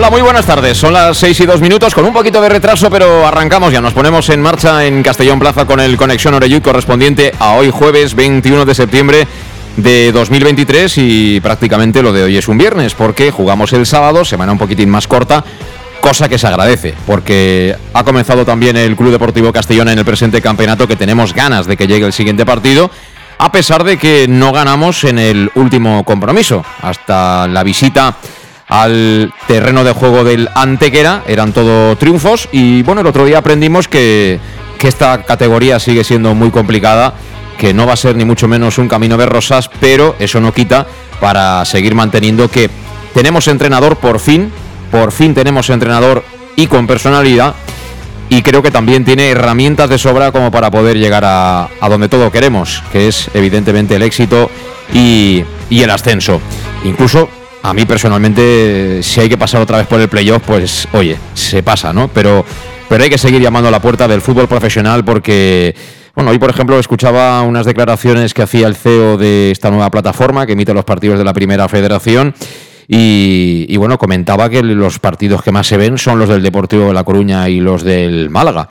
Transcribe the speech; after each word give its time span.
Hola, 0.00 0.08
muy 0.08 0.22
buenas 0.22 0.46
tardes. 0.46 0.78
Son 0.78 0.94
las 0.94 1.18
6 1.18 1.40
y 1.40 1.44
2 1.44 1.60
minutos 1.60 1.94
con 1.94 2.06
un 2.06 2.14
poquito 2.14 2.40
de 2.40 2.48
retraso, 2.48 2.88
pero 2.88 3.26
arrancamos 3.26 3.70
ya. 3.70 3.82
Nos 3.82 3.92
ponemos 3.92 4.30
en 4.30 4.40
marcha 4.40 4.86
en 4.86 5.02
Castellón 5.02 5.38
Plaza 5.38 5.66
con 5.66 5.78
el 5.78 5.98
Conexión 5.98 6.32
Oreyud 6.32 6.62
correspondiente 6.62 7.34
a 7.38 7.52
hoy 7.52 7.68
jueves 7.68 8.14
21 8.14 8.64
de 8.64 8.74
septiembre 8.74 9.28
de 9.76 10.10
2023 10.10 10.96
y 10.96 11.40
prácticamente 11.40 12.02
lo 12.02 12.14
de 12.14 12.22
hoy 12.22 12.38
es 12.38 12.48
un 12.48 12.56
viernes 12.56 12.94
porque 12.94 13.30
jugamos 13.30 13.74
el 13.74 13.84
sábado, 13.84 14.24
semana 14.24 14.52
un 14.52 14.58
poquitín 14.58 14.88
más 14.88 15.06
corta, 15.06 15.44
cosa 16.00 16.30
que 16.30 16.38
se 16.38 16.46
agradece 16.46 16.94
porque 17.06 17.76
ha 17.92 18.02
comenzado 18.02 18.46
también 18.46 18.78
el 18.78 18.96
Club 18.96 19.10
Deportivo 19.10 19.52
Castellón 19.52 19.90
en 19.90 19.98
el 19.98 20.06
presente 20.06 20.40
campeonato 20.40 20.88
que 20.88 20.96
tenemos 20.96 21.34
ganas 21.34 21.66
de 21.66 21.76
que 21.76 21.86
llegue 21.86 22.06
el 22.06 22.14
siguiente 22.14 22.46
partido 22.46 22.90
a 23.36 23.52
pesar 23.52 23.84
de 23.84 23.98
que 23.98 24.26
no 24.28 24.52
ganamos 24.52 25.04
en 25.04 25.18
el 25.18 25.50
último 25.56 26.04
compromiso 26.04 26.64
hasta 26.80 27.46
la 27.48 27.62
visita 27.62 28.16
al 28.70 29.34
terreno 29.48 29.82
de 29.82 29.92
juego 29.92 30.22
del 30.24 30.48
Antequera, 30.54 31.24
eran 31.26 31.52
todo 31.52 31.96
triunfos 31.96 32.48
y 32.52 32.82
bueno, 32.82 33.00
el 33.00 33.06
otro 33.08 33.24
día 33.24 33.38
aprendimos 33.38 33.88
que, 33.88 34.38
esta 34.80 35.24
categoría 35.24 35.78
sigue 35.78 36.04
siendo 36.04 36.34
muy 36.34 36.50
complicada, 36.50 37.12
que 37.58 37.74
no 37.74 37.84
va 37.84 37.92
a 37.92 37.96
ser 37.96 38.16
ni 38.16 38.24
mucho 38.24 38.48
menos 38.48 38.78
un 38.78 38.88
camino 38.88 39.18
de 39.18 39.26
rosas, 39.26 39.68
pero 39.78 40.16
eso 40.18 40.40
no 40.40 40.54
quita 40.54 40.86
para 41.20 41.62
seguir 41.66 41.94
manteniendo 41.94 42.48
que 42.48 42.70
tenemos 43.12 43.46
entrenador 43.48 43.96
por 43.96 44.20
fin, 44.20 44.50
por 44.90 45.12
fin 45.12 45.34
tenemos 45.34 45.68
entrenador 45.68 46.24
y 46.56 46.66
con 46.66 46.86
personalidad 46.86 47.54
y 48.30 48.40
creo 48.40 48.62
que 48.62 48.70
también 48.70 49.04
tiene 49.04 49.28
herramientas 49.28 49.90
de 49.90 49.98
sobra 49.98 50.32
como 50.32 50.50
para 50.50 50.70
poder 50.70 50.96
llegar 50.96 51.26
a, 51.26 51.68
a 51.78 51.88
donde 51.90 52.08
todo 52.08 52.32
queremos, 52.32 52.82
que 52.90 53.08
es 53.08 53.28
evidentemente 53.34 53.96
el 53.96 54.02
éxito 54.02 54.50
y, 54.94 55.44
y 55.68 55.82
el 55.82 55.90
ascenso. 55.90 56.40
Incluso 56.84 57.28
a 57.62 57.74
mí 57.74 57.84
personalmente, 57.84 59.02
si 59.02 59.20
hay 59.20 59.28
que 59.28 59.36
pasar 59.36 59.60
otra 59.60 59.78
vez 59.78 59.86
por 59.86 60.00
el 60.00 60.08
playoff, 60.08 60.42
pues 60.46 60.88
oye, 60.92 61.16
se 61.34 61.62
pasa, 61.62 61.92
¿no? 61.92 62.08
Pero, 62.08 62.44
pero 62.88 63.04
hay 63.04 63.10
que 63.10 63.18
seguir 63.18 63.40
llamando 63.40 63.68
a 63.68 63.70
la 63.70 63.80
puerta 63.80 64.08
del 64.08 64.20
fútbol 64.20 64.48
profesional 64.48 65.04
porque, 65.04 65.74
bueno, 66.14 66.30
hoy 66.30 66.38
por 66.38 66.50
ejemplo 66.50 66.78
escuchaba 66.78 67.42
unas 67.42 67.66
declaraciones 67.66 68.32
que 68.32 68.42
hacía 68.42 68.66
el 68.66 68.76
CEO 68.76 69.18
de 69.18 69.50
esta 69.50 69.70
nueva 69.70 69.90
plataforma 69.90 70.46
que 70.46 70.52
emite 70.52 70.72
los 70.72 70.84
partidos 70.84 71.18
de 71.18 71.24
la 71.24 71.34
Primera 71.34 71.68
Federación. 71.68 72.34
Y, 72.88 73.66
y 73.68 73.76
bueno, 73.76 73.98
comentaba 73.98 74.48
que 74.48 74.62
los 74.64 74.98
partidos 74.98 75.42
que 75.42 75.52
más 75.52 75.68
se 75.68 75.76
ven 75.76 75.96
son 75.96 76.18
los 76.18 76.28
del 76.28 76.42
Deportivo 76.42 76.88
de 76.88 76.94
La 76.94 77.04
Coruña 77.04 77.48
y 77.48 77.60
los 77.60 77.84
del 77.84 78.30
Málaga. 78.30 78.68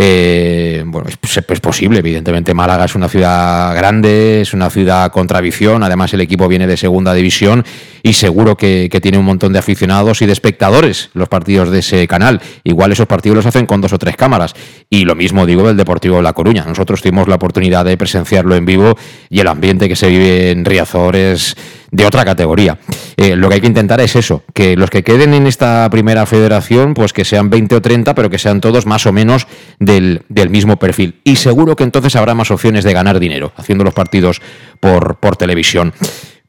Eh, 0.00 0.84
bueno, 0.86 1.08
es, 1.08 1.18
es, 1.36 1.60
posible, 1.60 1.98
evidentemente 1.98 2.54
Málaga 2.54 2.84
es 2.84 2.94
una 2.94 3.08
ciudad 3.08 3.74
grande, 3.74 4.42
es 4.42 4.54
una 4.54 4.70
ciudad 4.70 5.10
con 5.10 5.26
tradición, 5.26 5.82
además 5.82 6.14
el 6.14 6.20
equipo 6.20 6.46
viene 6.46 6.68
de 6.68 6.76
segunda 6.76 7.12
división 7.14 7.64
y 8.04 8.12
seguro 8.12 8.56
que, 8.56 8.88
que, 8.92 9.00
tiene 9.00 9.18
un 9.18 9.24
montón 9.24 9.52
de 9.52 9.58
aficionados 9.58 10.22
y 10.22 10.26
de 10.26 10.32
espectadores 10.32 11.10
los 11.14 11.28
partidos 11.28 11.72
de 11.72 11.80
ese 11.80 12.06
canal. 12.06 12.40
Igual 12.62 12.92
esos 12.92 13.08
partidos 13.08 13.34
los 13.34 13.46
hacen 13.46 13.66
con 13.66 13.80
dos 13.80 13.92
o 13.92 13.98
tres 13.98 14.14
cámaras. 14.14 14.54
Y 14.88 15.04
lo 15.04 15.16
mismo 15.16 15.46
digo 15.46 15.66
del 15.66 15.76
Deportivo 15.76 16.18
de 16.18 16.22
La 16.22 16.32
Coruña. 16.32 16.64
Nosotros 16.64 17.02
tuvimos 17.02 17.26
la 17.26 17.34
oportunidad 17.34 17.84
de 17.84 17.96
presenciarlo 17.96 18.54
en 18.54 18.66
vivo 18.66 18.96
y 19.28 19.40
el 19.40 19.48
ambiente 19.48 19.88
que 19.88 19.96
se 19.96 20.08
vive 20.08 20.52
en 20.52 20.64
Riazor 20.64 21.16
es 21.16 21.56
de 21.90 22.06
otra 22.06 22.24
categoría. 22.24 22.78
Eh, 23.16 23.36
lo 23.36 23.48
que 23.48 23.56
hay 23.56 23.60
que 23.60 23.66
intentar 23.66 24.00
es 24.00 24.16
eso, 24.16 24.42
que 24.54 24.76
los 24.76 24.90
que 24.90 25.02
queden 25.02 25.34
en 25.34 25.46
esta 25.46 25.88
primera 25.90 26.26
federación, 26.26 26.94
pues 26.94 27.12
que 27.12 27.24
sean 27.24 27.50
20 27.50 27.76
o 27.76 27.82
30, 27.82 28.14
pero 28.14 28.30
que 28.30 28.38
sean 28.38 28.60
todos 28.60 28.86
más 28.86 29.06
o 29.06 29.12
menos 29.12 29.46
del, 29.78 30.22
del 30.28 30.50
mismo 30.50 30.78
perfil. 30.78 31.20
Y 31.24 31.36
seguro 31.36 31.76
que 31.76 31.84
entonces 31.84 32.16
habrá 32.16 32.34
más 32.34 32.50
opciones 32.50 32.84
de 32.84 32.92
ganar 32.92 33.18
dinero 33.18 33.52
haciendo 33.56 33.84
los 33.84 33.94
partidos 33.94 34.40
por, 34.80 35.16
por 35.16 35.36
televisión. 35.36 35.92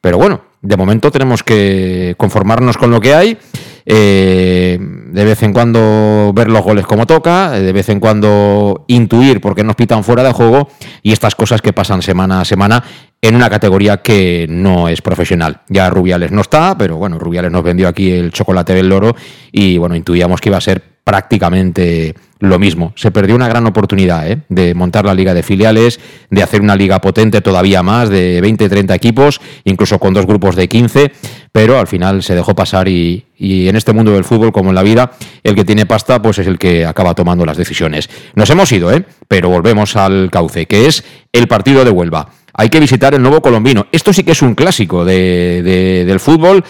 Pero 0.01 0.17
bueno, 0.17 0.41
de 0.61 0.77
momento 0.77 1.11
tenemos 1.11 1.43
que 1.43 2.15
conformarnos 2.17 2.77
con 2.77 2.91
lo 2.91 3.01
que 3.01 3.13
hay. 3.13 3.37
Eh, 3.85 4.77
de 4.79 5.23
vez 5.25 5.41
en 5.43 5.53
cuando 5.53 6.31
ver 6.33 6.49
los 6.49 6.63
goles 6.63 6.85
como 6.85 7.05
toca, 7.05 7.51
de 7.51 7.71
vez 7.71 7.89
en 7.89 7.99
cuando 7.99 8.85
intuir 8.87 9.41
por 9.41 9.55
qué 9.55 9.63
nos 9.63 9.75
pitan 9.75 10.03
fuera 10.03 10.23
de 10.23 10.31
juego 10.31 10.69
y 11.01 11.11
estas 11.11 11.35
cosas 11.35 11.61
que 11.61 11.73
pasan 11.73 12.01
semana 12.01 12.41
a 12.41 12.45
semana 12.45 12.83
en 13.21 13.35
una 13.35 13.49
categoría 13.49 13.97
que 13.97 14.47
no 14.49 14.87
es 14.87 15.01
profesional. 15.01 15.61
Ya 15.67 15.89
Rubiales 15.89 16.31
no 16.31 16.41
está, 16.41 16.77
pero 16.77 16.97
bueno, 16.97 17.19
Rubiales 17.19 17.51
nos 17.51 17.63
vendió 17.63 17.87
aquí 17.87 18.11
el 18.11 18.31
chocolate 18.31 18.73
del 18.73 18.89
loro 18.89 19.15
y 19.51 19.77
bueno, 19.77 19.95
intuíamos 19.95 20.39
que 20.39 20.49
iba 20.49 20.57
a 20.57 20.61
ser 20.61 20.81
prácticamente 21.03 22.15
lo 22.39 22.57
mismo. 22.57 22.93
Se 22.95 23.11
perdió 23.11 23.35
una 23.35 23.47
gran 23.47 23.65
oportunidad 23.67 24.29
¿eh? 24.29 24.39
de 24.49 24.73
montar 24.73 25.05
la 25.05 25.13
liga 25.13 25.33
de 25.33 25.43
filiales, 25.43 25.99
de 26.29 26.41
hacer 26.41 26.61
una 26.61 26.75
liga 26.75 26.99
potente 27.01 27.41
todavía 27.41 27.83
más, 27.83 28.09
de 28.09 28.39
20, 28.41 28.69
30 28.69 28.95
equipos, 28.95 29.41
incluso 29.65 29.99
con 29.99 30.13
dos 30.13 30.25
grupos 30.25 30.55
de 30.55 30.69
15, 30.69 31.11
pero 31.51 31.79
al 31.79 31.87
final 31.87 32.23
se 32.23 32.35
dejó 32.35 32.55
pasar 32.55 32.87
y, 32.87 33.25
y, 33.37 33.67
en 33.67 33.75
este 33.75 33.91
mundo 33.91 34.11
del 34.11 34.23
fútbol, 34.23 34.53
como 34.53 34.69
en 34.69 34.75
la 34.75 34.83
vida, 34.83 35.11
el 35.43 35.55
que 35.55 35.65
tiene 35.65 35.85
pasta 35.85 36.21
pues 36.21 36.39
es 36.39 36.47
el 36.47 36.57
que 36.57 36.85
acaba 36.85 37.13
tomando 37.13 37.45
las 37.45 37.57
decisiones. 37.57 38.09
Nos 38.35 38.49
hemos 38.49 38.71
ido, 38.71 38.91
¿eh? 38.91 39.03
pero 39.27 39.49
volvemos 39.49 39.95
al 39.97 40.29
cauce, 40.31 40.65
que 40.65 40.85
es 40.87 41.03
el 41.33 41.47
partido 41.47 41.83
de 41.83 41.91
Huelva. 41.91 42.29
Hay 42.53 42.69
que 42.69 42.79
visitar 42.79 43.13
el 43.13 43.21
nuevo 43.21 43.41
colombino. 43.41 43.87
Esto 43.91 44.11
sí 44.11 44.23
que 44.23 44.31
es 44.31 44.41
un 44.41 44.55
clásico 44.55 45.05
de, 45.05 45.61
de, 45.63 46.05
del 46.05 46.19
fútbol 46.19 46.63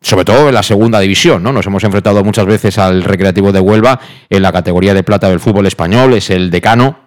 sobre 0.00 0.24
todo 0.24 0.48
en 0.48 0.54
la 0.54 0.62
segunda 0.62 1.00
división, 1.00 1.42
¿no? 1.42 1.52
Nos 1.52 1.66
hemos 1.66 1.82
enfrentado 1.84 2.22
muchas 2.22 2.46
veces 2.46 2.78
al 2.78 3.02
Recreativo 3.02 3.52
de 3.52 3.60
Huelva 3.60 4.00
en 4.30 4.42
la 4.42 4.52
categoría 4.52 4.94
de 4.94 5.02
plata 5.02 5.28
del 5.28 5.40
fútbol 5.40 5.66
español, 5.66 6.14
es 6.14 6.30
el 6.30 6.50
decano. 6.50 6.98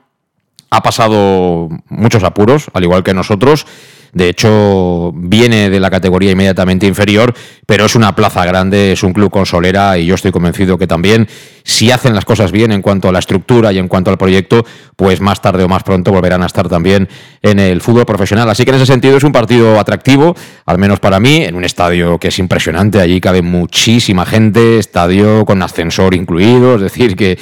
Ha 0.69 0.83
pasado 0.83 1.69
muchos 1.89 2.23
apuros, 2.23 2.67
al 2.73 2.83
igual 2.83 3.03
que 3.03 3.13
nosotros. 3.13 3.65
De 4.13 4.27
hecho, 4.27 5.13
viene 5.15 5.69
de 5.69 5.79
la 5.79 5.89
categoría 5.89 6.31
inmediatamente 6.31 6.85
inferior, 6.85 7.33
pero 7.65 7.85
es 7.85 7.95
una 7.95 8.13
plaza 8.13 8.43
grande, 8.45 8.91
es 8.91 9.03
un 9.03 9.13
club 9.13 9.31
con 9.31 9.45
solera 9.45 9.97
y 9.97 10.05
yo 10.05 10.15
estoy 10.15 10.31
convencido 10.31 10.77
que 10.77 10.85
también, 10.85 11.27
si 11.63 11.91
hacen 11.91 12.13
las 12.13 12.25
cosas 12.25 12.51
bien 12.51 12.73
en 12.73 12.81
cuanto 12.81 13.07
a 13.07 13.13
la 13.13 13.19
estructura 13.19 13.71
y 13.71 13.77
en 13.77 13.87
cuanto 13.87 14.11
al 14.11 14.17
proyecto, 14.17 14.65
pues 14.97 15.21
más 15.21 15.41
tarde 15.41 15.63
o 15.63 15.69
más 15.69 15.83
pronto 15.83 16.11
volverán 16.11 16.43
a 16.43 16.47
estar 16.47 16.67
también 16.67 17.07
en 17.41 17.59
el 17.59 17.79
fútbol 17.79 18.05
profesional. 18.05 18.49
Así 18.49 18.65
que 18.65 18.71
en 18.71 18.75
ese 18.75 18.85
sentido 18.85 19.15
es 19.15 19.23
un 19.23 19.31
partido 19.31 19.79
atractivo, 19.79 20.35
al 20.65 20.77
menos 20.77 20.99
para 20.99 21.21
mí, 21.21 21.45
en 21.45 21.55
un 21.55 21.63
estadio 21.63 22.19
que 22.19 22.27
es 22.27 22.39
impresionante, 22.39 22.99
allí 22.99 23.21
cabe 23.21 23.41
muchísima 23.41 24.25
gente, 24.25 24.77
estadio 24.77 25.45
con 25.45 25.61
ascensor 25.61 26.13
incluido, 26.15 26.75
es 26.75 26.81
decir, 26.81 27.15
que, 27.15 27.37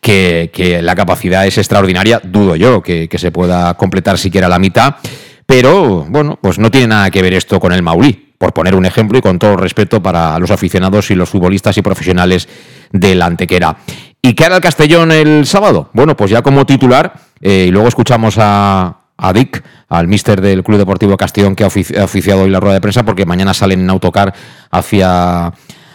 que, 0.00 0.80
la 0.80 0.94
capacidad 0.94 1.46
es 1.46 1.58
extraordinaria, 1.58 2.20
dudo 2.24 2.56
yo 2.56 2.82
que 2.82 3.08
se 3.16 3.30
pueda 3.30 3.74
completar 3.74 4.16
siquiera 4.16 4.48
la 4.48 4.58
mitad. 4.58 4.96
Pero, 5.46 6.06
bueno, 6.08 6.38
pues 6.40 6.58
no 6.58 6.70
tiene 6.70 6.88
nada 6.88 7.10
que 7.10 7.22
ver 7.22 7.34
esto 7.34 7.60
con 7.60 7.72
el 7.72 7.82
Maulí, 7.82 8.34
por 8.38 8.52
poner 8.52 8.74
un 8.74 8.86
ejemplo 8.86 9.18
y 9.18 9.22
con 9.22 9.38
todo 9.38 9.56
respeto 9.56 10.02
para 10.02 10.38
los 10.38 10.50
aficionados 10.50 11.10
y 11.10 11.14
los 11.14 11.28
futbolistas 11.28 11.76
y 11.76 11.82
profesionales 11.82 12.48
del 12.90 13.22
Antequera. 13.22 13.76
¿Y 14.22 14.34
qué 14.34 14.46
hará 14.46 14.56
el 14.56 14.62
Castellón 14.62 15.12
el 15.12 15.46
sábado? 15.46 15.90
Bueno, 15.92 16.16
pues 16.16 16.30
ya 16.30 16.40
como 16.40 16.64
titular, 16.64 17.14
eh, 17.40 17.66
y 17.68 17.70
luego 17.70 17.88
escuchamos 17.88 18.36
a, 18.38 19.00
Dick, 19.34 19.62
al 19.88 20.08
mister 20.08 20.40
del 20.40 20.64
Club 20.64 20.78
Deportivo 20.78 21.16
Castellón 21.16 21.54
que 21.54 21.64
ha 21.64 21.66
oficiado 21.66 22.42
hoy 22.42 22.50
la 22.50 22.58
rueda 22.58 22.74
de 22.74 22.80
prensa, 22.80 23.04
porque 23.04 23.26
mañana 23.26 23.52
salen 23.52 23.80
en 23.80 23.90
autocar 23.90 24.34
hacia, 24.70 25.52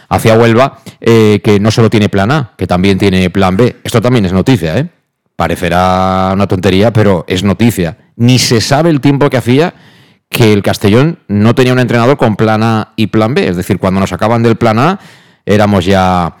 hacia 0.08 0.38
Huelva, 0.38 0.78
eh, 1.00 1.40
que 1.42 1.58
no 1.58 1.70
solo 1.70 1.90
tiene 1.90 2.08
plan 2.08 2.30
A, 2.30 2.52
que 2.56 2.66
también 2.68 2.98
tiene 2.98 3.30
plan 3.30 3.56
B. 3.56 3.76
Esto 3.82 4.00
también 4.00 4.24
es 4.24 4.32
noticia, 4.32 4.78
¿eh? 4.78 4.88
Parecerá 5.34 6.30
una 6.34 6.46
tontería, 6.46 6.92
pero 6.92 7.24
es 7.26 7.42
noticia. 7.42 7.96
Ni 8.20 8.38
se 8.38 8.60
sabe 8.60 8.90
el 8.90 9.00
tiempo 9.00 9.30
que 9.30 9.38
hacía 9.38 9.72
que 10.28 10.52
el 10.52 10.62
Castellón 10.62 11.20
no 11.26 11.54
tenía 11.54 11.72
un 11.72 11.78
entrenador 11.78 12.18
con 12.18 12.36
plan 12.36 12.62
A 12.62 12.92
y 12.94 13.06
plan 13.06 13.32
B. 13.32 13.48
Es 13.48 13.56
decir, 13.56 13.78
cuando 13.78 13.98
nos 13.98 14.12
acaban 14.12 14.42
del 14.42 14.56
plan 14.56 14.78
A, 14.78 15.00
éramos 15.46 15.86
ya 15.86 16.36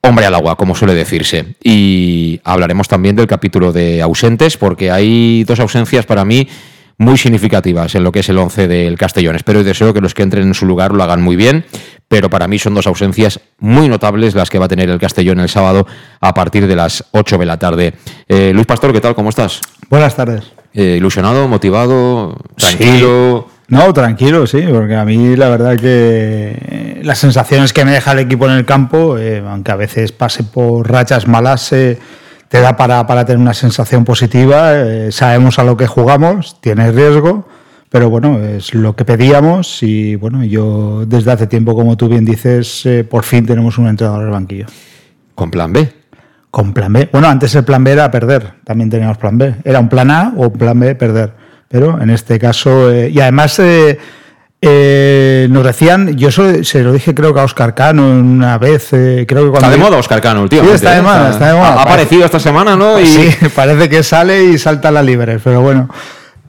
hombre 0.00 0.24
al 0.24 0.34
agua, 0.34 0.56
como 0.56 0.74
suele 0.74 0.94
decirse. 0.94 1.54
Y 1.62 2.40
hablaremos 2.44 2.88
también 2.88 3.14
del 3.14 3.26
capítulo 3.26 3.74
de 3.74 4.00
ausentes, 4.00 4.56
porque 4.56 4.90
hay 4.90 5.44
dos 5.44 5.60
ausencias 5.60 6.06
para 6.06 6.24
mí 6.24 6.48
muy 6.96 7.18
significativas 7.18 7.94
en 7.94 8.04
lo 8.04 8.10
que 8.10 8.20
es 8.20 8.28
el 8.30 8.38
11 8.38 8.66
del 8.66 8.96
Castellón. 8.96 9.36
Espero 9.36 9.60
y 9.60 9.64
deseo 9.64 9.92
que 9.92 10.00
los 10.00 10.14
que 10.14 10.22
entren 10.22 10.48
en 10.48 10.54
su 10.54 10.64
lugar 10.64 10.92
lo 10.92 11.02
hagan 11.02 11.20
muy 11.20 11.36
bien, 11.36 11.66
pero 12.08 12.30
para 12.30 12.48
mí 12.48 12.58
son 12.58 12.72
dos 12.72 12.86
ausencias 12.86 13.38
muy 13.58 13.90
notables 13.90 14.34
las 14.34 14.48
que 14.48 14.58
va 14.58 14.64
a 14.64 14.68
tener 14.68 14.88
el 14.88 14.98
Castellón 14.98 15.40
el 15.40 15.50
sábado 15.50 15.86
a 16.22 16.32
partir 16.32 16.66
de 16.66 16.74
las 16.74 17.04
8 17.12 17.36
de 17.36 17.44
la 17.44 17.58
tarde. 17.58 17.92
Eh, 18.26 18.52
Luis 18.54 18.66
Pastor, 18.66 18.94
¿qué 18.94 19.02
tal? 19.02 19.14
¿Cómo 19.14 19.28
estás? 19.28 19.60
Buenas 19.90 20.16
tardes. 20.16 20.52
Eh, 20.80 20.96
¿Ilusionado, 20.96 21.48
motivado, 21.48 22.36
tranquilo? 22.56 23.48
No, 23.68 23.92
tranquilo, 23.92 24.46
sí, 24.46 24.62
porque 24.70 24.94
a 24.94 25.04
mí 25.04 25.34
la 25.34 25.48
verdad 25.48 25.76
que 25.76 27.00
las 27.02 27.18
sensaciones 27.18 27.72
que 27.72 27.84
me 27.84 27.90
deja 27.90 28.12
el 28.12 28.20
equipo 28.20 28.46
en 28.46 28.52
el 28.52 28.64
campo, 28.64 29.18
eh, 29.18 29.42
aunque 29.46 29.72
a 29.72 29.76
veces 29.76 30.12
pase 30.12 30.44
por 30.44 30.88
rachas 30.88 31.26
malas, 31.26 31.72
te 32.48 32.60
da 32.60 32.76
para, 32.76 33.06
para 33.06 33.24
tener 33.24 33.40
una 33.40 33.54
sensación 33.54 34.04
positiva, 34.04 34.72
eh, 34.74 35.12
sabemos 35.12 35.58
a 35.58 35.64
lo 35.64 35.76
que 35.76 35.86
jugamos, 35.86 36.60
tiene 36.60 36.90
riesgo, 36.90 37.46
pero 37.90 38.10
bueno, 38.10 38.38
es 38.38 38.74
lo 38.74 38.96
que 38.96 39.04
pedíamos 39.04 39.82
y 39.82 40.16
bueno, 40.16 40.44
yo 40.44 41.04
desde 41.06 41.32
hace 41.32 41.46
tiempo, 41.46 41.74
como 41.74 41.96
tú 41.96 42.08
bien 42.08 42.24
dices, 42.24 42.84
eh, 42.86 43.04
por 43.04 43.24
fin 43.24 43.46
tenemos 43.46 43.78
un 43.78 43.88
entrenador 43.88 44.22
en 44.22 44.26
el 44.28 44.32
banquillo. 44.32 44.66
¿Con 45.34 45.50
plan 45.50 45.72
B? 45.72 45.97
Con 46.50 46.72
plan 46.72 46.92
B. 46.92 47.08
Bueno, 47.12 47.28
antes 47.28 47.54
el 47.54 47.64
plan 47.64 47.84
B 47.84 47.92
era 47.92 48.10
perder, 48.10 48.54
también 48.64 48.88
teníamos 48.88 49.18
plan 49.18 49.36
B. 49.36 49.56
Era 49.64 49.80
un 49.80 49.88
plan 49.88 50.10
A 50.10 50.32
o 50.36 50.48
un 50.48 50.52
plan 50.52 50.78
B 50.78 50.94
perder. 50.94 51.32
Pero 51.68 52.00
en 52.00 52.08
este 52.10 52.38
caso, 52.38 52.90
eh, 52.90 53.10
y 53.10 53.20
además 53.20 53.60
eh, 54.60 55.46
nos 55.50 55.64
decían, 55.64 56.16
yo 56.16 56.30
se 56.30 56.82
lo 56.82 56.92
dije 56.92 57.14
creo 57.14 57.32
que 57.32 57.40
a 57.40 57.44
Oscar 57.44 57.74
Cano 57.74 58.08
una 58.08 58.58
vez, 58.58 58.92
eh, 58.92 59.24
creo 59.28 59.44
que 59.44 59.50
cuando... 59.50 59.68
Está 59.68 59.70
de 59.70 59.76
moda 59.76 59.98
Oscar 59.98 60.20
Cano, 60.20 60.48
tío. 60.48 60.64
Sí, 60.64 60.70
está 60.70 60.96
de 60.96 61.02
moda, 61.02 61.30
está 61.30 61.48
de 61.48 61.54
moda. 61.54 61.74
Ha 61.74 61.82
aparecido 61.82 62.24
esta 62.24 62.40
semana, 62.40 62.74
¿no? 62.74 62.98
Y... 62.98 63.06
Sí, 63.06 63.30
parece 63.54 63.88
que 63.88 64.02
sale 64.02 64.44
y 64.44 64.58
salta 64.58 64.88
a 64.88 64.92
la 64.92 65.02
libre, 65.02 65.38
pero 65.42 65.60
bueno. 65.60 65.88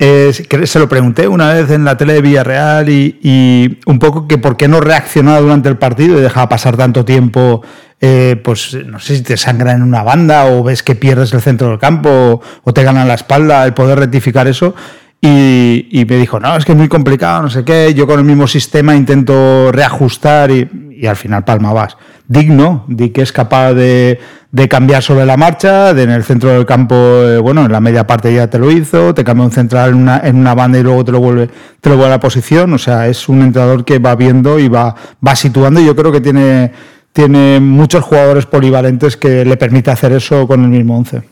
Eh, 0.01 0.31
se 0.63 0.79
lo 0.79 0.87
pregunté 0.87 1.27
una 1.27 1.53
vez 1.53 1.69
en 1.71 1.83
la 1.83 1.97
tele 1.97 2.13
de 2.13 2.21
Villarreal 2.21 2.87
y, 2.87 3.19
y, 3.21 3.79
un 3.85 3.99
poco 3.99 4.29
que 4.29 4.37
por 4.37 4.55
qué 4.55 4.69
no 4.69 4.79
reaccionaba 4.79 5.41
durante 5.41 5.67
el 5.67 5.77
partido 5.77 6.17
y 6.17 6.21
dejaba 6.21 6.47
pasar 6.47 6.77
tanto 6.77 7.03
tiempo, 7.03 7.61
eh, 8.01 8.39
pues 8.43 8.77
no 8.85 8.99
sé 8.99 9.17
si 9.17 9.23
te 9.23 9.35
sangra 9.35 9.73
en 9.73 9.81
una 9.81 10.03
banda 10.03 10.45
o 10.45 10.63
ves 10.63 10.83
que 10.83 10.95
pierdes 10.95 11.33
el 11.33 11.41
centro 11.41 11.69
del 11.69 11.79
campo 11.79 12.41
o 12.63 12.73
te 12.73 12.83
ganan 12.83 13.07
la 13.07 13.15
espalda, 13.15 13.65
el 13.65 13.73
poder 13.73 13.99
rectificar 13.99 14.47
eso. 14.47 14.73
Y, 15.21 16.05
me 16.07 16.15
dijo, 16.15 16.39
no, 16.39 16.55
es 16.55 16.63
que 16.63 16.71
es 16.71 16.77
muy 16.77 16.87
complicado, 16.87 17.41
no 17.41 17.49
sé 17.49 17.65
qué, 17.65 17.93
yo 17.93 18.07
con 18.07 18.19
el 18.19 18.25
mismo 18.25 18.47
sistema 18.47 18.95
intento 18.95 19.69
reajustar 19.69 20.49
y, 20.49 21.05
al 21.05 21.17
final 21.17 21.43
palma 21.43 21.73
vas. 21.73 21.97
Digno, 22.27 22.85
di 22.87 23.09
que 23.09 23.21
es 23.21 23.33
capaz 23.33 23.73
de, 23.73 24.19
cambiar 24.69 25.03
sobre 25.03 25.25
la 25.25 25.35
marcha, 25.35 25.93
de 25.93 26.03
en 26.03 26.11
el 26.11 26.23
centro 26.23 26.51
del 26.51 26.65
campo, 26.65 26.95
eh, 26.95 27.37
bueno, 27.37 27.65
en 27.65 27.71
la 27.71 27.81
media 27.81 28.07
parte 28.07 28.33
ya 28.33 28.49
te 28.49 28.59
lo 28.59 28.71
hizo, 28.71 29.13
te 29.13 29.25
cambia 29.25 29.45
un 29.45 29.51
central 29.51 29.89
en 29.89 29.95
una, 29.95 30.21
en 30.23 30.37
una 30.37 30.55
banda 30.55 30.79
y 30.79 30.83
luego 30.83 31.03
te 31.03 31.11
lo 31.11 31.19
vuelve, 31.19 31.49
te 31.81 31.89
lo 31.89 31.97
vuelve 31.97 32.13
a 32.13 32.15
la 32.15 32.19
posición, 32.21 32.73
o 32.73 32.77
sea, 32.77 33.07
es 33.07 33.27
un 33.27 33.41
entrenador 33.41 33.83
que 33.83 33.99
va 33.99 34.15
viendo 34.15 34.57
y 34.57 34.69
va, 34.69 34.95
va 35.25 35.35
situando 35.35 35.81
y 35.81 35.85
yo 35.85 35.97
creo 35.97 36.13
que 36.13 36.21
tiene, 36.21 36.71
tiene 37.13 37.59
muchos 37.59 38.03
jugadores 38.03 38.45
polivalentes 38.45 39.17
que 39.17 39.44
le 39.45 39.57
permite 39.57 39.91
hacer 39.91 40.13
eso 40.13 40.47
con 40.47 40.63
el 40.63 40.69
mismo 40.69 40.97
once. 40.97 41.23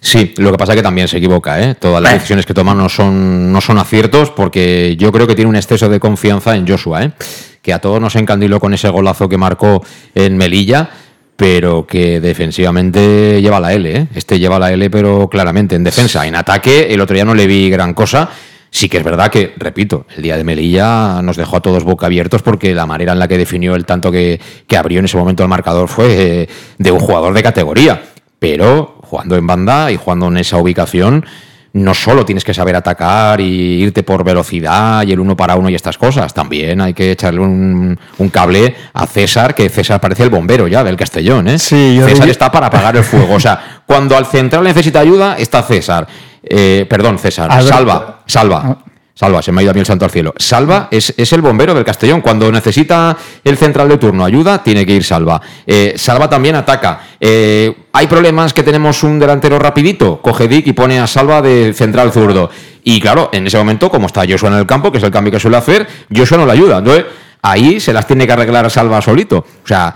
Sí, 0.00 0.32
lo 0.38 0.50
que 0.50 0.56
pasa 0.56 0.72
es 0.72 0.76
que 0.76 0.82
también 0.82 1.08
se 1.08 1.18
equivoca, 1.18 1.60
¿eh? 1.60 1.74
Todas 1.74 2.02
las 2.02 2.14
decisiones 2.14 2.46
que 2.46 2.54
toma 2.54 2.74
no 2.74 2.88
son, 2.88 3.52
no 3.52 3.60
son 3.60 3.78
aciertos 3.78 4.30
porque 4.30 4.96
yo 4.98 5.12
creo 5.12 5.26
que 5.26 5.34
tiene 5.34 5.50
un 5.50 5.56
exceso 5.56 5.88
de 5.88 6.00
confianza 6.00 6.56
en 6.56 6.66
Joshua, 6.66 7.04
¿eh? 7.04 7.12
Que 7.60 7.74
a 7.74 7.78
todos 7.78 8.00
nos 8.00 8.16
encandiló 8.16 8.58
con 8.60 8.72
ese 8.72 8.88
golazo 8.88 9.28
que 9.28 9.36
marcó 9.36 9.84
en 10.14 10.38
Melilla, 10.38 10.88
pero 11.36 11.86
que 11.86 12.20
defensivamente 12.20 13.42
lleva 13.42 13.60
la 13.60 13.74
L, 13.74 13.94
¿eh? 13.94 14.06
Este 14.14 14.38
lleva 14.38 14.58
la 14.58 14.72
L, 14.72 14.88
pero 14.88 15.28
claramente 15.28 15.76
en 15.76 15.84
defensa. 15.84 16.26
En 16.26 16.34
ataque, 16.34 16.92
el 16.92 17.00
otro 17.00 17.14
día 17.14 17.26
no 17.26 17.34
le 17.34 17.46
vi 17.46 17.68
gran 17.68 17.92
cosa. 17.92 18.30
Sí 18.70 18.88
que 18.88 18.98
es 18.98 19.04
verdad 19.04 19.30
que, 19.30 19.52
repito, 19.56 20.06
el 20.16 20.22
día 20.22 20.36
de 20.36 20.44
Melilla 20.44 21.20
nos 21.22 21.36
dejó 21.36 21.56
a 21.56 21.60
todos 21.60 21.82
boca 21.82 22.06
abiertos 22.06 22.42
porque 22.42 22.74
la 22.74 22.86
manera 22.86 23.12
en 23.12 23.18
la 23.18 23.26
que 23.26 23.36
definió 23.36 23.74
el 23.74 23.84
tanto 23.84 24.12
que, 24.12 24.40
que 24.66 24.76
abrió 24.76 25.00
en 25.00 25.06
ese 25.06 25.16
momento 25.16 25.42
el 25.42 25.48
marcador 25.48 25.88
fue 25.88 26.42
eh, 26.42 26.48
de 26.78 26.92
un 26.92 27.00
jugador 27.00 27.34
de 27.34 27.42
categoría. 27.42 28.02
Pero 28.38 29.00
jugando 29.02 29.36
en 29.36 29.46
banda 29.46 29.90
y 29.90 29.96
jugando 29.96 30.28
en 30.28 30.36
esa 30.36 30.56
ubicación, 30.56 31.24
no 31.72 31.94
solo 31.94 32.24
tienes 32.24 32.44
que 32.44 32.52
saber 32.52 32.74
atacar 32.74 33.40
y 33.40 33.82
irte 33.82 34.02
por 34.02 34.24
velocidad 34.24 35.06
y 35.06 35.12
el 35.12 35.20
uno 35.20 35.36
para 35.36 35.56
uno 35.56 35.68
y 35.68 35.74
estas 35.74 35.98
cosas, 35.98 36.34
también 36.34 36.80
hay 36.80 36.94
que 36.94 37.12
echarle 37.12 37.40
un, 37.40 37.98
cable 38.32 38.74
a 38.92 39.06
César, 39.06 39.54
que 39.54 39.68
César 39.68 40.00
parece 40.00 40.24
el 40.24 40.30
bombero 40.30 40.66
ya 40.68 40.82
del 40.82 40.96
Castellón, 40.96 41.48
¿eh? 41.48 41.58
César 41.58 42.28
está 42.28 42.50
para 42.50 42.66
apagar 42.66 42.96
el 42.96 43.04
fuego, 43.04 43.34
o 43.34 43.40
sea, 43.40 43.79
cuando 43.90 44.16
al 44.16 44.24
central 44.24 44.62
necesita 44.62 45.00
ayuda, 45.00 45.34
está 45.36 45.64
César. 45.64 46.06
Eh, 46.44 46.86
perdón, 46.88 47.18
César, 47.18 47.50
salva, 47.60 48.20
salva. 48.24 48.62
Ah. 48.64 48.78
Salva, 49.12 49.42
se 49.42 49.50
me 49.50 49.60
ha 49.60 49.62
ido 49.64 49.72
a 49.72 49.74
mí 49.74 49.80
el 49.80 49.86
santo 49.86 50.04
al 50.04 50.12
cielo. 50.12 50.32
Salva 50.36 50.86
es, 50.92 51.12
el 51.18 51.42
bombero 51.42 51.74
del 51.74 51.84
Castellón. 51.84 52.20
Cuando 52.20 52.52
necesita 52.52 53.16
el 53.42 53.56
central 53.56 53.88
de 53.88 53.98
turno 53.98 54.24
ayuda, 54.24 54.62
tiene 54.62 54.86
que 54.86 54.92
ir 54.92 55.02
Salva. 55.02 55.40
Eh, 55.66 55.94
Salva 55.96 56.30
también 56.30 56.54
ataca. 56.54 57.00
Eh, 57.18 57.74
hay 57.92 58.06
problemas 58.06 58.54
que 58.54 58.62
tenemos 58.62 59.02
un 59.02 59.18
delantero 59.18 59.58
rapidito. 59.58 60.22
Coge 60.22 60.46
Dick 60.46 60.68
y 60.68 60.72
pone 60.72 61.00
a 61.00 61.08
Salva 61.08 61.42
de 61.42 61.74
central 61.74 62.12
zurdo. 62.12 62.48
Y 62.84 63.00
claro, 63.00 63.30
en 63.32 63.48
ese 63.48 63.58
momento, 63.58 63.90
como 63.90 64.06
está 64.06 64.22
Joshua 64.24 64.50
en 64.50 64.54
el 64.54 64.66
campo, 64.66 64.92
que 64.92 64.98
es 64.98 65.04
el 65.04 65.10
cambio 65.10 65.32
que 65.32 65.40
suele 65.40 65.56
hacer, 65.56 65.84
Joshua 66.14 66.38
no 66.38 66.46
le 66.46 66.52
ayuda. 66.52 66.78
Entonces, 66.78 67.06
ahí 67.42 67.80
se 67.80 67.92
las 67.92 68.06
tiene 68.06 68.24
que 68.24 68.34
arreglar 68.34 68.66
a 68.66 68.70
Salva 68.70 69.02
solito. 69.02 69.38
O 69.38 69.66
sea, 69.66 69.92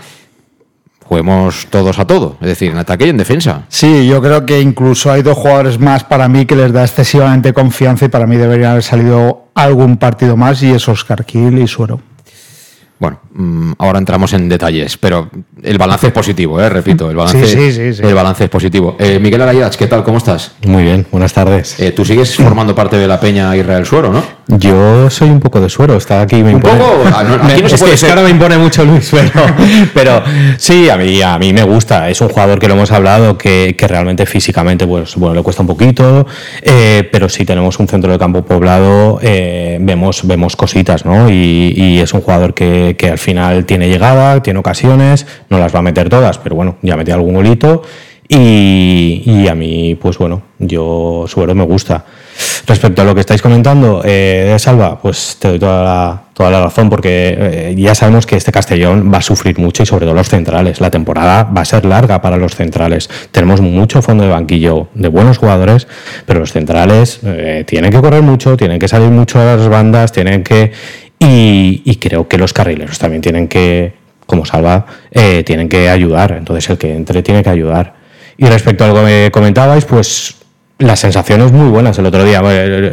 juguemos 1.05 1.67
todos 1.71 1.99
a 1.99 2.07
todo, 2.07 2.37
es 2.41 2.49
decir, 2.49 2.73
en 2.73 2.79
ataque 2.79 3.07
y 3.07 3.11
en 3.11 3.17
defensa. 3.17 3.63
Sí, 3.69 4.07
yo 4.07 4.21
creo 4.23 4.47
que 4.47 4.61
incluso 4.61 5.11
hay 5.13 5.23
dos 5.23 5.37
jugadores 5.37 5.79
más 5.79 6.05
para 6.05 6.29
mí 6.29 6.47
que 6.47 6.57
les 6.57 6.73
da 6.73 6.83
excesivamente 6.83 7.53
confianza 7.53 8.07
y 8.07 8.09
para 8.09 8.27
mí 8.27 8.37
deberían 8.37 8.73
haber 8.73 8.83
salido 8.83 9.49
algún 9.55 9.97
partido 9.97 10.37
más 10.37 10.63
y 10.63 10.71
es 10.71 10.89
Oscar 10.89 11.25
Kiel 11.25 11.59
y 11.59 11.69
Suero. 11.69 12.01
Bueno, 13.05 13.19
mm, 13.35 13.73
ahora 13.81 13.99
entramos 13.99 14.33
en 14.33 14.49
detalles, 14.49 14.97
pero 14.97 15.29
el 15.63 15.77
balance 15.77 16.07
es 16.07 16.13
positivo, 16.15 16.59
¿eh? 16.59 16.71
repito, 16.71 17.11
el 17.11 17.17
balance, 17.17 17.99
el 18.03 18.15
balance 18.15 18.45
es 18.45 18.49
positivo. 18.49 18.97
Eh, 18.99 19.19
Miguel 19.21 19.43
Arayach, 19.43 19.77
¿qué 19.77 19.87
tal? 19.87 20.03
¿Cómo 20.03 20.17
estás? 20.17 20.53
Muy 20.67 20.85
bien, 20.85 21.07
buenas 21.11 21.35
tardes. 21.35 21.79
Eh, 21.81 21.93
tú 21.93 22.03
sigues 22.07 22.35
formando 22.35 22.75
parte 22.75 22.97
de 22.97 23.07
la 23.07 23.21
peña 23.21 23.55
Israel 23.55 23.85
Suero, 23.85 24.11
¿no? 24.11 24.23
Yo 24.47 25.11
soy 25.11 25.29
un 25.29 25.41
poco 25.41 25.61
de 25.61 25.69
suero, 25.71 25.97
está 25.97 26.23
aquí 26.23 26.43
me 26.43 26.53
impone. 26.53 26.75
¿Un 26.75 26.81
poco? 26.81 27.05
Ah, 27.15 27.25
no, 27.25 27.35
aquí 27.47 27.63
no 27.63 27.69
se 27.71 27.79
puede 27.79 27.95
es 27.95 28.05
que 28.05 28.11
ahora 28.11 28.23
me 28.23 28.31
impone 28.31 28.57
mucho 28.57 28.85
Luis, 28.85 29.11
pero, 29.13 29.31
pero 29.93 30.23
sí, 30.59 30.89
a 30.89 30.97
mí, 30.97 31.21
a 31.21 31.39
mí 31.39 31.53
me 31.53 31.63
gusta. 31.63 32.09
Es 32.09 32.21
un 32.23 32.29
jugador 32.29 32.59
que 32.59 32.69
lo 32.69 32.75
hemos 32.75 32.91
hablado, 32.91 33.37
que, 33.37 33.75
que 33.77 33.87
realmente 33.87 34.25
físicamente, 34.25 34.87
pues 34.87 35.17
bueno, 35.17 35.35
le 35.35 35.43
cuesta 35.43 35.63
un 35.63 35.69
poquito, 35.69 36.27
eh, 36.63 37.09
pero 37.13 37.29
si 37.29 37.45
tenemos 37.45 37.79
un 37.79 37.89
centro 37.89 38.13
de 38.13 38.19
campo 38.19 38.43
poblado, 38.45 39.19
vemos, 39.23 40.27
vemos 40.27 40.57
cositas, 40.57 41.05
¿no? 41.05 41.29
Y, 41.31 41.75
y 41.77 41.99
es 41.99 42.13
un 42.15 42.23
jugador 42.23 42.55
que 42.55 42.94
que, 42.97 43.11
al 43.11 43.19
final 43.19 43.65
tiene 43.65 43.89
llegada, 43.89 44.43
tiene 44.43 44.59
ocasiones, 44.59 45.27
no 45.49 45.59
las 45.59 45.75
va 45.75 45.81
a 45.81 45.83
meter 45.83 46.09
todas, 46.09 46.39
pero 46.39 46.57
bueno, 46.57 46.77
ya 46.83 46.97
metió 46.97 47.15
algún 47.15 47.35
golito. 47.35 47.83
Y, 48.27 49.47
a 49.49 49.55
mí, 49.55 49.97
pues 50.01 50.17
bueno, 50.17 50.43
yo 50.59 51.27
suero 51.29 51.55
me 51.55 51.65
gusta. 51.65 52.05
Respecto 52.67 53.03
a 53.03 53.05
lo 53.05 53.15
que 53.15 53.21
estáis 53.21 53.43
comentando 53.43 54.03
eh, 54.05 54.57
Salva, 54.59 54.99
pues 55.01 55.37
te 55.39 55.49
doy 55.49 55.59
toda 55.59 55.85
la, 55.85 56.23
toda 56.33 56.51
la 56.51 56.65
razón, 56.65 56.89
porque 56.89 57.37
eh, 57.39 57.75
ya 57.77 57.95
sabemos 57.95 58.27
que 58.27 58.37
este 58.37 58.51
Castellón 58.51 59.13
va 59.13 59.19
a 59.19 59.23
sufrir 59.23 59.59
mucho 59.59 59.83
y 59.83 59.87
sobre 59.87 60.07
todo 60.07 60.15
los 60.15 60.29
centrales. 60.29 60.81
La 60.81 60.91
temporada 60.91 61.45
va 61.45 61.61
a 61.61 61.65
ser 61.65 61.85
larga 61.85 62.23
para 62.23 62.39
los 62.39 62.57
centrales. 62.57 63.09
Tenemos 63.31 63.61
mucho 63.61 64.03
fondo 64.03 64.25
de 64.25 64.31
banquillo 64.31 64.89
de 64.95 65.09
buenos 65.09 65.39
jugadores, 65.39 65.87
pero 66.27 66.41
los 66.41 66.53
centrales 66.53 67.21
eh, 67.25 67.65
tienen 67.67 67.93
que 67.93 68.01
correr 68.01 68.23
mucho, 68.23 68.57
tienen 68.57 68.79
que 68.79 68.89
salir 68.89 69.11
mucho 69.11 69.39
a 69.39 69.45
las 69.45 69.69
bandas, 69.69 70.13
tienen 70.13 70.43
que 70.43 70.73
y, 71.19 71.97
creo 71.97 72.29
que 72.29 72.39
los 72.39 72.53
carrileros 72.53 72.99
también 72.99 73.23
tienen 73.23 73.49
que, 73.49 73.95
como 74.27 74.45
Salva, 74.45 74.87
eh, 75.11 75.43
tienen 75.45 75.69
que 75.69 75.89
ayudar. 75.89 76.33
Entonces 76.33 76.69
el 76.71 76.79
que 76.79 76.95
entre 76.95 77.23
tiene 77.23 77.43
que 77.43 77.51
ayudar. 77.51 77.95
Y 78.37 78.47
respecto 78.47 78.85
a 78.85 78.89
lo 78.89 78.95
que 78.95 79.03
me 79.03 79.31
comentabais, 79.31 79.85
pues 79.85 80.37
las 80.79 81.01
sensaciones 81.01 81.53
muy 81.53 81.69
buenas 81.71 81.99
el 81.99 82.07
otro 82.07 82.25
día. 82.25 82.43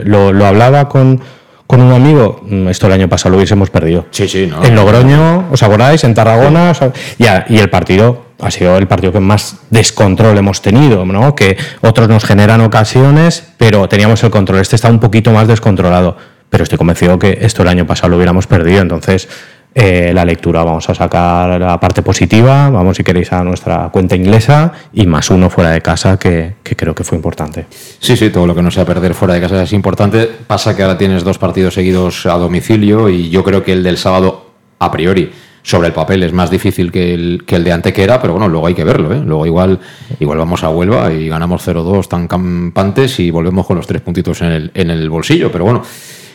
Lo, 0.06 0.46
hablaba 0.46 0.88
con, 0.88 1.22
con, 1.68 1.82
un 1.82 1.92
amigo, 1.92 2.42
mm, 2.44 2.68
esto 2.68 2.88
el 2.88 2.94
año 2.94 3.10
pasado 3.10 3.32
lo 3.32 3.38
hubiésemos 3.38 3.70
perdido. 3.70 4.06
Sí, 4.12 4.28
sí, 4.28 4.48
no. 4.48 4.64
En 4.64 4.76
Logroño, 4.76 5.50
¿os 5.52 5.64
acordáis? 5.64 6.04
En 6.04 6.14
Tarragona. 6.14 6.74
y, 7.18 7.58
el 7.58 7.70
partido 7.70 8.32
ha 8.40 8.50
sido 8.50 8.78
el 8.78 8.88
partido 8.88 9.12
que 9.12 9.20
más 9.20 9.58
descontrol 9.70 10.38
hemos 10.38 10.62
tenido, 10.62 11.06
¿no? 11.06 11.36
Que 11.36 11.58
otros 11.82 12.08
nos 12.08 12.24
generan 12.24 12.62
ocasiones, 12.62 13.48
pero 13.58 13.88
teníamos 13.88 14.24
el 14.24 14.32
control. 14.32 14.60
Este 14.60 14.76
está 14.76 14.90
un 14.90 15.00
poquito 15.00 15.32
más 15.32 15.48
descontrolado 15.48 16.18
pero 16.52 16.64
estoy 16.64 16.78
convencido 16.78 17.18
que 17.18 17.40
esto 17.42 17.64
el 17.64 17.70
año 17.70 17.88
pasado 17.88 18.10
lo 18.10 18.18
hubiéramos 18.18 18.46
perdido. 18.46 18.82
Entonces, 18.82 19.30
eh, 19.74 20.12
la 20.14 20.26
lectura. 20.26 20.66
Vamos 20.66 20.90
a 20.90 20.94
sacar 20.94 21.58
la 21.58 21.80
parte 21.80 22.02
positiva, 22.02 22.70
vamos 22.70 22.98
si 22.98 23.06
queréis 23.06 23.32
a 23.32 23.42
nuestra 23.42 23.88
cuenta 23.90 24.18
inglesa 24.18 24.74
y 24.92 25.08
más 25.08 25.30
uno 25.30 25.50
fuera 25.50 25.70
de 25.72 25.80
casa 25.80 26.20
que, 26.20 26.56
creo 26.62 26.94
que 26.94 27.06
fue 27.06 27.16
importante. 27.16 27.68
Sí, 28.00 28.18
sí, 28.18 28.30
todo 28.32 28.46
lo 28.46 28.54
que 28.54 28.62
no 28.62 28.70
sea 28.70 28.84
perder 28.84 29.14
fuera 29.14 29.34
de 29.34 29.40
casa 29.40 29.64
es 29.64 29.72
importante. 29.72 30.30
Pasa 30.46 30.76
que 30.76 30.84
ahora 30.84 30.98
tienes 30.98 31.24
dos 31.24 31.38
partidos 31.38 31.74
seguidos 31.74 32.26
a 32.26 32.34
domicilio 32.34 33.08
y 33.08 33.30
yo 33.30 33.46
creo 33.46 33.64
que 33.64 33.72
el 33.72 33.82
del 33.82 33.98
sábado, 33.98 34.52
a 34.78 34.92
priori, 34.92 35.32
sobre 35.64 35.88
el 35.88 35.94
papel 35.94 36.24
es 36.24 36.34
más 36.34 36.52
difícil 36.52 36.92
que 36.92 37.14
el, 37.14 37.44
que 37.46 37.56
el 37.56 37.64
de 37.64 37.72
Antequera, 37.72 38.20
pero 38.20 38.34
bueno, 38.34 38.50
luego 38.50 38.68
hay 38.68 38.74
que 38.74 38.84
verlo. 38.84 39.14
¿eh? 39.14 39.22
Luego 39.26 39.46
igual, 39.46 39.80
igual 40.20 40.38
vamos 40.38 40.66
a 40.66 40.70
Huelva 40.70 41.14
y 41.14 41.30
ganamos 41.30 41.66
0-2 41.66 42.10
tan 42.10 42.28
campantes 42.28 43.22
y 43.22 43.32
volvemos 43.32 43.66
con 43.66 43.78
los 43.78 43.88
tres 43.88 44.02
puntitos 44.02 44.42
en 44.42 44.52
el, 44.52 44.72
en 44.74 44.90
el 44.90 45.10
bolsillo. 45.10 45.50
Pero 45.50 45.64
bueno, 45.64 45.84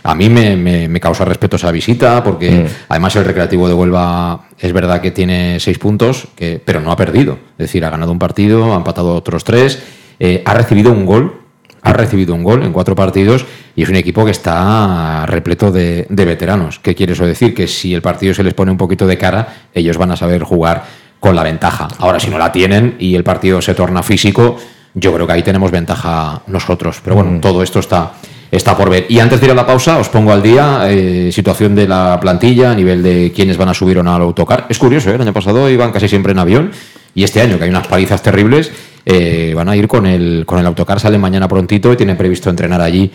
a 0.07 0.15
mí 0.15 0.29
me, 0.31 1.01
causa 1.01 1.25
respeto 1.25 1.57
esa 1.57 1.71
visita 1.71 2.23
porque 2.23 2.51
mm. 2.51 2.67
además 2.89 3.17
el 3.17 3.25
Recreativo 3.25 3.69
de 3.69 3.75
Huelva 3.75 4.47
es 4.59 4.73
verdad 4.73 5.01
que 5.01 5.11
tiene 5.11 5.59
seis 5.61 5.79
puntos, 5.79 6.29
que, 6.37 6.61
pero 6.65 6.81
no 6.81 6.93
ha 6.93 6.97
perdido. 6.97 7.39
Es 7.53 7.67
decir, 7.67 7.85
ha 7.85 7.91
ganado 7.91 8.13
un 8.13 8.19
partido, 8.19 8.73
ha 8.73 8.77
empatado 8.77 9.15
otros 9.15 9.45
tres, 9.45 9.83
eh, 10.19 10.43
ha 10.45 10.55
recibido 10.55 10.93
un 10.93 11.07
gol, 11.07 11.41
ha 11.83 11.93
recibido 11.93 12.35
un 12.35 12.43
gol 12.43 12.63
en 12.63 12.73
cuatro 12.73 12.95
partidos 12.95 13.45
y 13.75 13.83
es 13.83 13.89
un 13.89 13.97
equipo 13.97 14.25
que 14.25 14.31
está 14.31 15.27
repleto 15.27 15.71
de, 15.71 16.07
veteranos. 16.09 16.79
¿Qué 16.79 16.95
quiere 16.95 17.13
eso 17.13 17.27
decir? 17.27 17.55
Que 17.55 17.67
si 17.67 17.93
el 17.93 18.03
partido 18.03 18.33
se 18.33 18.43
les 18.43 18.55
pone 18.55 18.71
un 18.71 18.79
poquito 18.79 19.07
de 19.07 19.19
cara, 19.19 19.69
ellos 19.75 19.97
van 19.99 20.13
a 20.13 20.17
saber 20.17 20.43
jugar 20.43 20.85
con 21.21 21.35
la 21.35 21.43
ventaja. 21.43 21.89
Ahora, 21.99 22.21
si 22.21 22.31
no 22.31 22.39
la 22.39 22.53
tienen 22.53 22.97
y 22.99 23.15
el 23.15 23.25
partido 23.25 23.61
se 23.61 23.75
torna 23.75 24.03
físico, 24.03 24.57
yo 24.97 25.13
creo 25.13 25.27
que 25.27 25.33
ahí 25.35 25.43
tenemos 25.43 25.71
ventaja 25.71 26.43
nosotros. 26.49 27.01
Pero 27.05 27.17
bueno, 27.17 27.33
mm. 27.33 27.41
todo 27.41 27.63
esto 27.63 27.79
está 27.79 28.15
está 28.51 28.77
por 28.77 28.91
ver. 28.91 29.07
Y 29.09 29.19
antes 29.19 29.41
de 29.41 29.47
ir 29.47 29.53
a 29.53 29.55
la 29.55 29.67
pausa, 29.67 29.99
os 29.99 30.09
pongo 30.09 30.33
al 30.33 30.43
día 30.43 30.87
eh, 30.89 31.31
situación 31.33 31.75
de 31.75 31.87
la 31.87 32.19
plantilla 32.21 32.71
a 32.71 32.75
nivel 32.75 33.03
de 33.03 33.33
quiénes 33.35 33.57
van 33.57 33.69
a 33.69 33.75
subir 33.75 33.99
o 33.99 34.03
no 34.03 34.15
al 34.15 34.23
autocar. 34.23 34.67
Es 34.69 34.79
curioso, 34.79 35.11
¿eh? 35.11 35.15
el 35.15 35.21
año 35.21 35.33
pasado 35.33 35.69
iban 35.69 35.93
casi 35.93 36.09
siempre 36.09 36.33
en 36.33 36.39
avión 36.39 36.71
y 37.15 37.25
este 37.25 37.41
año, 37.41 37.59
que 37.59 37.65
hay 37.65 37.71
unas 37.71 37.87
palizas 37.87 38.23
terribles, 38.23 38.71
eh, 39.05 39.53
van 39.55 39.69
a 39.69 39.77
ir 39.77 39.89
con 39.89 40.07
el, 40.07 40.45
con 40.47 40.59
el 40.59 40.67
autocar, 40.67 41.01
salen 41.01 41.21
mañana 41.21 41.49
prontito 41.49 41.93
y 41.93 41.97
tienen 41.97 42.17
previsto 42.17 42.51
entrenar 42.51 42.81
allí 42.81 43.11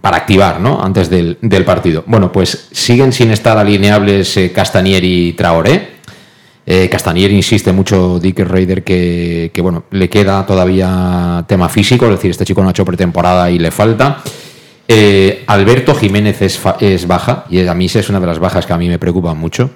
para 0.00 0.18
activar, 0.18 0.60
¿no? 0.60 0.82
Antes 0.82 1.08
del, 1.08 1.38
del, 1.40 1.64
partido. 1.64 2.04
Bueno, 2.06 2.30
pues 2.30 2.68
siguen 2.70 3.12
sin 3.12 3.30
estar 3.30 3.56
alineables 3.56 4.38
Castanier 4.54 5.02
y 5.02 5.32
Traoré. 5.32 5.97
Eh, 6.70 6.90
Castanier 6.90 7.30
insiste 7.30 7.72
mucho, 7.72 8.20
Dick 8.20 8.40
Raider, 8.40 8.84
que, 8.84 9.50
bueno, 9.62 9.84
le 9.90 10.10
queda 10.10 10.44
todavía 10.44 11.42
tema 11.48 11.66
físico, 11.70 12.04
es 12.04 12.10
decir, 12.10 12.30
este 12.30 12.44
chico 12.44 12.60
no 12.60 12.68
ha 12.68 12.72
hecho 12.72 12.84
pretemporada 12.84 13.50
y 13.50 13.58
le 13.58 13.70
falta. 13.70 14.22
Eh, 14.86 15.44
Alberto 15.46 15.94
Jiménez 15.94 16.42
es, 16.42 17.06
baja, 17.06 17.46
y 17.48 17.66
a 17.66 17.72
mí 17.72 17.86
es 17.86 18.10
una 18.10 18.20
de 18.20 18.26
las 18.26 18.38
bajas 18.38 18.66
que 18.66 18.74
a 18.74 18.76
mí 18.76 18.86
me 18.86 18.98
preocupan 18.98 19.38
mucho, 19.38 19.70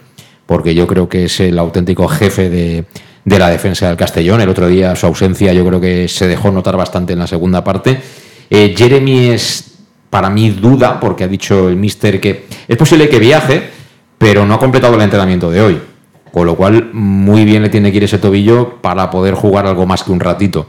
porque 0.45 0.75
yo 0.75 0.87
creo 0.87 1.09
que 1.09 1.25
es 1.25 1.41
el 1.41 1.59
auténtico 1.59 2.07
jefe 2.09 2.51
de, 2.51 2.85
la 3.25 3.49
defensa 3.49 3.89
del 3.89 3.97
Castellón. 3.97 4.43
El 4.43 4.51
otro 4.51 4.69
día 4.69 4.95
su 4.95 5.07
ausencia 5.07 5.55
yo 5.55 5.67
creo 5.67 5.81
que 5.81 6.09
se 6.09 6.29
dejó 6.29 6.51
notar 6.51 6.77
bastante 6.77 7.15
en 7.15 7.21
la 7.21 7.27
segunda 7.27 7.65
parte. 7.65 8.03
Eh, 8.51 8.75
Jeremy 8.77 9.31
es 9.31 9.79
para 10.11 10.29
mí 10.29 10.51
duda, 10.51 11.01
porque 11.01 11.25
ha 11.25 11.29
dicho 11.29 11.71
el 11.71 11.77
mister 11.77 12.21
que 12.21 12.45
es 12.69 12.77
posible 12.77 13.09
que 13.09 13.19
viaje, 13.19 13.71
pero 14.19 14.45
no 14.45 14.53
ha 14.53 14.59
completado 14.59 14.95
el 14.97 15.01
entrenamiento 15.01 15.51
de 15.51 15.63
hoy. 15.63 15.92
Con 16.33 16.47
lo 16.47 16.57
cual, 16.57 16.91
muy 16.93 17.45
bien 17.45 17.63
le 17.63 17.69
tiene 17.69 17.91
que 17.91 17.99
ir 17.99 18.05
ese 18.05 18.19
tobillo 18.19 18.81
para 18.81 19.11
poder 19.11 19.35
jugar 19.35 19.67
algo 19.67 19.87
más 19.87 20.03
que 20.03 20.13
un 20.13 20.21
ratito. 20.21 20.67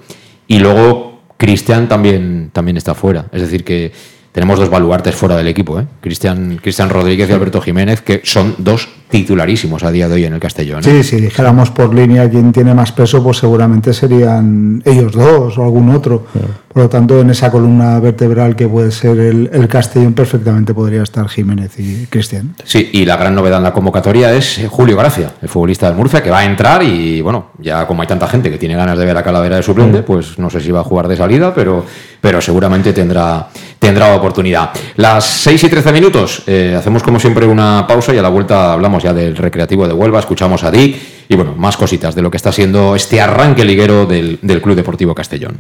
Y 0.48 0.60
luego, 0.60 1.22
Cristian 1.38 1.88
también, 1.88 2.50
también 2.52 2.78
está 2.78 2.94
fuera. 2.94 3.26
Es 3.32 3.42
decir, 3.42 3.64
que 3.64 3.92
tenemos 4.34 4.60
dos 4.60 4.70
baluartes 4.70 5.16
fuera 5.16 5.38
del 5.38 5.48
equipo, 5.48 5.80
¿eh? 5.80 5.86
Cristian, 6.02 6.60
Cristian 6.62 6.90
Rodríguez 6.90 7.30
y 7.30 7.34
Alberto 7.34 7.62
Jiménez, 7.62 8.02
que 8.02 8.22
son 8.24 8.56
dos 8.58 8.90
titularísimos 9.14 9.84
a 9.84 9.92
día 9.92 10.10
de 10.10 10.16
hoy 10.16 10.26
en 10.26 10.34
el 10.34 10.40
Castellón. 10.40 10.80
¿eh? 10.80 10.82
Sí, 10.84 11.04
si 11.04 11.22
dijéramos 11.22 11.70
por 11.70 11.94
línea 11.94 12.28
quién 12.32 12.52
tiene 12.52 12.74
más 12.74 12.92
peso, 12.92 13.22
pues 13.22 13.38
seguramente 13.38 13.94
serían 13.94 14.82
ellos 14.86 15.12
dos 15.12 15.56
o 15.56 15.64
algún 15.64 15.92
otro. 15.92 16.26
Por 16.74 16.82
lo 16.82 16.90
tanto, 16.90 17.22
en 17.22 17.30
esa 17.30 17.52
columna 17.52 18.00
vertebral 18.00 18.56
que 18.56 18.68
puede 18.68 18.90
ser 18.90 19.20
el, 19.20 19.68
Castellón, 19.68 20.14
perfectamente 20.14 20.74
podría 20.74 21.04
estar 21.04 21.30
Jiménez 21.30 21.78
y 21.78 22.08
Cristian. 22.08 22.56
Sí, 22.64 22.90
y 22.94 23.06
la 23.06 23.16
gran 23.16 23.36
novedad 23.36 23.60
en 23.60 23.66
la 23.66 23.72
convocatoria 23.72 24.34
es 24.34 24.60
Julio 24.68 24.98
Gracia, 24.98 25.34
el 25.40 25.48
futbolista 25.48 25.88
del 25.88 25.96
Murcia, 25.96 26.24
que 26.24 26.32
va 26.32 26.40
a 26.40 26.46
entrar 26.46 26.82
y, 26.82 27.22
bueno, 27.22 27.52
ya 27.60 27.86
como 27.86 28.02
hay 28.02 28.08
tanta 28.08 28.28
gente 28.28 28.50
que 28.50 28.58
tiene 28.58 28.76
ganas 28.76 28.98
de 28.98 29.06
ver 29.06 29.16
a 29.16 29.22
Calavera 29.22 29.58
de 29.58 29.62
suplente, 29.62 30.02
pues 30.02 30.40
no 30.40 30.50
sé 30.50 30.60
si 30.60 30.72
va 30.72 30.80
a 30.80 30.84
jugar 30.84 31.08
de 31.08 31.16
salida, 31.16 31.54
pero, 31.54 31.86
pero 32.20 32.42
seguramente 32.42 32.92
tendrá, 32.92 33.48
tendrá 33.78 34.16
oportunidad. 34.16 34.72
Las 34.96 35.26
6 35.26 35.66
y 35.66 35.70
13 35.70 35.92
minutos, 35.92 36.42
eh, 36.48 36.76
hacemos 36.76 37.04
como 37.04 37.20
siempre 37.20 37.46
una 37.46 37.86
pausa 37.88 38.16
y 38.16 38.18
a 38.18 38.24
la 38.24 38.30
vuelta 38.30 38.74
hablamos 38.74 39.03
ya 39.04 39.14
del 39.14 39.36
Recreativo 39.36 39.88
de 39.88 39.94
Huelva, 39.94 40.20
escuchamos 40.20 40.64
a 40.64 40.72
Dick 40.72 40.96
y, 41.30 41.36
bueno, 41.36 41.54
más 41.56 41.78
cositas 41.78 42.16
de 42.16 42.22
lo 42.22 42.32
que 42.32 42.38
está 42.38 42.52
siendo 42.52 42.96
este 42.96 43.22
arranque 43.22 43.66
liguero 43.66 44.06
del, 44.06 44.40
del 44.42 44.62
Club 44.62 44.76
Deportivo 44.76 45.14
Castellón. 45.14 45.58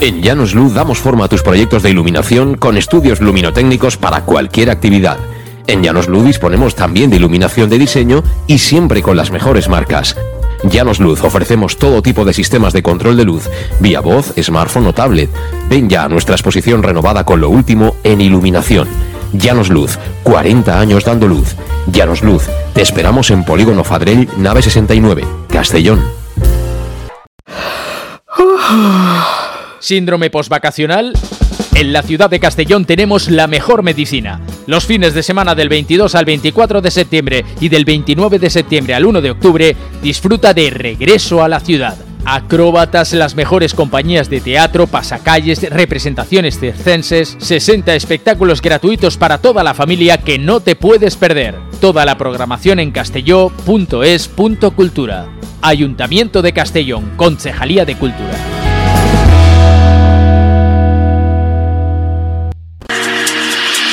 En 0.00 0.22
Llanos 0.22 0.54
Luz 0.54 0.74
damos 0.74 0.98
forma 0.98 1.24
a 1.24 1.28
tus 1.28 1.42
proyectos 1.42 1.82
de 1.82 1.90
iluminación 1.90 2.56
con 2.56 2.76
estudios 2.76 3.20
luminotécnicos 3.20 3.96
para 3.96 4.24
cualquier 4.24 4.70
actividad. 4.70 5.18
En 5.66 5.82
Llanos 5.82 6.08
Luz 6.08 6.24
disponemos 6.24 6.74
también 6.74 7.08
de 7.10 7.16
iluminación 7.16 7.70
de 7.70 7.78
diseño 7.78 8.22
y 8.46 8.58
siempre 8.58 9.02
con 9.02 9.16
las 9.16 9.30
mejores 9.30 9.68
marcas. 9.68 10.16
Llanos 10.64 11.00
Luz 11.00 11.22
ofrecemos 11.22 11.78
todo 11.78 12.02
tipo 12.02 12.24
de 12.24 12.32
sistemas 12.32 12.72
de 12.72 12.82
control 12.82 13.16
de 13.16 13.24
luz, 13.24 13.48
vía 13.80 14.00
voz, 14.00 14.34
smartphone 14.40 14.86
o 14.86 14.92
tablet. 14.92 15.30
Ven 15.68 15.88
ya 15.88 16.04
a 16.04 16.08
nuestra 16.08 16.34
exposición 16.34 16.82
renovada 16.82 17.24
con 17.24 17.40
lo 17.40 17.48
último 17.48 17.96
en 18.02 18.20
iluminación. 18.20 18.88
Llanos 19.34 19.68
Luz, 19.68 19.98
40 20.22 20.78
años 20.80 21.04
dando 21.04 21.26
luz. 21.26 21.56
Llanos 21.86 22.22
Luz, 22.22 22.44
te 22.72 22.82
esperamos 22.82 23.30
en 23.30 23.44
Polígono 23.44 23.84
Fadrell, 23.84 24.28
nave 24.38 24.62
69, 24.62 25.24
Castellón. 25.48 26.00
síndrome 29.80 30.30
postvacacional. 30.30 31.12
En 31.74 31.92
la 31.92 32.02
ciudad 32.02 32.30
de 32.30 32.40
Castellón 32.40 32.84
tenemos 32.84 33.28
la 33.28 33.46
mejor 33.46 33.82
medicina. 33.82 34.40
Los 34.66 34.86
fines 34.86 35.12
de 35.12 35.22
semana 35.22 35.54
del 35.54 35.68
22 35.68 36.14
al 36.14 36.24
24 36.24 36.80
de 36.80 36.90
septiembre 36.90 37.44
y 37.60 37.68
del 37.68 37.84
29 37.84 38.38
de 38.38 38.48
septiembre 38.48 38.94
al 38.94 39.04
1 39.04 39.20
de 39.20 39.30
octubre, 39.32 39.76
disfruta 40.02 40.54
de 40.54 40.70
regreso 40.70 41.42
a 41.42 41.48
la 41.48 41.60
ciudad. 41.60 41.96
Acróbatas, 42.24 43.12
las 43.12 43.34
mejores 43.34 43.74
compañías 43.74 44.30
de 44.30 44.40
teatro, 44.40 44.86
pasacalles, 44.86 45.68
representaciones 45.70 46.58
circenses, 46.58 47.36
60 47.38 47.94
espectáculos 47.94 48.62
gratuitos 48.62 49.16
para 49.16 49.38
toda 49.38 49.62
la 49.62 49.74
familia 49.74 50.18
que 50.18 50.38
no 50.38 50.60
te 50.60 50.76
puedes 50.76 51.16
perder. 51.16 51.56
Toda 51.80 52.04
la 52.04 52.16
programación 52.16 52.78
en 52.80 52.92
castelló.es.cultura. 52.92 55.28
Ayuntamiento 55.62 56.42
de 56.42 56.52
Castellón, 56.52 57.12
Concejalía 57.16 57.84
de 57.84 57.96
Cultura. 57.96 58.63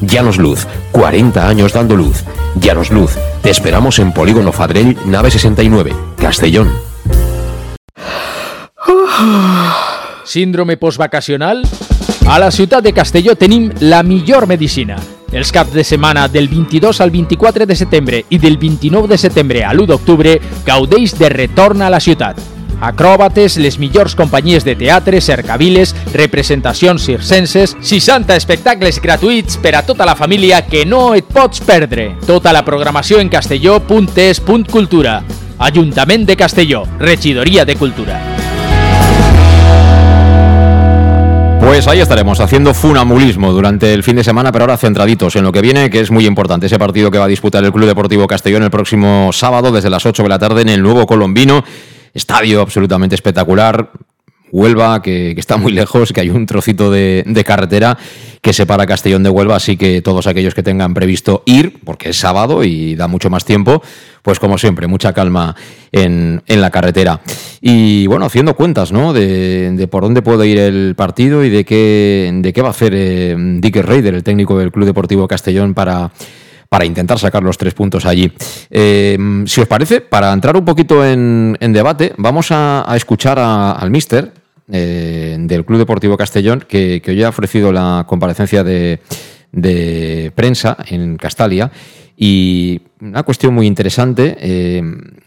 Llanos 0.00 0.38
Luz, 0.38 0.66
40 0.92 1.48
años 1.48 1.72
dando 1.72 1.96
luz. 1.96 2.22
Llanos 2.60 2.90
Luz, 2.90 3.12
te 3.42 3.50
esperamos 3.50 3.98
en 3.98 4.12
Polígono 4.12 4.52
Fadrell, 4.52 4.96
nave 5.06 5.30
69, 5.30 5.92
Castellón. 6.16 6.70
Síndrome 10.24 10.76
postvacacional? 10.76 11.62
A 12.28 12.38
la 12.38 12.50
ciutat 12.50 12.82
de 12.82 12.92
Castelló 12.92 13.36
tenim 13.36 13.70
la 13.80 14.02
millor 14.02 14.46
medicina. 14.46 14.96
Els 15.32 15.52
caps 15.52 15.72
de 15.72 15.84
setmana 15.84 16.28
del 16.28 16.48
22 16.48 17.00
al 17.00 17.10
24 17.10 17.66
de 17.66 17.76
setembre 17.76 18.24
i 18.30 18.38
del 18.38 18.58
29 18.58 19.08
de 19.08 19.18
setembre 19.18 19.64
a 19.64 19.72
l'1 19.72 19.86
d'octubre 19.86 20.36
gaudeix 20.66 21.16
de 21.18 21.30
retorn 21.30 21.82
a 21.82 21.90
la 21.90 22.00
ciutat. 22.00 22.55
Acròbates, 22.80 23.56
les 23.56 23.78
millors 23.78 24.14
companyies 24.14 24.64
de 24.64 24.76
teatre, 24.76 25.20
cercaviles, 25.20 25.94
representacions 26.12 27.02
circenses, 27.02 27.76
60 27.80 28.36
espectacles 28.36 29.00
gratuïts 29.00 29.56
per 29.62 29.76
a 29.78 29.84
tota 29.86 30.06
la 30.06 30.16
família 30.16 30.62
que 30.66 30.84
no 30.84 31.14
et 31.16 31.24
pots 31.24 31.64
perdre. 31.64 32.14
Tota 32.26 32.52
la 32.52 32.64
programació 32.64 33.20
en 33.20 33.32
castelló.es.cultura. 33.32 35.22
Ajuntament 35.58 36.26
de 36.28 36.36
Castelló, 36.36 36.84
Regidoria 36.98 37.64
de 37.64 37.76
Cultura. 37.76 38.20
Pues 41.66 41.88
ahí 41.88 42.00
estaremos 42.00 42.38
haciendo 42.38 42.74
funamulismo 42.74 43.52
durante 43.52 43.92
el 43.92 44.02
fin 44.04 44.16
de 44.16 44.24
semana, 44.24 44.52
pero 44.52 44.64
ahora 44.64 44.76
centraditos 44.76 45.34
en 45.34 45.42
lo 45.42 45.50
que 45.50 45.62
viene, 45.62 45.90
que 45.90 46.00
es 46.00 46.10
muy 46.10 46.24
importante. 46.26 46.66
Ese 46.66 46.78
partido 46.78 47.10
que 47.10 47.18
va 47.18 47.24
a 47.24 47.28
disputar 47.28 47.64
el 47.64 47.72
Club 47.72 47.86
Deportivo 47.86 48.26
Castellón 48.26 48.62
el 48.62 48.70
próximo 48.70 49.30
sábado 49.32 49.72
desde 49.72 49.90
las 49.90 50.06
8 50.06 50.22
de 50.22 50.28
la 50.28 50.38
tarde 50.38 50.62
en 50.62 50.68
el 50.68 50.82
nuevo 50.82 51.06
Colombino. 51.06 51.64
Estadio 52.16 52.62
absolutamente 52.62 53.14
espectacular. 53.14 53.90
Huelva, 54.50 55.02
que, 55.02 55.32
está 55.32 55.58
muy 55.58 55.72
lejos, 55.72 56.12
que 56.12 56.20
hay 56.20 56.30
un 56.30 56.46
trocito 56.46 56.90
de, 56.90 57.42
carretera 57.44 57.98
que 58.40 58.52
separa 58.52 58.86
Castellón 58.86 59.22
de 59.22 59.28
Huelva, 59.28 59.56
así 59.56 59.76
que 59.76 60.00
todos 60.00 60.26
aquellos 60.26 60.54
que 60.54 60.62
tengan 60.62 60.94
previsto 60.94 61.42
ir, 61.46 61.80
porque 61.84 62.10
es 62.10 62.16
sábado 62.16 62.64
y 62.64 62.94
da 62.94 63.06
mucho 63.06 63.28
más 63.28 63.44
tiempo, 63.44 63.82
pues 64.22 64.38
como 64.38 64.56
siempre, 64.56 64.86
mucha 64.86 65.12
calma 65.12 65.56
en, 65.92 66.42
la 66.46 66.70
carretera. 66.70 67.20
Y 67.60 68.06
bueno, 68.06 68.24
haciendo 68.26 68.54
cuentas, 68.54 68.92
¿no? 68.92 69.12
De, 69.12 69.86
por 69.90 70.04
dónde 70.04 70.22
puede 70.22 70.46
ir 70.46 70.58
el 70.58 70.94
partido 70.96 71.44
y 71.44 71.50
de 71.50 71.64
qué, 71.64 72.62
va 72.62 72.68
a 72.68 72.70
hacer 72.70 72.92
eh, 72.94 73.36
Dick 73.36 73.76
Raider, 73.76 74.14
el 74.14 74.22
técnico 74.22 74.58
del 74.58 74.72
Club 74.72 74.86
Deportivo 74.86 75.28
Castellón, 75.28 75.74
para 75.74 76.12
para 76.68 76.84
intentar 76.84 77.18
sacar 77.18 77.42
los 77.42 77.58
tres 77.58 77.74
puntos 77.74 78.06
allí. 78.06 78.32
Eh, 78.70 79.16
si 79.46 79.60
os 79.60 79.68
parece, 79.68 80.00
para 80.00 80.32
entrar 80.32 80.56
un 80.56 80.64
poquito 80.64 81.04
en, 81.04 81.56
debate, 81.60 82.12
vamos 82.18 82.48
a, 82.50 82.84
escuchar 82.96 83.38
a- 83.38 83.72
al 83.72 83.90
mister 83.90 84.32
eh, 84.70 85.36
del 85.38 85.64
Club 85.64 85.78
Deportivo 85.78 86.16
Castellón, 86.16 86.64
que, 86.66 87.02
hoy 87.06 87.22
ha 87.22 87.28
ofrecido 87.28 87.72
la 87.72 88.04
comparecencia 88.08 88.64
de, 88.64 89.00
de 89.52 90.32
prensa 90.34 90.76
en 90.88 91.16
Castalia. 91.16 91.70
Y 92.16 92.80
una 93.00 93.22
cuestión 93.22 93.54
muy 93.54 93.66
interesante 93.66 94.36
eh, 94.40 94.82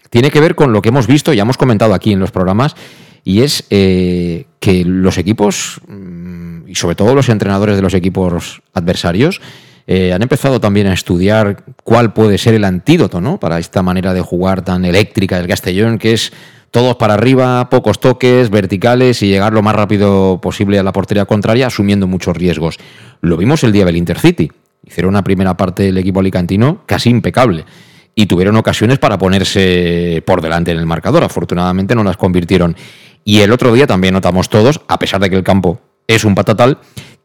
tiene 0.09 0.31
que 0.31 0.39
ver 0.41 0.55
con 0.55 0.73
lo 0.73 0.81
que 0.81 0.89
hemos 0.89 1.07
visto, 1.07 1.33
ya 1.33 1.43
hemos 1.43 1.57
comentado 1.57 1.93
aquí 1.93 2.11
en 2.11 2.19
los 2.19 2.31
programas, 2.31 2.75
y 3.23 3.41
es 3.41 3.63
que 3.69 4.45
los 4.85 5.17
equipos, 5.17 5.81
mm, 5.87 6.67
y 6.67 6.75
sobre 6.75 6.95
todo 6.95 7.13
los 7.13 7.29
entrenadores 7.29 7.75
de 7.75 7.81
los 7.81 7.93
equipos 7.93 8.61
adversarios, 8.73 9.39
eh, 9.91 10.13
han 10.13 10.21
empezado 10.21 10.59
también 10.59 10.85
a 10.85 10.93
estudiar 10.93 11.63
cuál 11.83 12.13
puede 12.13 12.37
ser 12.37 12.53
el 12.53 12.63
antídoto 12.63 13.21
¿no? 13.21 13.39
para 13.39 13.57
esta 13.57 13.81
manera 13.81 14.13
de 14.13 14.21
jugar 14.21 14.61
tan 14.61 14.85
eléctrica 14.85 15.37
del 15.37 15.47
Castellón, 15.47 15.97
que 15.97 16.13
es 16.13 16.31
todos 16.69 16.97
para 16.97 17.15
arriba, 17.15 17.71
pocos 17.71 17.99
toques, 17.99 18.51
verticales 18.51 19.23
y 19.23 19.29
llegar 19.29 19.51
lo 19.51 19.63
más 19.63 19.73
rápido 19.73 20.39
posible 20.41 20.77
a 20.77 20.83
la 20.83 20.93
portería 20.93 21.25
contraria, 21.25 21.65
asumiendo 21.65 22.05
muchos 22.05 22.37
riesgos. 22.37 22.77
Lo 23.21 23.35
vimos 23.35 23.63
el 23.63 23.71
día 23.71 23.83
del 23.83 23.97
Intercity. 23.97 24.51
Hicieron 24.85 25.09
una 25.09 25.23
primera 25.23 25.57
parte 25.57 25.81
del 25.81 25.97
equipo 25.97 26.19
alicantino 26.19 26.83
casi 26.85 27.09
impecable 27.09 27.65
y 28.13 28.27
tuvieron 28.27 28.57
ocasiones 28.57 28.99
para 28.99 29.17
ponerse 29.17 30.21
por 30.23 30.43
delante 30.43 30.69
en 30.69 30.77
el 30.77 30.85
marcador. 30.85 31.23
Afortunadamente 31.23 31.95
no 31.95 32.03
las 32.03 32.15
convirtieron. 32.15 32.75
Y 33.25 33.39
el 33.39 33.51
otro 33.51 33.73
día 33.73 33.87
también 33.87 34.13
notamos 34.13 34.49
todos, 34.49 34.81
a 34.87 34.99
pesar 34.99 35.19
de 35.19 35.31
que 35.31 35.35
el 35.35 35.43
campo 35.43 35.81
es 36.09 36.25
un 36.25 36.33
patatal, 36.33 36.79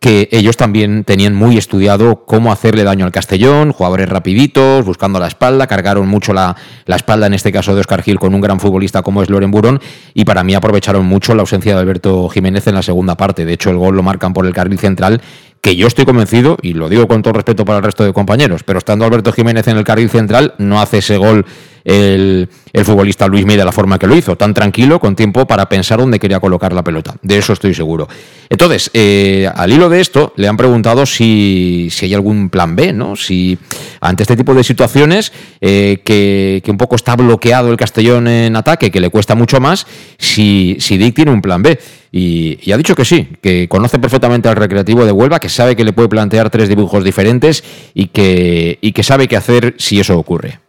que 0.05 0.29
ellos 0.33 0.59
también 0.59 1.05
tenían 1.05 1.35
muy 1.35 1.57
estudiado 1.57 2.27
cómo 2.27 2.53
hacerle 2.53 2.85
daño 2.85 3.07
al 3.07 3.11
Castellón, 3.11 3.73
jugadores 3.73 4.07
rapiditos, 4.07 4.85
buscando 4.85 5.19
la 5.19 5.29
espalda, 5.29 5.67
cargaron 5.67 6.07
mucho 6.07 6.35
la, 6.35 6.55
la 6.85 6.97
espalda, 6.97 7.27
en 7.27 7.33
este 7.33 7.51
caso 7.51 7.75
de 7.75 7.81
Oscar 7.81 8.03
Gil, 8.03 8.19
con 8.19 8.35
un 8.35 8.43
gran 8.43 8.61
futbolista 8.61 9.01
como 9.01 9.23
es 9.23 9.31
Loren 9.31 9.51
Burón, 9.51 9.81
y 10.13 10.27
para 10.27 10.45
mí 10.45 10.55
aprovecharon 10.55 11.07
mucho 11.07 11.35
la 11.35 11.41
ausencia 11.41 11.75
de 11.75 11.81
Alberto 11.81 12.29
Jiménez 12.29 12.67
en 12.67 12.75
la 12.75 12.83
segunda 12.83 13.17
parte. 13.17 13.47
De 13.47 13.55
hecho, 13.55 13.71
el 13.71 13.79
gol 13.79 13.97
lo 13.97 14.03
marcan 14.03 14.35
por 14.35 14.45
el 14.45 14.53
carril 14.53 14.79
central 14.79 15.23
que 15.63 15.75
yo 15.75 15.87
estoy 15.87 16.05
convencido, 16.05 16.59
y 16.61 16.75
lo 16.75 16.91
digo 16.91 17.09
con 17.09 17.23
todo 17.23 17.33
respeto 17.33 17.65
para 17.65 17.79
el 17.79 17.85
resto 17.85 18.05
de 18.05 18.13
compañeros, 18.13 18.63
pero 18.63 18.81
estando 18.81 19.07
Alberto 19.07 19.33
Jiménez 19.33 19.67
en 19.69 19.79
el 19.79 19.85
carril 19.85 20.11
central, 20.11 20.53
no 20.59 20.83
hace 20.83 20.99
ese 20.99 21.17
gol 21.17 21.47
el, 21.85 22.49
futbolista 22.85 23.29
Luis 23.29 23.45
Mí 23.45 23.57
de 23.57 23.65
la 23.65 23.73
forma 23.73 23.99
que 23.99 24.07
lo 24.07 24.17
hizo, 24.17 24.37
tan 24.37 24.55
tranquilo, 24.55 24.99
con 24.99 25.15
tiempo 25.15 25.47
para 25.47 25.69
pensar 25.69 25.99
dónde 25.99 26.19
quería 26.19 26.41
colocar 26.41 26.73
la 26.73 26.83
pelota. 26.83 27.15
De 27.23 27.39
eso 27.39 27.53
estoy 27.53 27.75
seguro. 27.75 28.09
Entonces, 28.49 28.91
eh, 28.95 29.49
al 29.55 29.73
hilo 29.73 29.89
de 29.89 30.01
esto, 30.01 30.33
le 30.37 30.49
han 30.49 30.57
preguntado 30.57 31.07
si, 31.07 31.89
si, 31.91 32.07
hay 32.07 32.15
algún 32.15 32.49
plan 32.51 32.75
B, 32.75 32.93
¿no? 32.93 33.17
Si 33.17 33.59
ante 34.01 34.23
este 34.23 34.37
tipo 34.37 34.55
de 34.55 34.65
situaciones, 34.65 35.33
eh, 35.61 36.01
que, 36.05 36.63
un 36.69 36.79
poco 36.79 36.97
está 36.97 37.17
bloqueado 37.17 37.71
el 37.71 37.77
Castellón 37.77 38.29
en 38.29 38.57
ataque, 38.57 38.91
que 38.91 39.01
le 39.01 39.11
cuesta 39.11 39.35
mucho 39.35 39.61
más, 39.61 39.87
si, 40.19 40.77
si 40.81 40.97
Dick 40.99 41.15
tiene 41.15 41.31
un 41.31 41.43
plan 41.43 41.63
B. 41.63 41.79
Y, 42.11 42.59
y, 42.63 42.73
ha 42.73 42.77
dicho 42.77 42.95
que 42.95 43.05
sí, 43.05 43.29
que 43.43 43.69
conoce 43.69 43.99
perfectamente 43.99 44.49
al 44.49 44.57
recreativo 44.57 45.05
de 45.05 45.13
Huelva, 45.13 45.41
que 45.41 45.49
sabe 45.49 45.75
que 45.75 45.85
le 45.85 45.93
puede 45.93 46.09
plantear 46.09 46.49
tres 46.49 46.69
dibujos 46.69 47.03
diferentes 47.03 47.65
y 47.93 48.07
que, 48.07 48.79
y 48.81 48.93
que 48.93 49.03
sabe 49.03 49.27
qué 49.27 49.37
hacer 49.37 49.75
si 49.79 49.99
eso 49.99 50.17
ocurre. 50.17 50.64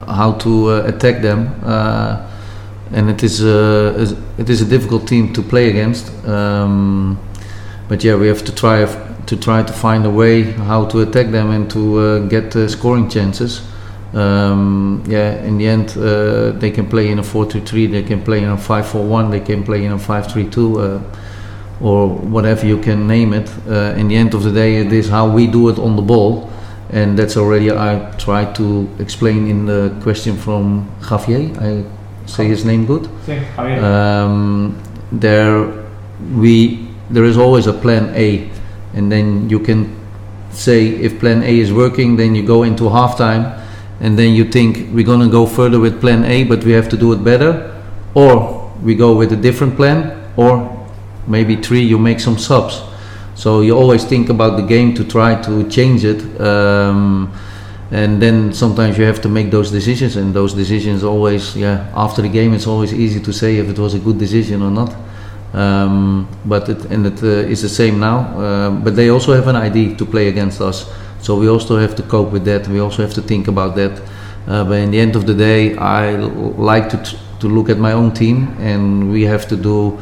How 0.00 0.32
to 0.32 0.70
uh, 0.70 0.82
attack 0.86 1.22
them. 1.22 1.48
Uh, 1.64 2.30
and 2.92 3.10
it 3.10 3.22
is, 3.22 3.42
uh, 3.42 4.14
it 4.38 4.48
is 4.48 4.60
a 4.60 4.64
difficult 4.64 5.08
team 5.08 5.32
to 5.32 5.42
play 5.42 5.70
against. 5.70 6.12
Um, 6.26 7.18
but 7.88 8.04
yeah, 8.04 8.16
we 8.16 8.28
have 8.28 8.44
to 8.44 8.54
try 8.54 8.84
to 9.26 9.36
try 9.36 9.62
to 9.62 9.72
find 9.72 10.06
a 10.06 10.10
way 10.10 10.42
how 10.42 10.84
to 10.86 11.00
attack 11.00 11.32
them 11.32 11.50
and 11.50 11.68
to 11.70 12.28
get 12.28 12.52
scoring 12.70 13.08
chances. 13.08 13.60
Um, 14.12 15.02
yeah, 15.06 15.42
in 15.42 15.58
the 15.58 15.66
end, 15.66 15.96
uh, 15.98 16.52
they 16.52 16.70
can 16.70 16.88
play 16.88 17.08
in 17.08 17.18
a 17.18 17.22
4-2-3, 17.22 17.90
they 17.90 18.02
can 18.02 18.22
play 18.22 18.38
in 18.38 18.48
a 18.48 18.56
5-4-1, 18.56 19.30
they 19.30 19.40
can 19.40 19.64
play 19.64 19.84
in 19.84 19.92
a 19.92 19.98
5-3-2, 19.98 20.56
uh, 20.78 21.84
or 21.84 22.08
whatever 22.08 22.66
you 22.66 22.78
can 22.78 23.06
name 23.08 23.34
it. 23.34 23.50
Uh, 23.66 23.94
in 23.98 24.08
the 24.08 24.16
end 24.16 24.32
of 24.32 24.44
the 24.44 24.52
day, 24.52 24.76
it 24.76 24.92
is 24.92 25.08
how 25.08 25.28
we 25.28 25.46
do 25.46 25.68
it 25.68 25.78
on 25.78 25.96
the 25.96 26.02
ball 26.02 26.50
and 26.90 27.18
that's 27.18 27.36
already 27.36 27.70
I 27.70 28.14
tried 28.18 28.54
to 28.56 28.88
explain 28.98 29.48
in 29.48 29.66
the 29.66 29.94
question 30.02 30.36
from 30.36 30.88
Javier. 31.00 31.56
I 31.60 31.84
say 32.26 32.46
his 32.46 32.64
name 32.64 32.86
good. 32.86 33.08
Um, 33.82 34.80
there 35.12 35.84
we 36.34 36.88
there 37.10 37.24
is 37.24 37.38
always 37.38 37.66
a 37.66 37.72
plan 37.72 38.12
A, 38.14 38.50
and 38.94 39.10
then 39.10 39.48
you 39.48 39.60
can 39.60 39.94
say 40.50 40.88
if 40.88 41.20
plan 41.20 41.42
A 41.42 41.58
is 41.58 41.72
working, 41.72 42.16
then 42.16 42.34
you 42.34 42.42
go 42.44 42.62
into 42.62 42.84
halftime, 42.84 43.62
and 44.00 44.18
then 44.18 44.34
you 44.34 44.44
think 44.44 44.92
we're 44.92 45.06
gonna 45.06 45.28
go 45.28 45.46
further 45.46 45.78
with 45.78 46.00
plan 46.00 46.24
A, 46.24 46.44
but 46.44 46.64
we 46.64 46.72
have 46.72 46.88
to 46.88 46.96
do 46.96 47.12
it 47.12 47.22
better, 47.22 47.74
or 48.14 48.72
we 48.82 48.94
go 48.94 49.14
with 49.14 49.32
a 49.32 49.36
different 49.36 49.76
plan, 49.76 50.12
or 50.36 50.86
maybe 51.26 51.56
three 51.56 51.82
you 51.82 51.98
make 51.98 52.20
some 52.20 52.38
subs 52.38 52.82
so 53.36 53.60
you 53.60 53.76
always 53.76 54.04
think 54.04 54.30
about 54.30 54.56
the 54.56 54.62
game 54.62 54.94
to 54.94 55.04
try 55.04 55.40
to 55.42 55.68
change 55.68 56.04
it. 56.04 56.40
Um, 56.40 57.30
and 57.90 58.20
then 58.20 58.52
sometimes 58.52 58.98
you 58.98 59.04
have 59.04 59.20
to 59.20 59.28
make 59.28 59.50
those 59.50 59.70
decisions 59.70 60.16
and 60.16 60.34
those 60.34 60.52
decisions 60.54 61.04
always 61.04 61.54
yeah 61.56 61.88
after 61.94 62.20
the 62.20 62.28
game 62.28 62.52
it's 62.52 62.66
always 62.66 62.92
easy 62.92 63.20
to 63.20 63.32
say 63.32 63.58
if 63.58 63.68
it 63.68 63.78
was 63.78 63.94
a 63.94 63.98
good 63.98 64.18
decision 64.18 64.62
or 64.62 64.70
not. 64.70 64.94
Um, 65.52 66.28
but 66.44 66.68
it, 66.68 66.84
and 66.86 67.06
it 67.06 67.22
uh, 67.22 67.48
is 67.48 67.62
the 67.62 67.68
same 67.68 68.00
now 68.00 68.18
uh, 68.38 68.70
but 68.70 68.96
they 68.96 69.10
also 69.10 69.32
have 69.34 69.46
an 69.46 69.56
idea 69.56 69.94
to 69.96 70.04
play 70.04 70.28
against 70.28 70.60
us. 70.60 70.90
So 71.20 71.38
we 71.38 71.48
also 71.48 71.78
have 71.78 71.94
to 71.96 72.02
cope 72.02 72.32
with 72.32 72.44
that. 72.46 72.66
We 72.68 72.80
also 72.80 73.02
have 73.02 73.14
to 73.14 73.22
think 73.22 73.48
about 73.48 73.76
that. 73.76 74.00
Uh, 74.46 74.64
but 74.64 74.78
in 74.78 74.90
the 74.90 74.98
end 74.98 75.14
of 75.14 75.26
the 75.26 75.34
day 75.34 75.76
I 75.76 76.16
like 76.16 76.88
to, 76.90 77.18
to 77.40 77.48
look 77.48 77.68
at 77.68 77.78
my 77.78 77.92
own 77.92 78.12
team 78.12 78.56
and 78.58 79.12
we 79.12 79.22
have 79.24 79.46
to 79.48 79.56
do 79.56 79.98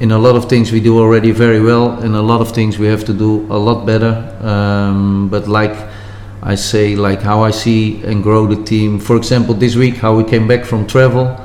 in 0.00 0.12
a 0.12 0.18
lot 0.18 0.36
of 0.36 0.48
things 0.48 0.70
we 0.70 0.80
do 0.80 0.98
already 0.98 1.32
very 1.32 1.60
well 1.60 2.00
in 2.02 2.14
a 2.14 2.22
lot 2.22 2.40
of 2.40 2.52
things 2.52 2.78
we 2.78 2.86
have 2.86 3.04
to 3.04 3.12
do 3.12 3.46
a 3.50 3.58
lot 3.58 3.84
better. 3.84 4.14
Um, 4.40 5.28
but 5.28 5.48
like 5.48 5.76
i 6.40 6.54
say 6.54 6.94
like 6.94 7.20
how 7.20 7.42
i 7.42 7.50
see 7.50 8.02
and 8.04 8.22
grow 8.22 8.46
the 8.46 8.62
team. 8.64 9.00
For 9.00 9.16
example 9.16 9.54
this 9.54 9.74
week 9.74 9.96
how 9.96 10.16
we 10.16 10.24
came 10.24 10.46
back 10.46 10.64
from 10.64 10.86
travel. 10.86 11.36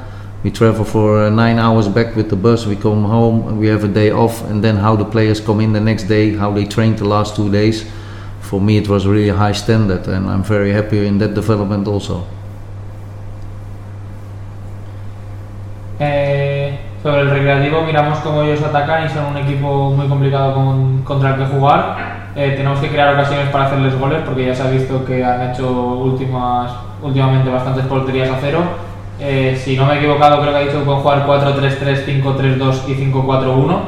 We 0.44 0.52
travel 0.52 0.86
for 0.86 1.24
uh, 1.24 1.30
nine 1.30 1.58
hours 1.58 1.88
back 1.88 2.16
with 2.16 2.30
the 2.30 2.36
bus. 2.36 2.66
We 2.66 2.76
come 2.76 3.06
home 3.06 3.48
and 3.48 3.60
we 3.60 3.68
have 3.68 3.86
a 3.86 3.88
day 3.88 4.12
off 4.12 4.44
and 4.44 4.64
then 4.64 4.76
how 4.76 4.96
the 4.96 5.06
players 5.06 5.40
come 5.40 5.62
in 5.62 5.74
the 5.74 5.82
next 5.82 6.04
day 6.04 6.36
how 6.36 6.52
they 6.52 6.66
trained 6.66 7.00
the 7.00 7.06
last 7.06 7.36
two 7.36 7.52
days. 7.52 7.90
For 8.42 8.62
me 8.62 8.78
it 8.78 8.88
was 8.88 9.08
really 9.08 9.30
high 9.30 9.54
standard 9.54 10.08
and 10.08 10.30
i'm 10.30 10.44
very 10.44 10.72
happy 10.72 11.08
in 11.08 11.18
that 11.18 11.34
development 11.34 11.88
also. 11.88 12.28
Eh 16.00 16.43
Sobre 17.04 17.20
el 17.20 17.32
recreativo 17.32 17.82
miramos 17.82 18.20
cómo 18.20 18.44
ellos 18.44 18.64
atacan 18.64 19.06
y 19.06 19.10
son 19.10 19.26
un 19.26 19.38
equipo 19.38 19.92
muy 19.92 20.08
complicado 20.08 20.54
contra 21.04 21.32
el 21.32 21.36
que 21.36 21.46
jugar. 21.48 21.98
Eh, 22.34 22.54
tenemos 22.56 22.80
que 22.80 22.88
crear 22.88 23.14
ocasiones 23.14 23.50
para 23.50 23.66
hacerles 23.66 24.00
goles 24.00 24.22
porque 24.24 24.46
ya 24.46 24.56
se 24.56 24.64
ha 24.64 24.70
visto 24.70 25.04
que 25.04 25.22
han 25.22 25.52
hecho 25.52 25.70
últimas, 25.70 26.72
últimamente 27.02 27.50
bastantes 27.50 27.86
porterías 27.88 28.30
a 28.30 28.38
cero. 28.40 28.62
Eh, 29.20 29.60
si 29.62 29.76
no 29.76 29.86
me 29.86 29.96
he 29.96 29.98
equivocado, 29.98 30.40
creo 30.40 30.54
que 30.54 30.60
ha 30.60 30.62
dicho 30.62 30.80
que 30.80 30.86
pueden 30.86 31.02
jugar 31.02 31.28
4-3-3, 31.28 32.24
5-3-2 32.24 32.88
y 32.88 33.12
5-4-1. 33.12 33.80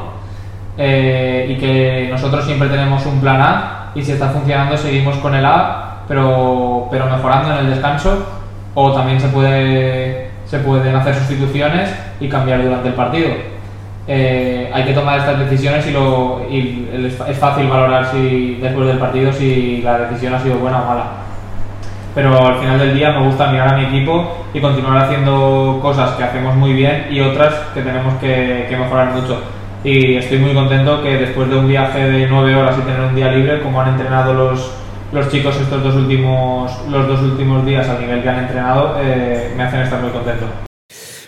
Eh, 0.76 1.46
y 1.48 1.58
que 1.58 2.08
nosotros 2.10 2.44
siempre 2.44 2.68
tenemos 2.68 3.06
un 3.06 3.18
plan 3.22 3.40
A 3.40 3.92
y 3.94 4.02
si 4.02 4.12
está 4.12 4.28
funcionando 4.28 4.76
seguimos 4.76 5.16
con 5.16 5.34
el 5.34 5.46
A, 5.46 6.02
pero, 6.06 6.86
pero 6.90 7.06
mejorando 7.06 7.50
en 7.54 7.64
el 7.64 7.70
descanso. 7.70 8.26
O 8.74 8.92
también 8.92 9.18
se 9.18 9.28
puede 9.28 10.25
se 10.46 10.58
pueden 10.60 10.94
hacer 10.94 11.14
sustituciones 11.14 11.90
y 12.20 12.28
cambiar 12.28 12.62
durante 12.62 12.88
el 12.88 12.94
partido. 12.94 13.30
Eh, 14.08 14.70
hay 14.72 14.84
que 14.84 14.92
tomar 14.92 15.18
estas 15.18 15.38
decisiones 15.40 15.84
y, 15.86 15.90
lo, 15.90 16.46
es 16.48 17.38
fácil 17.38 17.66
valorar 17.66 18.06
si 18.06 18.54
después 18.62 18.86
del 18.86 18.98
partido 18.98 19.32
si 19.32 19.82
la 19.82 19.98
decisión 19.98 20.34
ha 20.34 20.40
sido 20.40 20.58
buena 20.58 20.82
o 20.82 20.86
mala. 20.86 21.06
Pero 22.14 22.46
al 22.46 22.56
final 22.60 22.78
del 22.78 22.94
día 22.94 23.10
me 23.10 23.26
gusta 23.26 23.48
mirar 23.48 23.74
a 23.74 23.76
mi 23.76 23.84
equipo 23.86 24.46
y 24.54 24.60
continuar 24.60 25.04
haciendo 25.04 25.80
cosas 25.82 26.12
que 26.12 26.24
hacemos 26.24 26.54
muy 26.54 26.72
bien 26.72 27.08
y 27.10 27.20
otras 27.20 27.52
que 27.74 27.82
tenemos 27.82 28.14
que, 28.14 28.66
mejorar 28.70 29.12
mucho. 29.12 29.42
Y 29.84 30.16
estoy 30.16 30.38
muy 30.38 30.54
contento 30.54 31.02
que 31.02 31.18
después 31.18 31.50
de 31.50 31.56
un 31.56 31.68
viaje 31.68 32.10
de 32.10 32.26
nueve 32.26 32.54
horas 32.54 32.76
y 32.78 32.82
tener 32.82 33.00
un 33.00 33.14
día 33.14 33.30
libre, 33.32 33.60
como 33.60 33.80
han 33.80 33.90
entrenado 33.90 34.32
los, 34.32 34.72
los 35.12 35.30
chicos 35.30 35.56
estos 35.56 35.82
dos 35.82 35.94
últimos, 35.94 36.72
los 36.90 37.06
dos 37.06 37.20
últimos 37.22 37.64
días 37.64 37.88
al 37.88 38.00
nivel 38.00 38.22
que 38.22 38.28
han 38.28 38.38
entrenado 38.40 38.96
eh, 39.00 39.52
me 39.56 39.62
hacen 39.62 39.80
estar 39.80 40.00
muy 40.00 40.10
contento. 40.10 40.46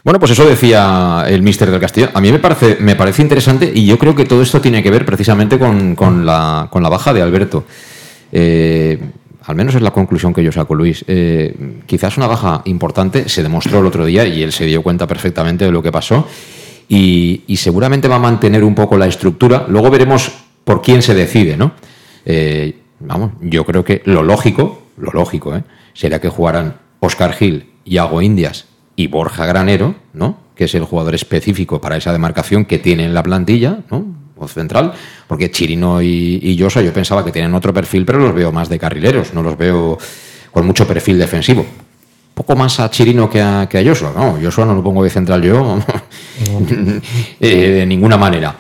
Bueno, 0.05 0.21
pues 0.21 0.33
eso 0.33 0.49
decía 0.49 1.25
el 1.29 1.43
míster 1.43 1.71
del 1.71 1.81
Castillo. 1.81 2.09
A 2.15 2.21
mí 2.21 2.31
me 2.31 2.39
parece, 2.39 2.79
me 2.81 2.97
parece 2.97 3.23
interesante 3.23 3.71
y 3.73 3.85
yo 3.85 3.99
creo 3.99 4.15
que 4.15 4.25
todo 4.25 4.43
esto 4.43 4.61
tiene 4.61 4.83
que 4.83 4.91
ver 4.91 5.05
precisamente 5.05 5.59
con, 5.59 5.95
con, 5.95 6.25
la, 6.25 6.69
con 6.71 6.83
la, 6.83 6.89
baja 6.89 7.13
de 7.13 7.21
Alberto. 7.21 7.65
Eh, 8.33 8.99
al 9.45 9.57
menos 9.57 9.75
es 9.75 9.83
la 9.83 9.91
conclusión 9.91 10.33
que 10.33 10.43
yo 10.43 10.53
saco, 10.53 10.75
Luis. 10.75 11.05
Eh, 11.09 11.83
quizás 11.87 12.17
una 12.17 12.27
baja 12.27 12.63
importante, 12.67 13.29
se 13.29 13.43
demostró 13.43 13.81
el 13.81 13.87
otro 13.87 14.07
día 14.07 14.25
y 14.27 14.43
él 14.43 14.53
se 14.53 14.67
dio 14.67 14.83
cuenta 14.83 15.07
perfectamente 15.07 15.65
de 15.65 15.73
lo 15.73 15.83
que 15.83 15.93
pasó. 15.93 16.27
Y, 16.89 17.43
y 17.47 17.57
seguramente 17.57 18.09
va 18.09 18.17
a 18.17 18.21
mantener 18.21 18.65
un 18.65 18.75
poco 18.75 18.97
la 18.97 19.07
estructura. 19.07 19.67
Luego 19.69 19.91
veremos 19.91 20.31
por 20.65 20.81
quién 20.81 21.03
se 21.03 21.15
decide, 21.15 21.57
¿no? 21.57 21.73
Vamos, 23.01 23.33
yo 23.41 23.65
creo 23.65 23.85
que 23.85 24.03
lo 24.05 24.23
lógico, 24.23 24.83
lo 24.97 25.11
lógico, 25.13 25.57
¿eh? 25.57 25.63
sería 25.95 26.21
que 26.21 26.29
jugaran 26.29 26.77
Oscar 27.01 27.33
Gil, 27.33 27.71
Iago 27.85 28.23
Indias 28.23 28.67
y 28.97 29.07
Borja 29.07 29.47
Granero, 29.47 29.95
¿no? 30.13 30.39
que 30.55 30.65
es 30.65 30.75
el 30.75 30.85
jugador 30.85 31.15
específico 31.15 31.81
para 31.81 31.97
esa 31.97 32.13
demarcación 32.13 32.65
que 32.65 32.79
tiene 32.79 33.05
en 33.05 33.15
la 33.15 33.23
plantilla, 33.23 33.81
¿no? 33.91 34.07
o 34.37 34.49
central, 34.49 34.93
porque 35.27 35.51
Chirino 35.51 36.01
y, 36.01 36.39
y 36.43 36.57
Yosa 36.57 36.81
yo 36.81 36.93
pensaba 36.93 37.25
que 37.25 37.33
tienen 37.33 37.55
otro 37.55 37.75
perfil, 37.75 38.05
pero 38.05 38.19
los 38.19 38.35
veo 38.35 38.53
más 38.53 38.69
de 38.69 38.79
carrileros, 38.79 39.35
no 39.35 39.43
los 39.43 39.57
veo 39.57 39.99
con 40.53 40.67
mucho 40.67 40.87
perfil 40.87 41.19
defensivo. 41.19 41.65
Poco 42.35 42.55
más 42.55 42.79
a 42.79 42.89
Chirino 42.89 43.29
que 43.29 43.43
a, 43.43 43.69
que 43.69 43.79
a 43.79 43.85
Joshua, 43.85 44.13
no, 44.15 44.39
Joshua 44.41 44.65
no 44.65 44.75
lo 44.75 44.83
pongo 44.83 45.03
de 45.03 45.11
central 45.11 45.43
yo 45.43 45.79
eh, 47.41 47.71
de 47.71 47.87
ninguna 47.87 48.17
manera. 48.17 48.55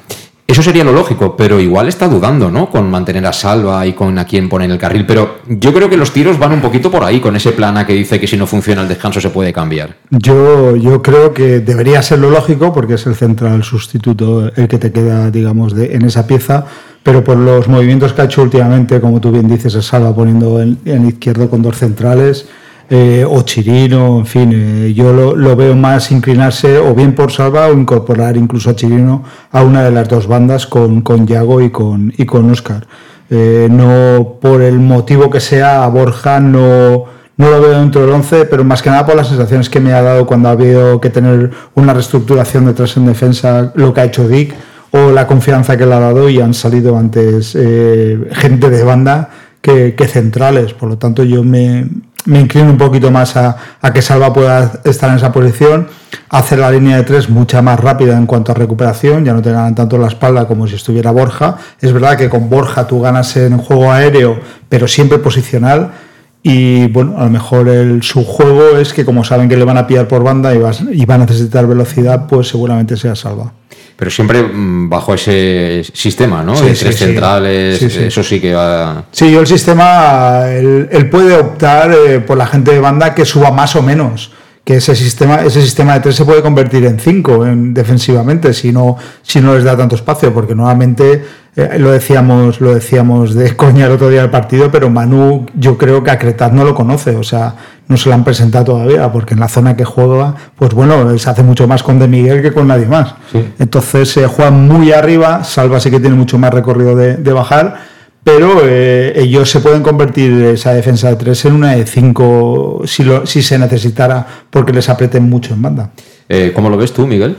Eso 0.49 0.63
sería 0.63 0.83
lo 0.83 0.93
lógico, 0.93 1.37
pero 1.37 1.61
igual 1.61 1.89
está 1.89 2.09
dudando, 2.09 2.51
¿no? 2.51 2.71
Con 2.71 2.91
mantener 2.91 3.27
a 3.27 3.35
Salva 3.35 3.87
y 3.87 3.93
con 3.93 4.19
a 4.19 4.25
quién 4.25 4.49
pone 4.49 4.65
en 4.65 4.71
el 4.71 4.79
carril. 4.79 5.05
Pero 5.05 5.41
yo 5.47 5.75
creo 5.75 5.91
que 5.91 5.99
los 5.99 6.11
tiros 6.11 6.39
van 6.39 6.53
un 6.53 6.63
poquito 6.63 6.91
por 6.91 7.05
ahí, 7.05 7.21
con 7.21 7.37
ese 7.37 7.53
plana 7.53 7.87
que 7.87 7.93
dice 7.93 8.19
que 8.19 8.27
si 8.27 8.39
no 8.39 8.47
funciona 8.47 8.81
el 8.81 8.89
descanso 8.89 9.21
se 9.21 9.29
puede 9.29 9.53
cambiar. 9.53 9.97
Yo, 10.09 10.75
yo 10.75 11.03
creo 11.03 11.35
que 11.35 11.61
debería 11.61 12.01
ser 12.01 12.21
lo 12.21 12.31
lógico, 12.31 12.73
porque 12.73 12.95
es 12.95 13.07
el 13.07 13.15
central 13.15 13.63
sustituto 13.63 14.51
el 14.57 14.69
que 14.69 14.79
te 14.79 14.91
queda, 14.91 15.31
digamos, 15.31 15.75
en 15.77 16.03
esa 16.07 16.27
pieza. 16.27 16.65
Pero 17.03 17.23
por 17.23 17.37
los 17.37 17.69
movimientos 17.69 18.15
que 18.15 18.23
ha 18.23 18.25
hecho 18.25 18.41
últimamente, 18.41 19.03
como 19.03 19.21
tú 19.21 19.31
bien 19.31 19.49
dices, 19.49 19.75
es 19.75 19.85
Salva 19.85 20.15
poniendo 20.15 20.63
en, 20.63 20.79
en 20.87 21.09
izquierdo 21.09 21.51
con 21.51 21.61
dos 21.61 21.77
centrales, 21.77 22.49
eh, 22.90 23.27
o 23.29 23.42
Chirino, 23.42 24.18
en 24.20 24.27
fin, 24.27 24.51
eh, 24.55 24.94
yo 24.94 25.12
lo, 25.12 25.57
veo 25.57 25.77
más 25.77 26.11
inclinarse 26.11 26.79
o 26.79 26.94
bien 26.94 27.14
por 27.14 27.31
Salva 27.31 27.66
o 27.66 27.74
incorporar 27.74 28.38
incluso 28.38 28.70
a 28.70 28.77
Chirino 28.77 29.24
a 29.53 29.62
una 29.62 29.85
de 29.85 29.90
las 29.90 30.09
dos 30.09 30.27
bandas 30.27 30.66
con, 30.66 31.03
con 31.03 31.27
Yago 31.27 31.61
y 31.61 31.68
con, 31.68 32.14
y 32.16 32.24
con 32.24 32.51
Oscar. 32.51 32.87
Eh, 33.29 33.68
no 33.70 34.38
por 34.40 34.62
el 34.62 34.79
motivo 34.79 35.29
que 35.29 35.38
sea, 35.38 35.85
a 35.85 35.88
Borja 35.88 36.40
no, 36.40 37.05
no 37.37 37.51
lo 37.51 37.61
veo 37.61 37.79
dentro 37.79 38.01
del 38.01 38.11
11, 38.11 38.46
pero 38.46 38.64
más 38.64 38.81
que 38.81 38.88
nada 38.88 39.05
por 39.05 39.16
las 39.16 39.29
sensaciones 39.29 39.68
que 39.68 39.81
me 39.81 39.92
ha 39.92 40.01
dado 40.01 40.27
cuando 40.27 40.48
ha 40.48 40.53
habido 40.53 40.98
que 40.98 41.11
tener 41.11 41.51
una 41.74 41.92
reestructuración 41.92 42.64
detrás 42.64 42.96
en 42.96 43.05
defensa, 43.05 43.70
lo 43.74 43.92
que 43.92 44.01
ha 44.01 44.05
hecho 44.05 44.27
Dick, 44.27 44.55
o 44.92 45.11
la 45.11 45.27
confianza 45.27 45.77
que 45.77 45.85
le 45.85 45.92
ha 45.92 46.01
dado 46.01 46.31
y 46.31 46.40
han 46.40 46.55
salido 46.55 46.96
antes 46.96 47.53
gente 47.53 48.70
de 48.70 48.83
banda 48.83 49.29
que 49.61 50.09
centrales. 50.09 50.72
Por 50.72 50.88
lo 50.88 50.96
tanto, 50.96 51.22
yo 51.24 51.44
me, 51.44 51.87
me 52.27 52.41
inclino 52.41 52.71
un 52.71 52.79
poquito 52.79 53.11
más 53.11 53.37
a, 53.37 53.57
que 53.93 54.03
Salva 54.03 54.33
pueda 54.33 54.81
estar 54.85 55.11
en 55.11 55.17
esa 55.17 55.33
posición, 55.33 55.89
hacer 56.29 56.59
la 56.59 56.71
línea 56.71 56.97
de 56.97 57.05
tres 57.05 57.29
mucha 57.29 57.63
más 57.63 57.81
rápida 57.81 58.17
en 58.17 58.27
cuanto 58.27 58.53
a 58.53 58.55
recuperación, 58.55 59.25
ya 59.25 59.33
no 59.33 59.43
te 59.43 59.53
ganan 59.53 59.75
tanto 59.75 59.99
la 59.99 60.09
espalda 60.09 60.47
como 60.47 60.67
si 60.67 60.75
estuviera 60.75 61.11
Borja. 61.11 61.57
Es 61.81 61.93
verdad 61.93 62.17
que 62.17 62.29
con 62.29 62.51
Borja 62.51 62.87
tú 62.87 63.01
ganas 63.01 63.37
en 63.37 63.57
juego 63.59 63.91
aéreo, 63.91 64.39
pero 64.69 64.89
siempre 64.89 65.19
posicional. 65.19 65.93
Y 66.42 66.87
bueno, 66.88 67.18
a 67.18 67.24
lo 67.24 67.31
mejor 67.31 67.68
el, 67.68 68.03
su 68.03 68.24
juego 68.24 68.79
es 68.79 68.92
que 68.92 69.05
como 69.05 69.24
saben 69.24 69.48
que 69.48 69.57
le 69.57 69.64
van 69.64 69.77
a 69.77 69.87
pillar 69.87 70.07
por 70.07 70.22
banda 70.22 70.55
y 70.55 70.59
va, 70.59 70.70
y 70.90 71.05
va 71.05 71.16
a 71.16 71.18
necesitar 71.18 71.66
velocidad, 71.66 72.27
pues 72.27 72.48
seguramente 72.48 72.96
sea 72.96 73.16
Salva 73.16 73.53
pero 73.98 74.12
siempre 74.12 74.44
mm, 74.44 74.88
bajo 74.88 75.14
ese 75.14 75.83
sistema, 75.92 76.44
¿no? 76.44 76.59
de 76.59 76.72
tres 76.72 76.96
centrales, 76.96 77.83
eso 77.83 78.22
sí 78.22 78.40
que 78.40 78.55
va. 78.55 79.07
Sí, 79.11 79.33
yo 79.33 79.40
el 79.40 79.46
sistema, 79.48 80.44
él, 80.48 81.09
puede 81.11 81.37
optar 81.37 81.90
eh, 81.90 82.20
por 82.20 82.38
la 82.38 82.46
gente 82.46 82.70
de 82.70 82.79
banda 82.79 83.12
que 83.12 83.24
suba 83.24 83.51
más 83.51 83.74
o 83.74 83.83
menos. 83.83 84.31
Que 84.69 84.77
ese 84.77 84.95
sistema, 84.95 85.37
ese 85.37 85.63
sistema 85.63 85.95
de 85.95 86.01
tres 86.01 86.17
se 86.17 86.27
puede 86.27 86.43
convertir 86.43 86.85
en 86.85 87.01
cinco 87.01 87.47
en, 87.47 87.73
defensivamente 87.73 88.53
si 88.53 88.71
no, 88.71 88.99
si 89.23 89.41
no 89.41 89.55
les 89.55 89.65
da 89.65 89.75
tanto 89.75 89.97
espacio, 89.97 90.35
porque 90.35 90.55
nuevamente 90.55 91.25
eh, 91.57 91.79
lo 91.79 91.91
decíamos, 91.91 92.61
lo 92.61 92.75
decíamos 92.75 93.35
de 93.35 93.57
coña 93.63 93.87
el 93.87 93.93
otro 93.93 94.11
día 94.11 94.21
del 94.21 94.31
partido, 94.31 94.71
pero 94.71 94.91
Manu, 94.91 95.47
yo 95.55 95.79
creo 95.79 96.05
que 96.05 96.11
a 96.11 96.19
Cretat 96.19 96.53
no 96.53 96.65
lo 96.65 96.75
conoce, 96.75 97.17
o 97.17 97.23
sea, 97.23 97.55
no 97.87 97.97
se 97.97 98.11
lo 98.11 98.15
han 98.15 98.25
presentado 98.25 98.67
todavía, 98.67 99.11
porque 99.11 99.33
en 99.33 99.41
la 99.41 99.49
zona 99.49 99.75
que 99.75 99.87
juega, 99.87 100.35
pues 100.55 100.75
bueno, 100.75 101.19
se 101.19 101.31
hace 101.31 101.43
mucho 101.43 101.67
más 101.67 101.83
con 101.83 101.99
De 101.99 102.07
Miguel 102.07 102.43
que 102.43 102.53
con 102.53 102.69
nadie 102.69 102.85
más. 102.85 103.15
Entonces 103.59 104.11
se 104.11 104.27
juega 104.27 104.51
muy 104.51 104.93
arriba, 104.93 105.45
Salva 105.45 105.81
sí 105.81 105.91
que 105.91 105.99
tiene 105.99 106.15
mucho 106.15 106.37
más 106.37 106.53
recorrido 106.53 106.95
de, 106.95 107.33
bajar, 107.33 107.88
pero 108.29 108.61
eh, 108.62 109.14
ellos 109.17 109.51
se 109.51 109.61
pueden 109.61 109.83
convertir 109.83 110.31
esa 110.43 110.75
defensa 110.75 111.09
de 111.09 111.17
tres 111.17 111.47
en 111.47 111.55
una 111.55 111.75
de 111.75 111.87
cinco 111.87 112.83
si, 112.85 113.03
lo, 113.03 113.25
si 113.25 113.41
se 113.41 113.59
necesitara, 113.59 114.27
porque 114.51 114.71
les 114.71 114.91
aprieten 114.91 115.31
mucho 115.31 115.55
en 115.55 115.62
banda. 115.62 115.93
Eh, 116.29 116.53
¿Cómo 116.55 116.69
lo 116.69 116.77
ves 116.77 116.93
tú, 116.93 117.07
Miguel? 117.07 117.38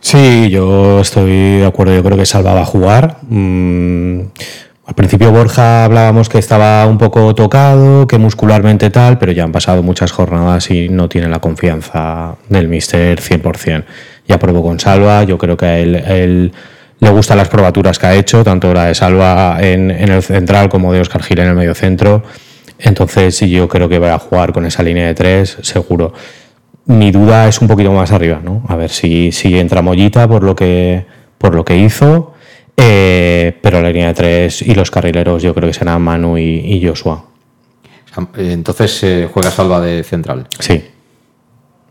Sí, 0.00 0.50
yo 0.50 1.00
estoy 1.00 1.58
de 1.58 1.66
acuerdo. 1.66 1.94
Yo 1.94 2.02
creo 2.02 2.16
que 2.16 2.26
Salva 2.26 2.54
va 2.54 2.62
a 2.62 2.66
jugar. 2.66 3.18
Mm, 3.28 4.22
al 4.84 4.94
principio 4.96 5.30
Borja 5.30 5.84
hablábamos 5.84 6.28
que 6.28 6.38
estaba 6.38 6.84
un 6.86 6.98
poco 6.98 7.32
tocado, 7.36 8.08
que 8.08 8.18
muscularmente 8.18 8.90
tal, 8.90 9.16
pero 9.16 9.30
ya 9.30 9.44
han 9.44 9.52
pasado 9.52 9.84
muchas 9.84 10.10
jornadas 10.10 10.72
y 10.72 10.88
no 10.88 11.08
tiene 11.08 11.28
la 11.28 11.38
confianza 11.38 12.34
del 12.48 12.66
mister 12.66 13.20
100%. 13.20 13.84
Ya 14.26 14.40
probó 14.40 14.64
con 14.64 14.80
Salva, 14.80 15.22
yo 15.22 15.38
creo 15.38 15.56
que 15.56 15.66
a 15.66 15.78
él, 15.78 16.52
le 17.00 17.10
gustan 17.10 17.38
las 17.38 17.48
probaturas 17.48 17.98
que 17.98 18.06
ha 18.06 18.14
hecho, 18.14 18.44
tanto 18.44 18.72
la 18.72 18.86
de 18.86 18.94
Salva 18.94 19.58
en, 19.60 19.90
el 19.90 20.22
central 20.22 20.68
como 20.68 20.92
de 20.92 21.00
Oscar 21.00 21.22
Gil 21.22 21.40
en 21.40 21.48
el 21.48 21.54
medio 21.54 21.74
centro. 21.74 22.22
Entonces 22.78 23.40
yo 23.40 23.68
creo 23.68 23.88
que 23.88 23.98
va 23.98 24.14
a 24.14 24.18
jugar 24.18 24.52
con 24.52 24.64
esa 24.66 24.82
línea 24.82 25.06
de 25.06 25.14
tres, 25.14 25.58
seguro 25.62 26.12
mi 26.86 27.10
duda 27.12 27.46
es 27.48 27.60
un 27.60 27.68
poquito 27.68 27.92
más 27.92 28.10
arriba, 28.10 28.40
¿no? 28.42 28.64
A 28.68 28.76
ver 28.76 28.90
si, 28.90 29.32
si 29.32 29.58
entra 29.58 29.82
Mollita 29.82 30.26
por 30.26 30.42
lo 30.42 30.56
que, 30.56 31.06
por 31.38 31.54
lo 31.54 31.64
que 31.64 31.76
hizo, 31.76 32.34
eh, 32.76 33.56
pero 33.62 33.80
la 33.80 33.90
línea 33.90 34.08
de 34.08 34.14
tres 34.14 34.62
y 34.62 34.74
los 34.74 34.90
carrileros 34.90 35.42
yo 35.42 35.54
creo 35.54 35.68
que 35.68 35.74
serán 35.74 36.02
Manu 36.02 36.36
y, 36.36 36.84
Joshua. 36.84 37.26
Entonces 38.36 39.02
eh, 39.04 39.28
juega 39.32 39.50
Salva 39.50 39.80
de 39.80 40.02
central. 40.02 40.48
Sí, 40.58 40.82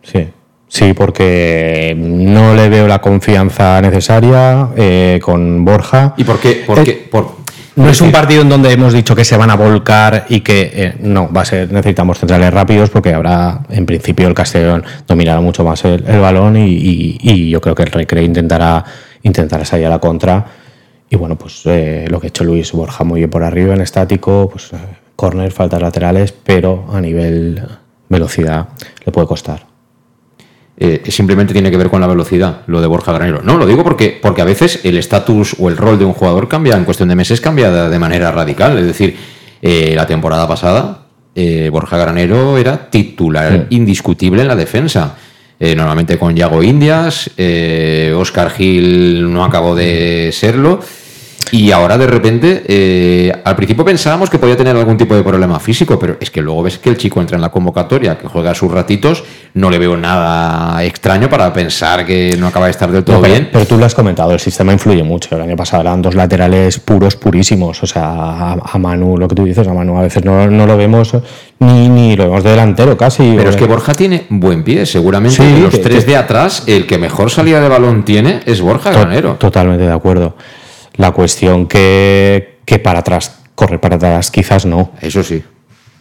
sí. 0.03 0.27
Sí, 0.69 0.93
porque 0.93 1.95
no 1.97 2.53
le 2.53 2.69
veo 2.69 2.87
la 2.87 3.01
confianza 3.01 3.81
necesaria 3.81 4.69
eh, 4.77 5.19
con 5.21 5.65
Borja. 5.65 6.13
¿Y 6.15 6.23
por 6.23 6.39
qué? 6.39 6.63
Por, 6.65 6.83
qué? 6.83 7.07
por, 7.11 7.39
no 7.79 7.89
es 7.89 8.01
un 8.01 8.11
partido 8.11 8.41
en 8.41 8.49
donde 8.49 8.73
hemos 8.73 8.91
dicho 8.91 9.15
que 9.15 9.23
se 9.23 9.37
van 9.37 9.49
a 9.49 9.55
volcar 9.55 10.25
y 10.27 10.41
que 10.41 10.69
eh, 10.73 10.95
no, 10.99 11.31
va 11.31 11.43
a 11.43 11.45
ser, 11.45 11.71
necesitamos 11.71 12.19
centrales 12.19 12.53
rápidos 12.53 12.89
porque 12.89 13.13
ahora, 13.13 13.61
en 13.69 13.85
principio, 13.85 14.27
el 14.27 14.33
Castellón 14.33 14.83
dominará 15.07 15.39
mucho 15.39 15.63
más 15.63 15.85
el, 15.85 16.01
balón 16.01 16.57
y, 16.57 17.49
yo 17.49 17.61
creo 17.61 17.75
que 17.75 17.83
el 17.83 17.91
Recre 17.91 18.21
intentará, 18.21 18.83
intentará 19.23 19.63
salir 19.63 19.85
a 19.85 19.91
la 19.91 19.99
contra. 19.99 20.45
Y 21.09 21.15
bueno, 21.15 21.37
pues 21.37 21.61
eh, 21.67 22.05
lo 22.09 22.19
que 22.19 22.27
ha 22.27 22.29
hecho 22.29 22.43
Luis 22.43 22.73
Borja 22.73 23.05
muy 23.05 23.21
bien 23.21 23.29
por 23.29 23.43
arriba 23.43 23.73
en 23.73 23.79
estático, 23.79 24.49
pues 24.51 24.73
eh, 24.73 24.77
corner, 25.15 25.49
faltas 25.51 25.81
laterales, 25.81 26.33
pero 26.33 26.85
a 26.91 26.99
nivel 26.99 27.63
velocidad 28.09 28.67
le 29.05 29.11
puede 29.13 29.27
costar. 29.27 29.68
Eh, 30.81 31.01
simplemente 31.11 31.51
tiene 31.51 31.69
que 31.69 31.75
ver 31.75 31.89
con 31.89 31.99
la 31.99 32.07
velocidad, 32.07 32.61
lo 32.67 32.79
de 32.79 32.87
Borja 32.87 33.11
Granero. 33.11 33.41
No, 33.43 33.57
lo 33.57 33.65
digo 33.65 33.83
porque, 33.83 34.17
porque 34.21 34.41
a 34.41 34.45
veces 34.45 34.79
el 34.83 34.97
estatus 34.97 35.53
o 35.59 35.67
el 35.67 35.75
rol 35.75 35.99
de 35.99 36.05
un 36.05 36.13
jugador 36.13 36.47
cambia, 36.47 36.77
en 36.77 36.85
cuestión 36.85 37.09
de 37.09 37.15
meses 37.15 37.41
cambia 37.41 37.89
de, 37.89 37.99
manera 37.99 38.31
radical. 38.31 38.77
Es 38.77 38.85
decir, 38.85 39.17
eh, 39.61 39.91
la 39.93 40.07
temporada 40.07 40.47
pasada 40.47 41.03
eh, 41.35 41.69
Borja 41.69 41.97
Granero 41.97 42.57
era 42.57 42.89
titular 42.89 43.67
indiscutible 43.71 44.41
en 44.41 44.47
la 44.47 44.55
defensa. 44.55 45.17
normalmente 45.59 46.17
con 46.17 46.33
Yago 46.33 46.63
Indias, 46.63 47.29
Oscar 48.15 48.49
Gil 48.51 49.33
no 49.33 49.43
acabó 49.43 49.75
de 49.75 50.29
serlo. 50.31 50.79
Y 51.51 51.71
ahora 51.71 51.97
de 51.97 52.07
repente, 52.07 52.63
eh, 52.67 53.31
al 53.43 53.55
principio 53.55 53.83
pensábamos 53.83 54.29
que 54.29 54.37
podía 54.37 54.55
tener 54.55 54.75
algún 54.75 54.97
tipo 54.97 55.15
de 55.15 55.23
problema 55.23 55.59
físico, 55.59 55.97
pero 55.97 56.17
es 56.19 56.29
que 56.29 56.41
luego 56.41 56.63
ves 56.63 56.77
que 56.77 56.89
el 56.89 56.97
chico 56.97 57.19
entra 57.19 57.35
en 57.35 57.41
la 57.41 57.49
convocatoria, 57.49 58.17
que 58.17 58.27
juega 58.27 58.53
sus 58.53 58.71
ratitos, 58.71 59.23
no 59.53 59.69
le 59.69 59.79
veo 59.79 59.97
nada 59.97 60.83
extraño 60.83 61.29
para 61.29 61.51
pensar 61.51 62.05
que 62.05 62.35
no 62.39 62.47
acaba 62.47 62.65
de 62.65 62.71
estar 62.71 62.91
del 62.91 63.03
todo 63.03 63.21
bien. 63.21 63.49
Pero 63.51 63.65
tú 63.65 63.77
lo 63.77 63.85
has 63.85 63.95
comentado, 63.95 64.31
el 64.31 64.39
sistema 64.39 64.73
influye 64.73 65.03
mucho. 65.03 65.35
El 65.35 65.41
año 65.41 65.55
pasado 65.55 65.81
eran 65.81 66.01
dos 66.01 66.15
laterales 66.15 66.79
puros, 66.79 67.15
purísimos. 67.15 67.81
O 67.81 67.87
sea, 67.87 68.53
a, 68.53 68.77
Manu, 68.77 69.17
lo 69.17 69.27
que 69.27 69.35
tú 69.35 69.45
dices, 69.45 69.67
a 69.67 69.73
Manu 69.73 69.97
a 69.97 70.03
veces 70.03 70.23
no, 70.23 70.47
lo 70.47 70.77
vemos 70.77 71.13
ni, 71.59 71.89
ni 71.89 72.15
lo 72.15 72.25
vemos 72.25 72.43
de 72.43 72.51
delantero 72.51 72.97
casi. 72.97 73.33
Pero 73.35 73.49
es 73.49 73.55
que 73.55 73.65
Borja 73.65 73.93
tiene 73.93 74.25
buen 74.29 74.63
pie, 74.63 74.85
seguramente 74.85 75.43
de 75.43 75.59
los 75.59 75.81
tres 75.81 76.05
de 76.05 76.15
atrás, 76.15 76.63
el 76.67 76.85
que 76.85 76.97
mejor 76.97 77.31
salida 77.31 77.59
de 77.59 77.69
balón 77.69 78.03
tiene 78.03 78.41
es 78.45 78.61
Borja 78.61 78.91
Granero. 78.91 79.35
Totalmente 79.35 79.85
de 79.85 79.91
acuerdo. 79.91 80.35
La 80.99 81.11
cuestión 81.11 81.65
que, 81.65 82.59
que 82.65 82.77
para 82.77 82.99
atrás, 82.99 83.39
corre 83.55 83.79
para 83.79 83.95
atrás, 83.95 84.31
quizás 84.31 84.65
no. 84.65 84.91
Eso 84.99 85.23
sí. 85.23 85.41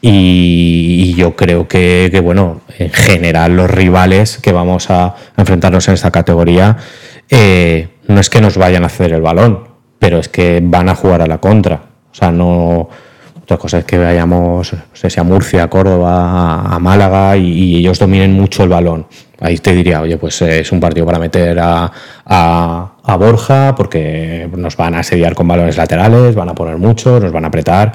Y, 0.00 1.14
yo 1.14 1.36
creo 1.36 1.68
que, 1.68 2.20
bueno, 2.20 2.62
en 2.80 2.90
general 2.90 3.54
los 3.54 3.70
rivales 3.70 4.38
que 4.38 4.50
vamos 4.50 4.90
a 4.90 5.14
enfrentarnos 5.36 5.86
en 5.86 5.94
esta 5.94 6.10
categoría 6.10 6.78
eh, 7.30 7.90
no 8.08 8.18
es 8.18 8.28
que 8.28 8.40
nos 8.40 8.56
vayan 8.56 8.84
a 8.84 8.88
ceder 8.88 9.12
el 9.12 9.22
balón, 9.22 9.68
pero 10.00 10.18
es 10.18 10.28
que 10.28 10.58
van 10.60 10.88
a 10.88 10.96
jugar 10.96 11.22
a 11.22 11.28
la 11.28 11.38
contra. 11.38 11.76
O 12.10 12.14
sea, 12.14 12.32
no. 12.32 12.88
Otra 13.48 13.56
cosa 13.56 13.78
es 13.78 13.86
que 13.86 13.96
vayamos, 13.96 14.74
no 14.74 14.78
sé 14.92 15.08
si 15.08 15.18
a 15.18 15.22
Murcia, 15.22 15.62
a 15.62 15.70
Córdoba, 15.70 16.66
a 16.66 16.78
Málaga 16.78 17.34
y, 17.34 17.76
ellos 17.78 17.98
dominen 17.98 18.34
mucho 18.34 18.62
el 18.62 18.68
balón. 18.68 19.06
Ahí 19.40 19.56
te 19.56 19.72
diría, 19.72 20.02
oye, 20.02 20.18
pues 20.18 20.42
es 20.42 20.70
un 20.70 20.80
partido 20.80 21.06
para 21.06 21.18
meter 21.18 21.58
a, 21.58 21.90
a 22.26 23.16
Borja 23.16 23.74
porque 23.74 24.46
nos 24.54 24.76
van 24.76 24.96
a 24.96 24.98
asediar 24.98 25.34
con 25.34 25.48
balones 25.48 25.78
laterales, 25.78 26.34
van 26.34 26.50
a 26.50 26.54
poner 26.54 26.76
mucho, 26.76 27.18
nos 27.18 27.32
van 27.32 27.46
a 27.46 27.48
apretar. 27.48 27.90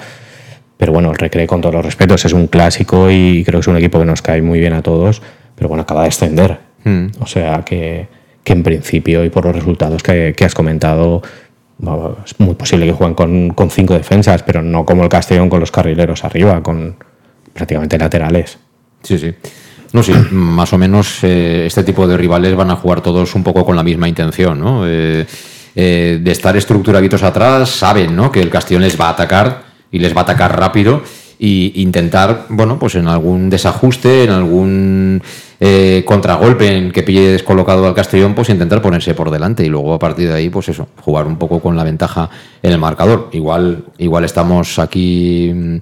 Pero 0.76 0.92
bueno, 0.92 1.12
el 1.12 1.18
Recre, 1.18 1.46
con 1.46 1.62
todos 1.62 1.76
los 1.76 1.86
respetos, 1.86 2.26
es 2.26 2.34
un 2.34 2.48
clásico 2.48 3.12
y 3.12 3.44
creo 3.46 3.60
que 3.60 3.62
es 3.62 3.68
un 3.68 3.78
equipo 3.78 4.00
que 4.00 4.06
nos 4.06 4.24
cae 4.24 4.42
muy 4.42 4.60
bien 4.60 4.74
a 4.74 4.82
todos. 4.82 5.22
Pero 5.54 5.68
bueno, 5.70 5.84
acaba 5.84 6.02
de 6.02 6.08
extender. 6.08 6.58
Hmm. 6.84 7.10
O 7.20 7.28
sea 7.28 7.64
que, 7.64 8.08
en 8.44 8.64
principio 8.64 9.24
y 9.24 9.30
por 9.30 9.46
los 9.46 9.56
resultados 9.56 10.02
que, 10.02 10.34
has 10.44 10.56
comentado, 10.56 11.22
es 12.26 12.40
muy 12.40 12.56
posible 12.56 12.86
que 12.86 12.94
jueguen 12.94 13.16
con, 13.16 13.50
con, 13.52 13.70
cinco 13.70 13.94
defensas, 13.94 14.44
pero 14.44 14.62
no 14.62 14.86
como 14.86 15.04
el 15.04 15.10
Castellón 15.10 15.50
con 15.50 15.60
los 15.60 15.72
carrileros 15.72 16.24
arriba, 16.24 16.62
con 16.62 16.96
prácticamente 17.54 17.98
laterales. 17.98 18.58
Sí, 19.02 19.18
sí. 19.18 19.34
No, 19.92 20.04
sí, 20.04 20.14
más 20.32 20.74
o 20.74 20.78
menos 20.78 21.24
eh, 21.24 21.66
este 21.68 21.84
tipo 21.84 22.08
de 22.08 22.18
rivales 22.18 22.56
van 22.56 22.72
a 22.72 22.76
jugar 22.76 23.02
todos 23.02 23.34
un 23.36 23.44
poco 23.44 23.66
con 23.66 23.76
la 23.76 23.84
misma 23.84 24.08
intención, 24.08 24.60
¿no? 24.60 24.84
Eh, 24.86 25.26
eh, 25.76 26.20
de 26.22 26.32
estar 26.32 26.56
estructuraditos 26.56 27.24
atrás, 27.24 27.70
saben, 27.70 28.16
¿no? 28.16 28.32
Que 28.32 28.42
el 28.42 28.50
Castellón 28.50 28.84
les 28.84 29.00
va 29.00 29.08
a 29.08 29.12
atacar 29.12 29.64
y 29.92 30.00
les 30.00 30.16
va 30.16 30.22
a 30.22 30.24
atacar 30.24 30.60
rápido 30.60 31.02
e 31.44 31.82
intentar, 31.82 32.46
bueno, 32.48 32.80
pues 32.80 32.96
en 32.96 33.08
algún 33.08 33.50
desajuste, 33.50 34.24
en 34.24 34.30
algún 34.30 35.22
contragolpe 36.06 36.78
en 36.78 36.92
que 36.92 37.04
pille 37.04 37.32
descolocado 37.32 37.88
al 37.88 37.94
Castellón, 37.94 38.36
pues 38.36 38.50
intentar 38.50 38.82
ponerse 38.82 39.14
por 39.14 39.32
delante 39.32 39.66
y 39.66 39.70
luego 39.70 39.94
a 39.94 40.00
partir 40.00 40.28
de 40.28 40.36
ahí, 40.36 40.50
pues 40.50 40.68
eso, 40.70 40.88
jugar 41.02 41.26
un 41.26 41.38
poco 41.38 41.62
con 41.62 41.78
la 41.78 41.86
ventaja 41.86 42.30
en 42.62 42.72
el 42.72 42.78
marcador. 42.80 43.30
Igual, 43.32 43.86
igual 43.98 44.26
estamos 44.26 44.78
aquí 44.80 45.80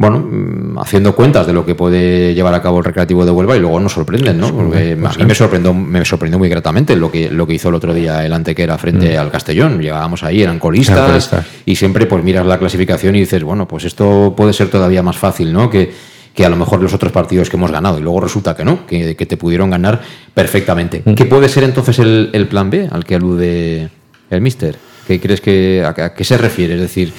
bueno, 0.00 0.18
mm, 0.18 0.78
haciendo 0.78 1.14
cuentas 1.14 1.46
de 1.46 1.52
lo 1.52 1.66
que 1.66 1.74
puede 1.74 2.32
llevar 2.32 2.54
a 2.54 2.62
cabo 2.62 2.78
el 2.78 2.84
Recreativo 2.84 3.26
de 3.26 3.32
Huelva 3.32 3.54
y 3.54 3.60
luego 3.60 3.78
nos 3.80 3.92
sorprenden, 3.92 4.40
¿no? 4.40 4.50
Porque 4.50 4.92
a 5.04 5.12
mí 5.18 5.24
me 5.26 5.34
sorprendió, 5.34 5.74
me 5.74 6.02
sorprendió 6.06 6.38
muy 6.38 6.48
gratamente 6.48 6.96
lo 6.96 7.12
que, 7.12 7.30
lo 7.30 7.46
que 7.46 7.52
hizo 7.52 7.68
el 7.68 7.74
otro 7.74 7.92
día 7.92 8.24
el 8.24 8.32
Antequera 8.32 8.78
frente 8.78 9.14
Mm. 9.14 9.20
al 9.20 9.30
Castellón. 9.30 9.78
Llegábamos 9.78 10.22
ahí, 10.22 10.42
eran 10.42 10.58
colistas, 10.58 10.96
Eran 10.96 11.10
colistas. 11.10 11.46
y 11.66 11.76
siempre 11.76 12.06
pues 12.06 12.24
miras 12.24 12.46
la 12.46 12.58
clasificación 12.58 13.14
y 13.14 13.20
dices, 13.20 13.42
bueno, 13.44 13.68
pues 13.68 13.84
esto 13.84 14.32
puede 14.34 14.54
ser 14.54 14.68
todavía 14.70 15.02
más 15.02 15.18
fácil, 15.18 15.52
¿no? 15.52 15.68
Que, 15.68 15.92
que 16.34 16.46
a 16.46 16.48
lo 16.48 16.56
mejor 16.56 16.80
los 16.82 16.94
otros 16.94 17.12
partidos 17.12 17.50
que 17.50 17.58
hemos 17.58 17.70
ganado 17.70 17.98
y 17.98 18.00
luego 18.02 18.20
resulta 18.22 18.56
que 18.56 18.64
no, 18.64 18.86
que, 18.86 19.14
que 19.16 19.26
te 19.26 19.36
pudieron 19.36 19.68
ganar 19.68 20.00
perfectamente. 20.32 21.02
Mm. 21.04 21.12
¿Qué 21.12 21.26
puede 21.26 21.50
ser 21.50 21.64
entonces 21.64 21.98
el, 21.98 22.30
el 22.32 22.46
plan 22.46 22.70
B 22.70 22.88
al 22.90 23.04
que 23.04 23.16
alude 23.16 23.90
el 24.30 24.40
Mister? 24.40 24.76
¿Qué 25.06 25.20
crees 25.20 25.42
que 25.42 25.82
a, 25.84 25.88
a 25.90 26.14
qué 26.14 26.24
se 26.24 26.38
refiere? 26.38 26.74
Es 26.76 26.80
decir, 26.80 27.12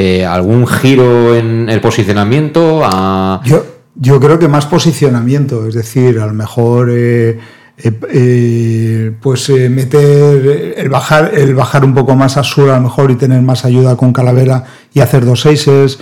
eh, 0.00 0.24
algún 0.24 0.64
giro 0.68 1.34
en 1.34 1.68
el 1.68 1.80
posicionamiento 1.80 2.82
a 2.84 3.40
Yo, 3.44 3.64
yo 3.96 4.20
creo 4.20 4.38
que 4.38 4.46
más 4.46 4.64
posicionamiento, 4.64 5.66
es 5.66 5.74
decir, 5.74 6.20
a 6.20 6.26
lo 6.28 6.34
mejor 6.34 6.88
eh, 6.92 7.40
eh, 7.76 9.12
pues 9.20 9.50
meter 9.50 10.76
el 10.76 10.88
bajar, 10.88 11.32
el 11.34 11.52
bajar 11.56 11.84
un 11.84 11.94
poco 11.94 12.14
más 12.14 12.36
a 12.36 12.44
sur 12.44 12.70
a 12.70 12.76
lo 12.76 12.82
mejor 12.82 13.10
y 13.10 13.16
tener 13.16 13.42
más 13.42 13.64
ayuda 13.64 13.96
con 13.96 14.12
Calavera 14.12 14.62
y 14.94 15.00
hacer 15.00 15.24
dos 15.24 15.40
seises, 15.40 15.98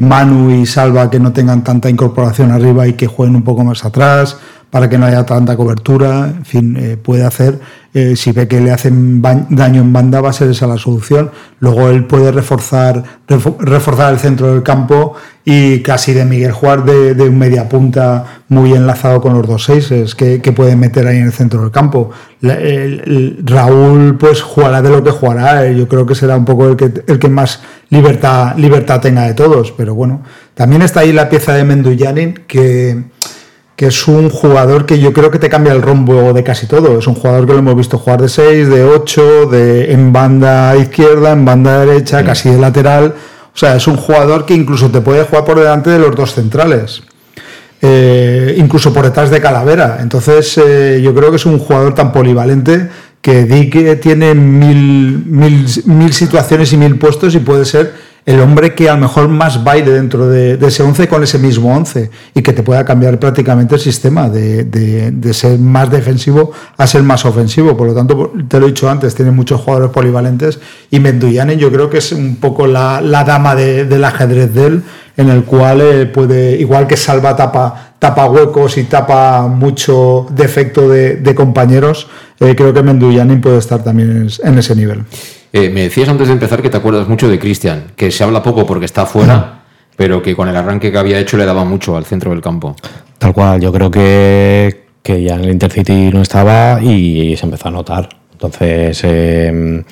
Manu 0.00 0.50
y 0.50 0.66
Salva 0.66 1.08
que 1.08 1.18
no 1.18 1.32
tengan 1.32 1.64
tanta 1.64 1.88
incorporación 1.88 2.50
arriba 2.50 2.86
y 2.86 2.92
que 2.92 3.06
jueguen 3.06 3.36
un 3.36 3.42
poco 3.42 3.64
más 3.64 3.86
atrás 3.86 4.36
para 4.74 4.88
que 4.88 4.98
no 4.98 5.06
haya 5.06 5.24
tanta 5.24 5.56
cobertura, 5.56 6.26
en 6.36 6.44
fin, 6.44 6.76
eh, 6.76 6.96
puede 6.96 7.24
hacer, 7.24 7.60
eh, 7.94 8.16
si 8.16 8.32
ve 8.32 8.48
que 8.48 8.60
le 8.60 8.72
hacen 8.72 9.22
daño 9.22 9.80
en 9.80 9.92
banda 9.92 10.20
va 10.20 10.30
a 10.30 10.32
ser 10.32 10.50
esa 10.50 10.66
la 10.66 10.78
solución, 10.78 11.30
luego 11.60 11.90
él 11.90 12.06
puede 12.06 12.32
reforzar, 12.32 13.04
refo- 13.28 13.56
reforzar 13.60 14.12
el 14.12 14.18
centro 14.18 14.52
del 14.52 14.64
campo 14.64 15.14
y 15.44 15.78
casi 15.78 16.12
de 16.12 16.24
Miguel 16.24 16.50
jugar 16.50 16.84
de, 16.84 17.12
un 17.28 17.38
media 17.38 17.68
punta 17.68 18.24
muy 18.48 18.72
enlazado 18.72 19.20
con 19.20 19.34
los 19.34 19.46
dos 19.46 19.62
seises 19.62 20.16
que, 20.16 20.42
que 20.42 20.50
puede 20.50 20.74
meter 20.74 21.06
ahí 21.06 21.18
en 21.18 21.26
el 21.26 21.32
centro 21.32 21.60
del 21.60 21.70
campo. 21.70 22.10
Raúl 22.42 24.16
pues 24.18 24.42
jugará 24.42 24.82
de 24.82 24.90
lo 24.90 25.04
que 25.04 25.12
jugará, 25.12 25.70
yo 25.70 25.86
creo 25.86 26.04
que 26.04 26.16
será 26.16 26.36
un 26.36 26.44
poco 26.44 26.70
el 26.70 26.76
que, 26.76 26.90
el 27.06 27.20
que 27.20 27.28
más 27.28 27.62
libertad, 27.90 28.56
libertad 28.56 29.00
tenga 29.00 29.22
de 29.22 29.34
todos, 29.34 29.70
pero 29.70 29.94
bueno, 29.94 30.22
también 30.54 30.82
está 30.82 31.00
ahí 31.00 31.12
la 31.12 31.28
pieza 31.28 31.52
de 31.52 31.62
Menduyanin 31.62 32.40
que 32.48 33.13
que 33.76 33.86
es 33.86 34.06
un 34.06 34.30
jugador 34.30 34.86
que 34.86 35.00
yo 35.00 35.12
creo 35.12 35.30
que 35.30 35.38
te 35.38 35.48
cambia 35.48 35.72
el 35.72 35.82
rumbo 35.82 36.32
de 36.32 36.44
casi 36.44 36.66
todo. 36.66 36.98
Es 36.98 37.06
un 37.06 37.14
jugador 37.14 37.46
que 37.46 37.52
lo 37.52 37.58
hemos 37.58 37.76
visto 37.76 37.98
jugar 37.98 38.22
de 38.22 38.28
6, 38.28 38.68
de 38.68 38.84
8, 38.84 39.46
de, 39.46 39.92
en 39.92 40.12
banda 40.12 40.76
izquierda, 40.76 41.32
en 41.32 41.44
banda 41.44 41.84
derecha, 41.84 42.24
casi 42.24 42.50
de 42.50 42.58
lateral. 42.58 43.14
O 43.52 43.58
sea, 43.58 43.76
es 43.76 43.86
un 43.86 43.96
jugador 43.96 44.46
que 44.46 44.54
incluso 44.54 44.90
te 44.90 45.00
puede 45.00 45.24
jugar 45.24 45.44
por 45.44 45.58
delante 45.58 45.90
de 45.90 45.98
los 45.98 46.14
dos 46.14 46.34
centrales. 46.34 47.02
Eh, 47.82 48.54
incluso 48.56 48.92
por 48.92 49.04
detrás 49.04 49.28
de 49.30 49.40
Calavera. 49.40 49.98
Entonces, 50.00 50.56
eh, 50.58 51.00
yo 51.02 51.14
creo 51.14 51.30
que 51.30 51.36
es 51.36 51.46
un 51.46 51.58
jugador 51.58 51.94
tan 51.94 52.12
polivalente 52.12 52.88
que 53.20 53.44
Dick 53.44 54.00
tiene 54.00 54.34
mil, 54.34 55.24
mil, 55.26 55.66
mil 55.86 56.12
situaciones 56.12 56.72
y 56.72 56.76
mil 56.76 56.98
puestos 56.98 57.34
y 57.34 57.40
puede 57.40 57.64
ser 57.64 57.92
el 58.26 58.40
hombre 58.40 58.74
que 58.74 58.88
a 58.88 58.94
lo 58.94 59.00
mejor 59.00 59.28
más 59.28 59.62
baile 59.62 59.90
dentro 59.90 60.26
de, 60.28 60.54
ese 60.66 60.82
11 60.82 61.08
con 61.08 61.22
ese 61.22 61.38
mismo 61.38 61.74
11 61.76 62.10
y 62.34 62.40
que 62.42 62.54
te 62.54 62.62
pueda 62.62 62.82
cambiar 62.84 63.18
prácticamente 63.18 63.74
el 63.74 63.80
sistema 63.82 64.30
de, 64.30 64.64
de- 64.64 65.34
ser 65.34 65.58
más 65.58 65.90
defensivo 65.90 66.52
a 66.78 66.86
ser 66.86 67.02
más 67.02 67.24
ofensivo. 67.26 67.76
Por 67.76 67.88
lo 67.88 67.94
tanto, 67.94 68.32
te 68.48 68.58
lo 68.58 68.66
he 68.66 68.68
dicho 68.70 68.88
antes, 68.88 69.14
tiene 69.14 69.30
muchos 69.30 69.60
jugadores 69.60 69.90
polivalentes 69.90 70.58
y 70.90 71.00
Menduyanen 71.00 71.58
yo 71.58 71.70
creo 71.70 71.90
que 71.90 71.98
es 71.98 72.12
un 72.12 72.36
poco 72.36 72.66
la, 72.66 73.00
la 73.02 73.24
dama 73.24 73.54
de- 73.54 73.84
del 73.84 74.02
ajedrez 74.04 74.54
de 74.54 74.66
él, 74.66 74.82
en 75.18 75.28
el 75.28 75.44
cual 75.44 75.80
eh, 75.82 76.06
puede, 76.06 76.56
igual 76.58 76.86
que 76.86 76.96
Salva 76.96 77.36
tapa, 77.36 77.94
tapa 77.98 78.26
huecos 78.26 78.78
y 78.78 78.84
tapa 78.84 79.46
mucho 79.48 80.26
defecto 80.30 80.88
de, 80.88 81.34
compañeros, 81.34 82.08
eh, 82.40 82.54
creo 82.56 82.72
que 82.72 82.82
Menduyanin 82.82 83.40
puede 83.42 83.58
estar 83.58 83.84
también 83.84 84.28
en 84.42 84.58
ese 84.58 84.74
nivel. 84.74 85.04
Eh, 85.56 85.70
me 85.70 85.82
decías 85.82 86.08
antes 86.08 86.26
de 86.26 86.32
empezar 86.32 86.60
que 86.60 86.68
te 86.68 86.76
acuerdas 86.76 87.06
mucho 87.06 87.28
de 87.28 87.38
Cristian, 87.38 87.92
que 87.94 88.10
se 88.10 88.24
habla 88.24 88.42
poco 88.42 88.66
porque 88.66 88.86
está 88.86 89.02
afuera, 89.02 89.62
pero 89.96 90.20
que 90.20 90.34
con 90.34 90.48
el 90.48 90.56
arranque 90.56 90.90
que 90.90 90.98
había 90.98 91.20
hecho 91.20 91.36
le 91.36 91.44
daba 91.44 91.64
mucho 91.64 91.96
al 91.96 92.04
centro 92.04 92.32
del 92.32 92.40
campo. 92.40 92.74
Tal 93.18 93.32
cual, 93.32 93.60
yo 93.60 93.72
creo 93.72 93.88
que, 93.88 94.86
que 95.00 95.22
ya 95.22 95.36
en 95.36 95.44
el 95.44 95.50
Intercity 95.50 96.10
no 96.10 96.22
estaba 96.22 96.82
y 96.82 97.36
se 97.36 97.46
empezó 97.46 97.68
a 97.68 97.70
notar. 97.70 98.08
Entonces, 98.44 99.00
eh, 99.04 99.84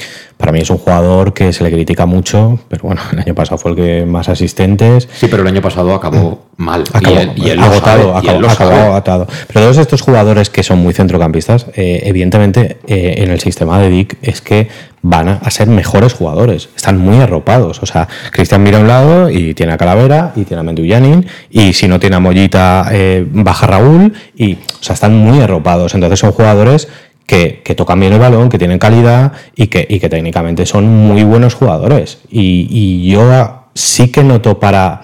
para 0.43 0.51
mí 0.51 0.59
es 0.59 0.71
un 0.71 0.79
jugador 0.79 1.33
que 1.33 1.53
se 1.53 1.63
le 1.63 1.71
critica 1.71 2.05
mucho, 2.05 2.59
pero 2.69 2.83
bueno, 2.83 3.01
el 3.13 3.21
año 3.21 3.35
pasado 3.35 3.59
fue 3.59 3.71
el 3.71 3.77
que 3.77 4.05
más 4.05 4.29
asistentes. 4.29 5.09
Sí, 5.15 5.29
pero 5.31 5.43
el 5.43 5.49
año 5.49 5.63
pasado 5.63 5.95
acabó 5.95 6.47
mal. 6.57 6.83
Acabó, 6.93 7.15
y 7.15 7.19
él, 7.19 7.33
y 7.37 7.51
él 7.51 7.61
agotado, 7.61 8.15
sabe, 8.15 8.27
y 8.27 8.29
él 8.29 8.37
acabó, 8.37 8.41
lo 8.41 8.51
acabó 8.51 8.93
agotado. 8.93 9.29
Pero 9.47 9.61
todos 9.61 9.79
estos 9.79 10.03
jugadores 10.03 10.51
que 10.51 10.65
son 10.65 10.81
muy 10.81 10.95
centrocampistas, 10.95 11.67
eh, 11.77 12.03
evidentemente 12.07 12.79
eh, 12.89 13.15
en 13.19 13.31
el 13.31 13.39
sistema 13.39 13.79
de 13.79 13.89
Dick 13.89 14.19
es 14.21 14.41
que 14.41 14.69
van 15.01 15.29
a, 15.29 15.35
a 15.35 15.51
ser 15.53 15.69
mejores 15.69 16.13
jugadores. 16.13 16.71
Están 16.75 16.99
muy 16.99 17.19
arropados. 17.19 17.81
O 17.81 17.87
sea, 17.87 18.09
Cristian 18.33 18.65
mira 18.65 18.79
a 18.79 18.81
un 18.81 18.89
lado 18.89 19.31
y 19.31 19.55
tiene 19.55 19.73
a 19.73 19.79
Calavera 19.79 20.33
y 20.35 20.43
tiene 20.43 20.61
a 20.61 20.65
Menduyanin. 20.65 21.25
Y 21.51 21.73
si 21.73 21.87
no 21.87 22.01
tiene 22.01 22.17
a 22.17 22.21
Mollita, 22.21 22.89
eh, 22.91 23.25
baja 23.31 23.69
Raúl. 23.69 24.13
Y, 24.37 24.55
o 24.55 24.83
sea, 24.83 24.95
están 24.95 25.17
muy 25.17 25.41
arropados. 25.41 25.95
Entonces 25.95 26.19
son 26.19 26.33
jugadores 26.33 26.89
que, 27.27 27.63
que 27.65 27.75
tocan 27.75 28.01
bien 28.01 28.13
el 28.13 28.19
balón, 28.19 28.49
que 28.49 28.59
tienen 28.59 28.79
calidad 28.79 29.33
y 29.57 29.69
que, 29.69 29.87
y 29.89 30.01
que 30.01 30.09
técnicamente 30.09 30.67
son 30.67 30.87
muy 30.87 31.23
buenos 31.25 31.55
jugadores. 31.55 32.19
Y, 32.31 32.67
y 32.71 33.11
yo 33.11 33.65
sí 33.75 34.09
que 34.11 34.23
noto 34.23 34.59
para 34.61 35.03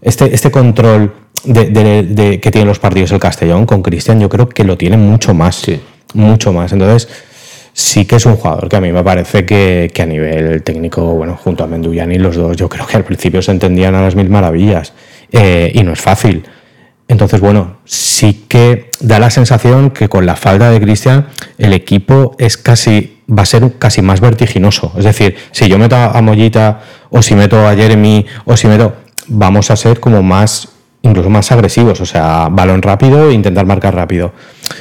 este, 0.00 0.34
este 0.34 0.50
control 0.50 1.14
de, 1.44 1.66
de- 1.70 2.02
de- 2.04 2.40
que 2.40 2.50
tienen 2.50 2.68
los 2.68 2.78
partidos 2.78 3.12
el 3.12 3.18
Castellón 3.20 3.66
con 3.66 3.82
Cristian, 3.82 4.20
yo 4.20 4.28
creo 4.28 4.48
que 4.48 4.64
lo 4.64 4.76
tiene 4.76 4.96
mucho 4.96 5.34
más. 5.34 5.64
Mucho 6.14 6.52
más. 6.52 6.72
Entonces, 6.72 7.08
sí 7.72 8.04
que 8.04 8.16
es 8.16 8.26
un 8.26 8.36
jugador 8.36 8.68
que 8.68 8.76
a 8.76 8.80
mí 8.80 8.92
me 8.92 9.02
parece 9.02 9.46
que, 9.46 9.90
que 9.94 10.02
a 10.02 10.06
nivel 10.06 10.62
técnico, 10.62 11.02
bueno, 11.14 11.38
junto 11.42 11.64
a 11.64 11.66
Menduyani, 11.66 12.18
los 12.18 12.36
dos, 12.36 12.56
yo 12.56 12.68
creo 12.68 12.86
que 12.86 12.96
al 12.96 13.04
principio 13.04 13.40
se 13.40 13.50
entendían 13.50 13.94
a 13.94 14.02
las 14.02 14.14
mil 14.14 14.28
maravillas. 14.28 14.92
Eh, 15.32 15.72
y 15.74 15.82
no 15.82 15.92
es 15.94 16.00
fácil. 16.00 16.44
Entonces, 17.12 17.40
bueno, 17.40 17.76
sí 17.84 18.46
que 18.48 18.90
da 19.00 19.18
la 19.18 19.28
sensación 19.28 19.90
que 19.90 20.08
con 20.08 20.24
la 20.24 20.34
falta 20.34 20.70
de 20.70 20.80
Cristian, 20.80 21.26
el 21.58 21.74
equipo 21.74 22.34
es 22.38 22.56
casi, 22.56 23.18
va 23.28 23.42
a 23.42 23.46
ser 23.46 23.70
casi 23.78 24.00
más 24.00 24.22
vertiginoso. 24.22 24.94
Es 24.96 25.04
decir, 25.04 25.36
si 25.50 25.68
yo 25.68 25.78
meto 25.78 25.94
a 25.94 26.20
Mollita, 26.22 26.80
o 27.10 27.20
si 27.20 27.34
meto 27.34 27.68
a 27.68 27.74
Jeremy, 27.74 28.24
o 28.46 28.56
si 28.56 28.66
meto, 28.66 28.94
vamos 29.28 29.70
a 29.70 29.76
ser 29.76 30.00
como 30.00 30.22
más, 30.22 30.70
incluso 31.02 31.28
más 31.28 31.52
agresivos. 31.52 32.00
O 32.00 32.06
sea, 32.06 32.48
balón 32.50 32.80
rápido 32.80 33.28
e 33.28 33.34
intentar 33.34 33.66
marcar 33.66 33.94
rápido. 33.94 34.32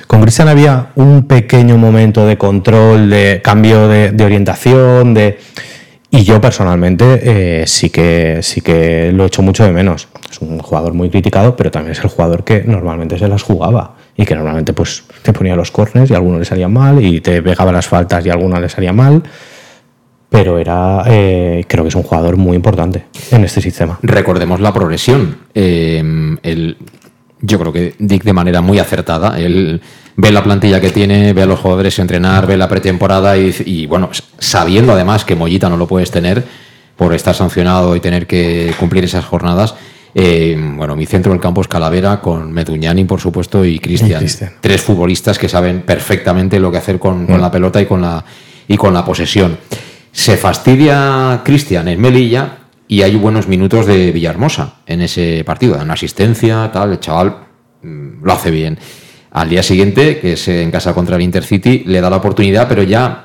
Con 0.08 0.22
Cristian 0.22 0.48
había 0.48 0.92
un 0.96 1.28
pequeño 1.28 1.78
momento 1.78 2.26
de 2.26 2.38
control, 2.38 3.10
de 3.10 3.42
cambio 3.44 3.90
de, 3.90 4.12
de 4.12 4.24
orientación, 4.24 5.14
de. 5.14 5.38
Y 6.14 6.24
yo 6.26 6.42
personalmente 6.42 7.62
eh, 7.62 7.68
sí, 7.68 7.90
que, 7.90 8.40
sí 8.42 8.60
que 8.60 9.12
lo 9.14 9.26
echo 9.26 9.42
mucho 9.42 9.64
de 9.64 9.72
menos. 9.72 10.10
Es 10.30 10.42
un 10.42 10.60
jugador 10.60 10.94
muy 10.94 11.10
criticado, 11.10 11.56
pero 11.56 11.72
también 11.72 11.94
es 11.94 12.04
el 12.04 12.10
jugador 12.10 12.44
que 12.44 12.64
normalmente 12.66 13.18
se 13.18 13.30
las 13.30 13.42
jugaba 13.44 13.96
y 14.18 14.26
que 14.26 14.36
normalmente 14.36 14.74
pues 14.74 15.04
te 15.24 15.32
ponía 15.32 15.56
los 15.56 15.72
corners 15.72 16.12
y 16.12 16.14
a 16.14 16.18
algunos 16.18 16.40
le 16.40 16.46
salían 16.46 16.74
mal 16.74 17.02
y 17.04 17.22
te 17.22 17.42
pegaba 17.42 17.72
las 17.72 17.88
faltas 17.88 18.26
y 18.26 18.30
a 18.30 18.34
algunos 18.34 18.60
le 18.60 18.68
salía 18.68 18.92
mal. 18.92 19.24
Pero 20.30 20.60
era, 20.60 21.04
eh, 21.08 21.64
creo 21.68 21.84
que 21.86 21.90
es 21.90 21.96
un 21.96 22.04
jugador 22.04 22.36
muy 22.36 22.56
importante 22.58 23.06
en 23.32 23.44
este 23.46 23.62
sistema. 23.62 23.98
Recordemos 24.02 24.60
la 24.60 24.74
progresión. 24.74 25.38
Eh, 25.54 26.38
el- 26.44 26.78
yo 27.42 27.58
creo 27.58 27.74
que 27.74 27.96
Dick 28.00 28.24
de 28.24 28.34
manera 28.34 28.62
muy 28.62 28.80
acertada. 28.80 29.40
Él 29.40 29.82
ve 30.16 30.32
la 30.32 30.44
plantilla 30.44 30.80
que 30.82 30.90
tiene, 30.90 31.34
ve 31.34 31.44
a 31.44 31.46
los 31.46 31.60
jugadores 31.60 31.98
entrenar, 32.00 32.48
ve 32.48 32.58
la 32.58 32.68
pretemporada 32.68 33.38
y, 33.38 33.56
y, 33.66 33.86
bueno, 33.88 34.10
sabiendo 34.40 34.94
además 34.94 35.26
que 35.26 35.36
Mollita 35.36 35.70
no 35.70 35.78
lo 35.78 35.88
puedes 35.88 36.12
tener 36.12 36.44
por 36.96 37.14
estar 37.14 37.34
sancionado 37.36 37.96
y 37.96 38.00
tener 38.00 38.28
que 38.28 38.74
cumplir 38.80 39.04
esas 39.04 39.26
jornadas. 39.26 39.74
eh, 40.14 40.56
bueno, 40.76 40.96
mi 40.96 41.06
centro 41.06 41.32
del 41.32 41.40
campo 41.42 41.62
es 41.62 41.68
Calavera 41.68 42.20
con 42.20 42.52
Meduñani, 42.52 43.06
por 43.06 43.20
supuesto, 43.22 43.64
y 43.64 43.80
Cristian. 43.80 44.24
Tres 44.60 44.82
futbolistas 44.82 45.40
que 45.40 45.48
saben 45.48 45.82
perfectamente 45.84 46.60
lo 46.60 46.70
que 46.72 46.78
hacer 46.78 47.00
con, 47.00 47.26
con 47.26 47.38
Mm. 47.38 47.42
la 47.42 47.50
pelota 47.52 47.82
y 47.82 47.86
con 47.86 48.02
la, 48.02 48.24
y 48.68 48.76
con 48.78 48.94
la 48.94 49.06
posesión. 49.06 49.58
Se 50.12 50.36
fastidia 50.36 51.40
Cristian 51.46 51.88
en 51.88 52.02
Melilla 52.02 52.58
y 52.90 53.02
hay 53.04 53.16
buenos 53.16 53.48
minutos 53.48 53.86
de 53.86 54.12
Villahermosa 54.12 54.74
en 54.86 55.02
ese 55.02 55.44
partido. 55.46 55.76
Da 55.78 55.84
una 55.84 55.94
asistencia, 55.94 56.70
tal, 56.74 56.92
el 56.92 57.00
chaval 57.00 57.38
mm, 57.82 58.24
lo 58.26 58.34
hace 58.34 58.52
bien. 58.52 58.78
Al 59.32 59.50
día 59.50 59.64
siguiente, 59.64 60.20
que 60.20 60.34
es 60.34 60.48
en 60.48 60.72
casa 60.72 60.94
contra 60.94 61.16
el 61.16 61.22
Intercity, 61.22 61.84
le 61.86 62.02
da 62.02 62.10
la 62.10 62.18
oportunidad, 62.18 62.68
pero 62.68 62.84
ya 62.84 63.24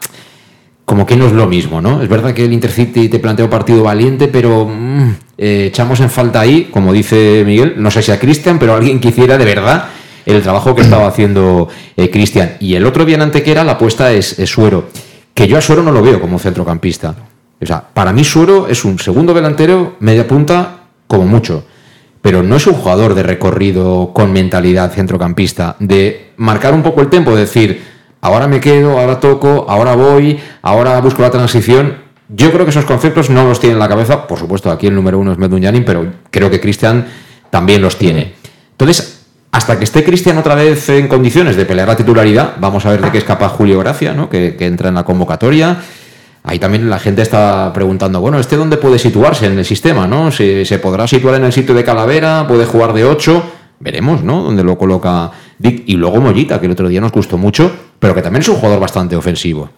como 0.85 1.05
que 1.05 1.17
no 1.17 1.27
es 1.27 1.33
lo 1.33 1.47
mismo, 1.47 1.81
¿no? 1.81 2.01
Es 2.01 2.09
verdad 2.09 2.33
que 2.33 2.45
el 2.45 2.53
Intercity 2.53 3.09
te 3.09 3.19
plantea 3.19 3.47
un 3.47 3.51
partido 3.51 3.83
valiente, 3.83 4.29
pero 4.29 4.67
mm, 4.67 5.15
eh, 5.37 5.65
echamos 5.67 5.99
en 5.99 6.09
falta 6.09 6.41
ahí, 6.41 6.69
como 6.71 6.93
dice 6.93 7.43
Miguel, 7.45 7.75
no 7.77 7.91
sé 7.91 8.03
si 8.03 8.13
a 8.13 8.21
Cristian, 8.21 8.59
pero 8.61 8.75
alguien 8.75 9.01
que 9.01 9.09
hiciera 9.09 9.37
de 9.37 9.45
verdad 9.45 9.87
el 10.25 10.43
trabajo 10.43 10.75
que 10.75 10.83
estaba 10.83 11.09
haciendo 11.09 11.69
eh, 11.97 12.11
Cristian. 12.11 12.57
Y 12.61 12.75
el 12.75 12.87
otro 12.87 13.05
día 13.05 13.17
en 13.17 13.23
Antequera 13.23 13.65
la 13.65 13.73
apuesta 13.73 14.13
es, 14.13 14.39
es 14.39 14.49
Suero, 14.51 14.89
que 15.35 15.49
yo 15.49 15.59
a 15.59 15.61
Suero 15.61 15.83
no 15.83 15.91
lo 15.91 16.03
veo 16.03 16.21
como 16.21 16.39
centrocampista. 16.39 17.15
O 17.61 17.67
sea, 17.67 17.81
para 17.81 18.13
mí 18.13 18.23
Suero 18.23 18.69
es 18.69 18.85
un 18.85 18.99
segundo 18.99 19.35
delantero, 19.35 19.97
media 20.01 20.27
punta 20.27 20.85
como 21.07 21.25
mucho. 21.25 21.65
Pero 22.27 22.43
no 22.43 22.57
es 22.57 22.67
un 22.67 22.75
jugador 22.75 23.15
de 23.15 23.23
recorrido 23.23 24.11
con 24.13 24.33
mentalidad 24.33 24.91
centrocampista, 24.91 25.77
de 25.79 26.33
marcar 26.39 26.75
un 26.75 26.83
poco 26.83 27.01
el 27.01 27.09
tiempo, 27.09 27.37
decir, 27.37 27.85
ahora 28.21 28.49
me 28.49 28.59
quedo, 28.59 28.99
ahora 28.99 29.21
toco, 29.21 29.65
ahora 29.69 29.95
voy, 29.95 30.37
ahora 30.63 31.01
busco 31.01 31.23
la 31.23 31.31
transición. 31.31 31.99
Yo 32.29 32.51
creo 32.51 32.65
que 32.65 32.71
esos 32.71 32.85
conceptos 32.85 33.31
no 33.31 33.45
los 33.45 33.61
tiene 33.61 33.75
en 33.75 33.79
la 33.79 33.89
cabeza. 33.89 34.27
Por 34.27 34.41
supuesto, 34.41 34.73
aquí 34.73 34.89
el 34.89 34.97
número 34.97 35.21
uno 35.21 35.31
es 35.31 35.39
Medunyanin, 35.39 35.85
pero 35.85 36.05
creo 36.33 36.51
que 36.51 36.59
Cristian 36.59 37.07
también 37.49 37.81
los 37.81 37.97
tiene. 37.97 38.35
Entonces, 38.73 39.21
hasta 39.53 39.79
que 39.79 39.85
esté 39.85 40.03
Cristian 40.03 40.37
otra 40.37 40.57
vez 40.57 40.89
en 40.89 41.07
condiciones 41.07 41.55
de 41.55 41.65
pelear 41.65 41.87
la 41.87 41.97
titularidad, 41.97 42.55
vamos 42.59 42.85
a 42.87 42.91
ver 42.91 43.03
de 43.03 43.13
qué 43.13 43.19
es 43.19 43.25
capaz 43.25 43.51
Julio 43.51 43.79
Gracia, 43.79 44.15
¿no? 44.15 44.29
que 44.29 44.57
entra 44.59 44.89
en 44.89 44.97
la 44.97 45.05
convocatoria. 45.05 45.79
Ahí 46.47 46.61
también 46.61 46.89
la 46.89 47.01
gente 47.01 47.23
está 47.23 47.73
preguntando, 47.75 48.21
bueno, 48.21 48.39
¿este 48.39 48.57
dónde 48.57 48.77
puede 48.77 49.01
situarse 49.01 49.47
en 49.47 49.59
el 49.59 49.65
sistema? 49.65 50.07
¿no? 50.07 50.31
¿Se, 50.31 50.65
se 50.65 50.79
podrá 50.79 51.09
situar 51.09 51.35
en 51.35 51.45
el 51.45 51.53
sitio 51.53 51.75
de 51.75 51.83
Calavera? 51.83 52.47
¿Puede 52.47 52.65
jugar 52.65 52.93
de 52.93 53.05
8? 53.05 53.43
Veremos, 53.81 54.23
¿no? 54.23 54.45
Dónde 54.45 54.63
lo 54.63 54.79
coloca 54.79 55.33
Dick. 55.59 55.83
Y 55.87 55.97
luego 55.97 56.21
Mollita, 56.21 56.61
que 56.61 56.67
el 56.67 56.73
otro 56.73 56.89
día 56.89 57.01
nos 57.01 57.11
gustó 57.11 57.37
mucho, 57.37 57.71
pero 57.99 58.15
que 58.15 58.23
también 58.23 58.43
es 58.43 58.49
un 58.49 58.55
jugador 58.55 58.79
bastante 58.79 59.17
ofensivo. 59.17 59.71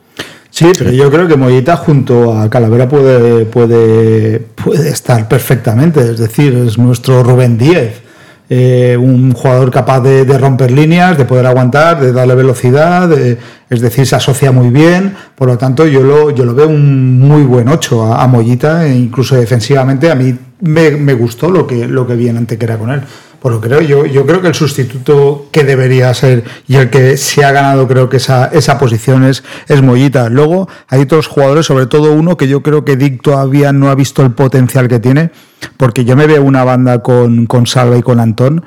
Sí, 0.51 0.73
pero 0.77 0.93
yo 0.93 1.11
creo 1.11 1.27
que 1.27 1.37
Mollita 1.37 1.77
junto 1.77 2.39
a 2.39 2.51
Calavera 2.51 2.87
puede, 2.87 3.47
puede, 3.47 4.39
puede 4.41 4.91
estar 4.91 5.27
perfectamente. 5.27 6.01
Es 6.01 6.19
decir, 6.19 6.55
es 6.55 6.77
nuestro 6.77 7.23
Rubén 7.23 7.57
Díez. 7.57 8.03
Eh, 8.51 8.97
un 8.97 9.33
jugador 9.33 9.71
capaz 9.71 10.01
de, 10.01 10.39
romper 10.39 10.71
líneas, 10.71 11.19
de 11.19 11.27
poder 11.27 11.45
aguantar, 11.45 12.01
de 12.01 12.13
darle 12.13 12.35
velocidad, 12.35 13.13
es 13.13 13.81
decir, 13.81 14.07
se 14.07 14.17
asocia 14.17 14.53
muy 14.53 14.71
bien, 14.71 15.15
por 15.35 15.49
lo 15.49 15.59
tanto 15.59 15.87
yo 15.87 16.03
lo, 16.03 16.31
yo 16.31 16.47
lo 16.47 16.55
veo 16.55 16.67
un 16.67 17.19
muy 17.19 17.43
buen 17.43 17.69
8 17.69 18.05
a, 18.05 18.23
a 18.23 18.27
Mollita, 18.27 18.87
e 18.87 18.97
incluso 18.97 19.37
defensivamente 19.37 20.11
a 20.11 20.15
mí 20.15 20.35
me, 20.61 20.93
me, 20.93 21.13
gustó 21.13 21.51
lo 21.51 21.67
que, 21.67 21.87
lo 21.87 22.07
que 22.07 22.15
vi 22.15 22.29
en 22.29 22.39
Antequera 22.39 22.79
con 22.79 22.91
él. 22.91 23.03
Por 23.41 23.53
lo 23.53 23.61
creo, 23.61 23.81
yo, 23.81 24.27
creo 24.27 24.41
que 24.41 24.49
el 24.49 24.55
sustituto 24.55 25.47
que 25.53 25.63
debería 25.63 26.13
ser 26.13 26.43
y 26.67 26.75
el 26.75 26.91
que 26.91 27.17
se 27.17 27.45
ha 27.45 27.53
ganado, 27.53 27.87
creo 27.87 28.09
que 28.09 28.17
esa, 28.17 28.47
esa 28.47 28.79
posición 28.79 29.25
es, 29.25 29.43
Mollita. 29.81 30.29
Luego 30.29 30.69
hay 30.89 31.03
otros 31.03 31.29
jugadores, 31.29 31.67
sobre 31.67 31.87
todo 31.87 32.13
uno 32.13 32.37
que 32.37 32.49
yo 32.49 32.65
creo 32.65 32.85
que 32.85 32.97
Dick 32.97 33.23
todavía 33.23 33.73
no 33.73 33.91
ha 33.91 33.95
visto 33.95 34.23
el 34.23 34.33
potencial 34.33 34.89
que 34.89 34.99
tiene, 34.99 35.31
porque 35.77 36.05
yo 36.05 36.17
me 36.17 36.27
veo 36.27 36.43
una 36.43 36.65
banda 36.65 37.01
con, 37.01 37.47
con 37.47 37.67
Salva 37.67 37.97
y 37.97 38.03
con 38.03 38.19
Antón. 38.19 38.65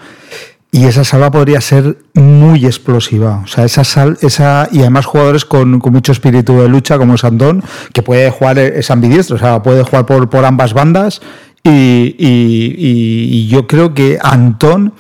Y 0.74 0.86
esa 0.86 1.04
salva 1.04 1.32
podría 1.32 1.60
ser 1.60 1.98
muy 2.14 2.66
explosiva. 2.66 3.42
O 3.44 3.48
sea, 3.48 3.66
esa 3.66 3.84
sal, 3.84 4.18
esa, 4.22 4.70
y 4.72 4.80
además 4.80 5.06
jugadores 5.06 5.44
con, 5.44 5.80
mucho 5.80 6.14
espíritu 6.14 6.62
de 6.62 6.70
lucha, 6.70 6.98
como 6.98 7.18
Sandón, 7.18 7.62
que 7.92 8.02
puede 8.02 8.30
jugar, 8.30 8.58
es 8.58 8.90
ambidiestro, 8.90 9.36
o 9.36 9.40
sea, 9.40 9.62
puede 9.62 9.84
jugar 9.84 10.06
por, 10.06 10.30
por 10.30 10.46
ambas 10.46 10.74
bandas 10.74 11.22
y, 11.64 13.47
yo 13.47 13.68
creo 13.68 13.93
que 13.93 14.18
Antón 14.22 14.93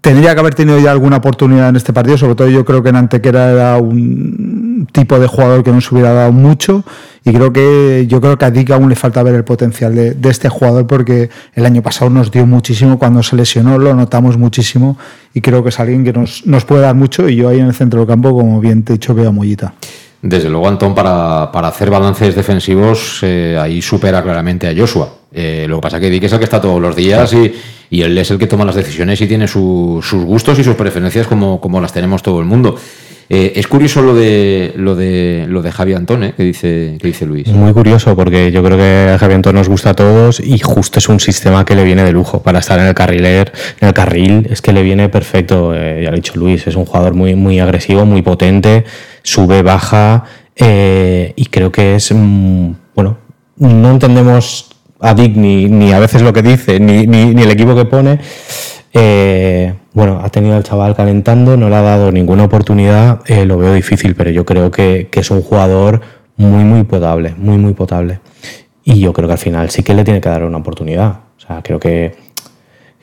tendría 0.00 0.34
que 0.34 0.40
haber 0.40 0.54
tenido 0.54 0.78
ya 0.80 0.90
alguna 0.90 1.18
oportunidad 1.18 1.68
en 1.68 1.76
este 1.76 1.92
partido, 1.92 2.18
sobre 2.18 2.34
todo 2.34 2.48
yo 2.48 2.64
creo 2.64 2.82
que 2.82 2.88
en 2.88 2.96
Antequera 2.96 3.50
era 3.52 3.76
un 3.76 4.88
tipo 4.92 5.18
de 5.18 5.26
jugador 5.26 5.62
que 5.62 5.70
no 5.70 5.80
se 5.80 5.94
hubiera 5.94 6.12
dado 6.12 6.32
mucho 6.32 6.84
y 7.24 7.32
creo 7.32 7.52
que 7.52 8.06
yo 8.08 8.20
creo 8.20 8.36
que 8.36 8.44
a 8.44 8.50
Dick 8.50 8.70
aún 8.70 8.88
le 8.88 8.96
falta 8.96 9.22
ver 9.22 9.36
el 9.36 9.44
potencial 9.44 9.94
de, 9.94 10.14
de, 10.14 10.30
este 10.30 10.48
jugador 10.48 10.88
porque 10.88 11.30
el 11.54 11.66
año 11.66 11.82
pasado 11.82 12.10
nos 12.10 12.32
dio 12.32 12.46
muchísimo 12.46 12.98
cuando 12.98 13.22
se 13.22 13.36
lesionó, 13.36 13.78
lo 13.78 13.94
notamos 13.94 14.36
muchísimo 14.36 14.98
y 15.34 15.40
creo 15.40 15.62
que 15.62 15.68
es 15.68 15.78
alguien 15.78 16.02
que 16.02 16.12
nos, 16.12 16.46
nos 16.46 16.64
puede 16.64 16.82
dar 16.82 16.96
mucho 16.96 17.28
y 17.28 17.36
yo 17.36 17.48
ahí 17.48 17.60
en 17.60 17.66
el 17.66 17.74
centro 17.74 18.00
del 18.00 18.08
campo, 18.08 18.34
como 18.34 18.60
bien 18.60 18.82
te 18.82 18.94
he 18.94 18.96
dicho, 18.96 19.14
veo 19.14 19.28
a 19.28 19.32
Mollita. 19.32 19.74
Desde 20.22 20.48
luego, 20.48 20.68
Antón, 20.68 20.94
para, 20.94 21.50
para 21.50 21.68
hacer 21.68 21.90
balances 21.90 22.34
defensivos, 22.34 23.18
eh, 23.22 23.58
ahí 23.60 23.82
supera 23.82 24.22
claramente 24.22 24.68
a 24.68 24.74
Joshua. 24.76 25.21
Eh, 25.34 25.66
lo 25.68 25.76
que 25.76 25.82
pasa 25.82 25.96
es 25.96 26.02
que 26.02 26.10
Dick 26.10 26.24
es 26.24 26.32
el 26.32 26.38
que 26.38 26.44
está 26.44 26.60
todos 26.60 26.80
los 26.80 26.94
días 26.94 27.32
y, 27.32 27.52
él 28.02 28.16
es 28.16 28.30
el 28.30 28.38
que 28.38 28.46
toma 28.46 28.64
las 28.64 28.74
decisiones 28.74 29.20
y 29.20 29.26
tiene 29.26 29.46
su, 29.46 30.00
sus 30.02 30.24
gustos 30.24 30.58
y 30.58 30.64
sus 30.64 30.76
preferencias 30.76 31.26
como, 31.26 31.60
como 31.60 31.80
las 31.80 31.92
tenemos 31.92 32.22
todo 32.22 32.40
el 32.40 32.46
mundo. 32.46 32.76
Eh, 33.34 33.54
es 33.56 33.66
curioso 33.66 34.02
lo 34.02 34.14
de 34.14 34.72
lo 34.76 34.94
de 34.94 35.46
lo 35.48 35.62
de 35.62 35.72
Javi 35.72 35.94
Antón, 35.94 36.22
¿eh? 36.22 36.34
que 36.36 36.42
dice 36.42 36.98
que 37.00 37.06
dice 37.08 37.24
Luis. 37.24 37.48
Muy 37.48 37.72
curioso 37.72 38.14
porque 38.14 38.52
yo 38.52 38.62
creo 38.62 38.76
que 38.76 39.16
Javi 39.18 39.32
Antón 39.32 39.54
nos 39.54 39.70
gusta 39.70 39.90
a 39.90 39.94
todos 39.94 40.38
y 40.38 40.58
justo 40.58 40.98
es 40.98 41.08
un 41.08 41.18
sistema 41.18 41.64
que 41.64 41.74
le 41.74 41.82
viene 41.82 42.02
de 42.04 42.12
lujo 42.12 42.42
para 42.42 42.58
estar 42.58 42.78
en 42.78 42.86
el 42.86 42.94
carriler, 42.94 43.50
en 43.80 43.88
el 43.88 43.94
carril, 43.94 44.46
es 44.50 44.60
que 44.60 44.74
le 44.74 44.82
viene 44.82 45.08
perfecto. 45.08 45.74
Eh, 45.74 46.02
ya 46.02 46.10
lo 46.10 46.14
ha 46.14 46.16
dicho 46.16 46.34
Luis, 46.36 46.66
es 46.66 46.76
un 46.76 46.84
jugador 46.84 47.14
muy 47.14 47.34
muy 47.34 47.58
agresivo, 47.58 48.04
muy 48.04 48.20
potente, 48.20 48.84
sube, 49.22 49.62
baja 49.62 50.24
y 50.54 51.46
creo 51.46 51.72
que 51.72 51.94
es 51.96 52.12
mm, 52.12 52.72
bueno, 52.94 53.16
no 53.56 53.90
entendemos 53.90 54.71
a 55.02 55.14
Dick 55.14 55.36
ni, 55.36 55.66
ni 55.66 55.92
a 55.92 55.98
veces 55.98 56.22
lo 56.22 56.32
que 56.32 56.42
dice 56.42 56.80
ni, 56.80 57.06
ni, 57.06 57.34
ni 57.34 57.42
el 57.42 57.50
equipo 57.50 57.74
que 57.74 57.84
pone. 57.84 58.20
Eh, 58.94 59.74
bueno, 59.94 60.20
ha 60.22 60.28
tenido 60.30 60.56
al 60.56 60.62
chaval 60.62 60.94
calentando, 60.94 61.56
no 61.56 61.68
le 61.68 61.76
ha 61.76 61.82
dado 61.82 62.12
ninguna 62.12 62.44
oportunidad, 62.44 63.20
eh, 63.26 63.44
lo 63.44 63.58
veo 63.58 63.74
difícil, 63.74 64.14
pero 64.14 64.30
yo 64.30 64.44
creo 64.44 64.70
que, 64.70 65.08
que, 65.10 65.20
es 65.20 65.30
un 65.30 65.42
jugador 65.42 66.02
muy, 66.36 66.64
muy 66.64 66.84
potable, 66.84 67.34
muy, 67.36 67.58
muy 67.58 67.72
potable. 67.74 68.20
Y 68.84 69.00
yo 69.00 69.12
creo 69.12 69.28
que 69.28 69.32
al 69.32 69.38
final 69.38 69.70
sí 69.70 69.82
que 69.82 69.94
le 69.94 70.04
tiene 70.04 70.20
que 70.20 70.28
dar 70.28 70.44
una 70.44 70.58
oportunidad. 70.58 71.20
O 71.36 71.40
sea, 71.40 71.62
creo 71.62 71.80
que, 71.80 72.14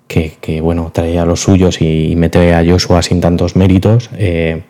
que, 0.07 0.37
que 0.41 0.61
bueno, 0.61 0.91
trae 0.93 1.17
a 1.19 1.25
los 1.25 1.41
suyos 1.41 1.81
y, 1.81 2.15
mete 2.15 2.53
a 2.53 2.63
Joshua 2.65 3.01
sin 3.01 3.21
tantos 3.21 3.55
méritos. 3.55 4.09
Eh, 4.17 4.63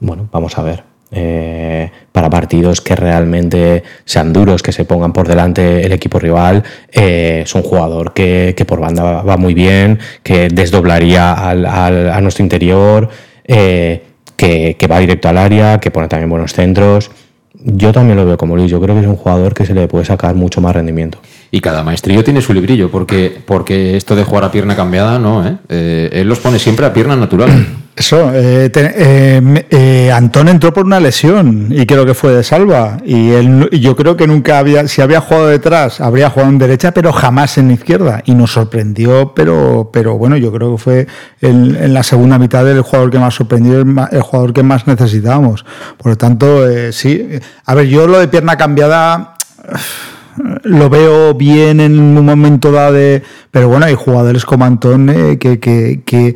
bueno, 0.00 0.28
vamos 0.32 0.58
a 0.58 0.62
ver. 0.62 0.84
Eh, 1.18 1.90
para 2.12 2.28
partidos 2.28 2.82
que 2.82 2.94
realmente 2.94 3.82
sean 4.04 4.34
duros, 4.34 4.62
que 4.62 4.70
se 4.70 4.84
pongan 4.84 5.14
por 5.14 5.26
delante 5.26 5.86
el 5.86 5.92
equipo 5.92 6.18
rival. 6.18 6.62
Eh, 6.92 7.40
es 7.44 7.54
un 7.54 7.62
jugador 7.62 8.12
que, 8.12 8.52
que 8.54 8.66
por 8.66 8.80
banda 8.80 9.22
va, 9.22 9.36
muy 9.38 9.54
bien, 9.54 9.98
que 10.22 10.48
desdoblaría 10.48 11.32
al, 11.32 11.64
al, 11.64 12.10
a 12.10 12.20
nuestro 12.20 12.42
interior, 12.42 13.08
eh, 13.44 14.02
que, 14.36 14.76
que, 14.78 14.86
va 14.86 14.98
directo 14.98 15.30
al 15.30 15.38
área, 15.38 15.80
que 15.80 15.90
pone 15.90 16.06
también 16.08 16.28
buenos 16.28 16.52
centros. 16.52 17.10
Yo 17.54 17.92
también 17.92 18.18
lo 18.18 18.26
veo 18.26 18.36
como 18.36 18.54
Luis, 18.54 18.70
yo 18.70 18.78
creo 18.78 18.94
que 18.94 19.00
es 19.00 19.06
un 19.06 19.16
jugador 19.16 19.54
que 19.54 19.64
se 19.64 19.72
le 19.72 19.88
puede 19.88 20.04
sacar 20.04 20.34
mucho 20.34 20.60
más 20.60 20.76
rendimiento. 20.76 21.18
Y 21.50 21.60
cada 21.60 21.82
maestrillo 21.82 22.24
tiene 22.24 22.40
su 22.40 22.52
librillo, 22.52 22.90
porque, 22.90 23.40
porque 23.44 23.96
esto 23.96 24.16
de 24.16 24.24
jugar 24.24 24.44
a 24.44 24.52
pierna 24.52 24.76
cambiada, 24.76 25.18
no, 25.18 25.46
¿eh? 25.46 25.56
eh 25.68 26.10
él 26.12 26.28
los 26.28 26.40
pone 26.40 26.58
siempre 26.58 26.86
a 26.86 26.92
pierna 26.92 27.16
natural. 27.16 27.50
Eso, 27.96 28.30
eh, 28.34 28.68
te, 28.68 28.92
eh, 28.94 29.66
eh, 29.70 30.12
Antón 30.12 30.48
entró 30.48 30.70
por 30.70 30.84
una 30.84 31.00
lesión 31.00 31.68
y 31.70 31.86
creo 31.86 32.04
que 32.04 32.12
fue 32.12 32.34
de 32.34 32.44
salva. 32.44 32.98
Y 33.06 33.30
él, 33.30 33.70
yo 33.70 33.96
creo 33.96 34.18
que 34.18 34.26
nunca 34.26 34.58
había, 34.58 34.86
si 34.86 35.00
había 35.00 35.22
jugado 35.22 35.46
detrás, 35.46 36.02
habría 36.02 36.28
jugado 36.28 36.50
en 36.50 36.58
derecha, 36.58 36.92
pero 36.92 37.10
jamás 37.10 37.56
en 37.56 37.70
izquierda. 37.70 38.20
Y 38.26 38.34
nos 38.34 38.52
sorprendió, 38.52 39.32
pero, 39.34 39.88
pero 39.90 40.18
bueno, 40.18 40.36
yo 40.36 40.52
creo 40.52 40.72
que 40.72 40.82
fue 40.82 41.06
en 41.40 41.94
la 41.94 42.02
segunda 42.02 42.38
mitad 42.38 42.68
el 42.70 42.82
jugador 42.82 43.10
que 43.10 43.18
más 43.18 43.34
sorprendió, 43.34 43.80
el, 43.80 43.86
el 44.10 44.20
jugador 44.20 44.52
que 44.52 44.62
más 44.62 44.86
necesitábamos. 44.86 45.64
Por 45.96 46.12
lo 46.12 46.16
tanto, 46.18 46.92
sí. 46.92 47.26
A 47.64 47.74
ver, 47.74 47.86
yo 47.86 48.06
lo 48.06 48.18
de 48.18 48.28
pierna 48.28 48.58
cambiada 48.58 49.36
lo 50.62 50.90
veo 50.90 51.34
bien 51.34 51.80
en 51.80 51.98
un 51.98 52.24
momento 52.24 52.70
dado 52.72 52.92
de, 52.92 53.22
pero 53.50 53.68
bueno 53.68 53.86
hay 53.86 53.94
jugadores 53.94 54.44
como 54.44 54.64
Antón 54.64 55.08
eh, 55.10 55.38
que, 55.38 56.34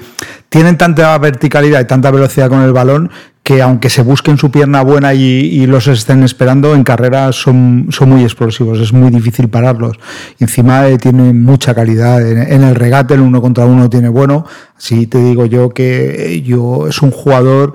tienen 0.49 0.77
tanta 0.77 1.17
verticalidad 1.19 1.81
y 1.81 1.87
tanta 1.87 2.11
velocidad 2.11 2.49
con 2.49 2.63
el 2.63 2.73
balón 2.73 3.11
que 3.43 3.63
aunque 3.63 3.89
se 3.89 4.03
busquen 4.03 4.37
su 4.37 4.51
pierna 4.51 4.83
buena 4.83 5.15
y, 5.15 5.67
los 5.67 5.87
estén 5.87 6.23
esperando 6.23 6.75
en 6.75 6.85
carrera 6.85 7.33
son, 7.33 7.89
muy 8.07 8.23
explosivos 8.23 8.79
es 8.81 8.93
muy 8.93 9.11
difícil 9.11 9.49
pararlos. 9.49 9.97
Y 10.39 10.45
encima 10.45 10.87
eh, 10.87 10.99
tiene 10.99 11.33
mucha 11.33 11.75
calidad. 11.75 12.25
En, 12.25 12.39
en, 12.39 12.63
el 12.63 12.75
regate 12.75 13.15
el 13.15 13.21
uno 13.21 13.41
contra 13.41 13.65
uno 13.65 13.89
tiene 13.89 14.09
bueno. 14.09 14.45
Así 14.77 15.07
te 15.07 15.19
digo 15.19 15.47
yo 15.47 15.71
que 15.71 16.43
yo 16.45 16.87
es 16.87 17.01
un 17.01 17.11
jugador 17.11 17.75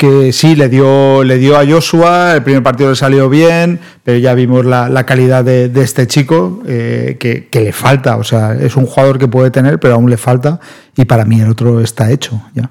que 0.00 0.32
sí 0.32 0.56
le 0.56 0.70
dio, 0.70 1.22
le 1.24 1.36
dio 1.36 1.58
a 1.58 1.66
Joshua, 1.66 2.34
el 2.34 2.42
primer 2.42 2.62
partido 2.62 2.88
le 2.88 2.96
salió 2.96 3.28
bien, 3.28 3.80
pero 4.02 4.16
ya 4.16 4.32
vimos 4.32 4.64
la, 4.64 4.88
la 4.88 5.04
calidad 5.04 5.44
de, 5.44 5.68
de, 5.68 5.82
este 5.82 6.06
chico 6.06 6.62
eh, 6.66 7.18
que, 7.20 7.50
le 7.52 7.70
falta, 7.74 8.16
o 8.16 8.24
sea, 8.24 8.54
es 8.54 8.76
un 8.76 8.86
jugador 8.86 9.18
que 9.18 9.28
puede 9.28 9.50
tener, 9.50 9.78
pero 9.78 9.96
aún 9.96 10.08
le 10.08 10.16
falta, 10.16 10.58
y 10.96 11.04
para 11.04 11.26
mí 11.26 11.38
el 11.42 11.50
otro 11.50 11.82
está 11.82 12.10
hecho 12.10 12.40
ya. 12.54 12.70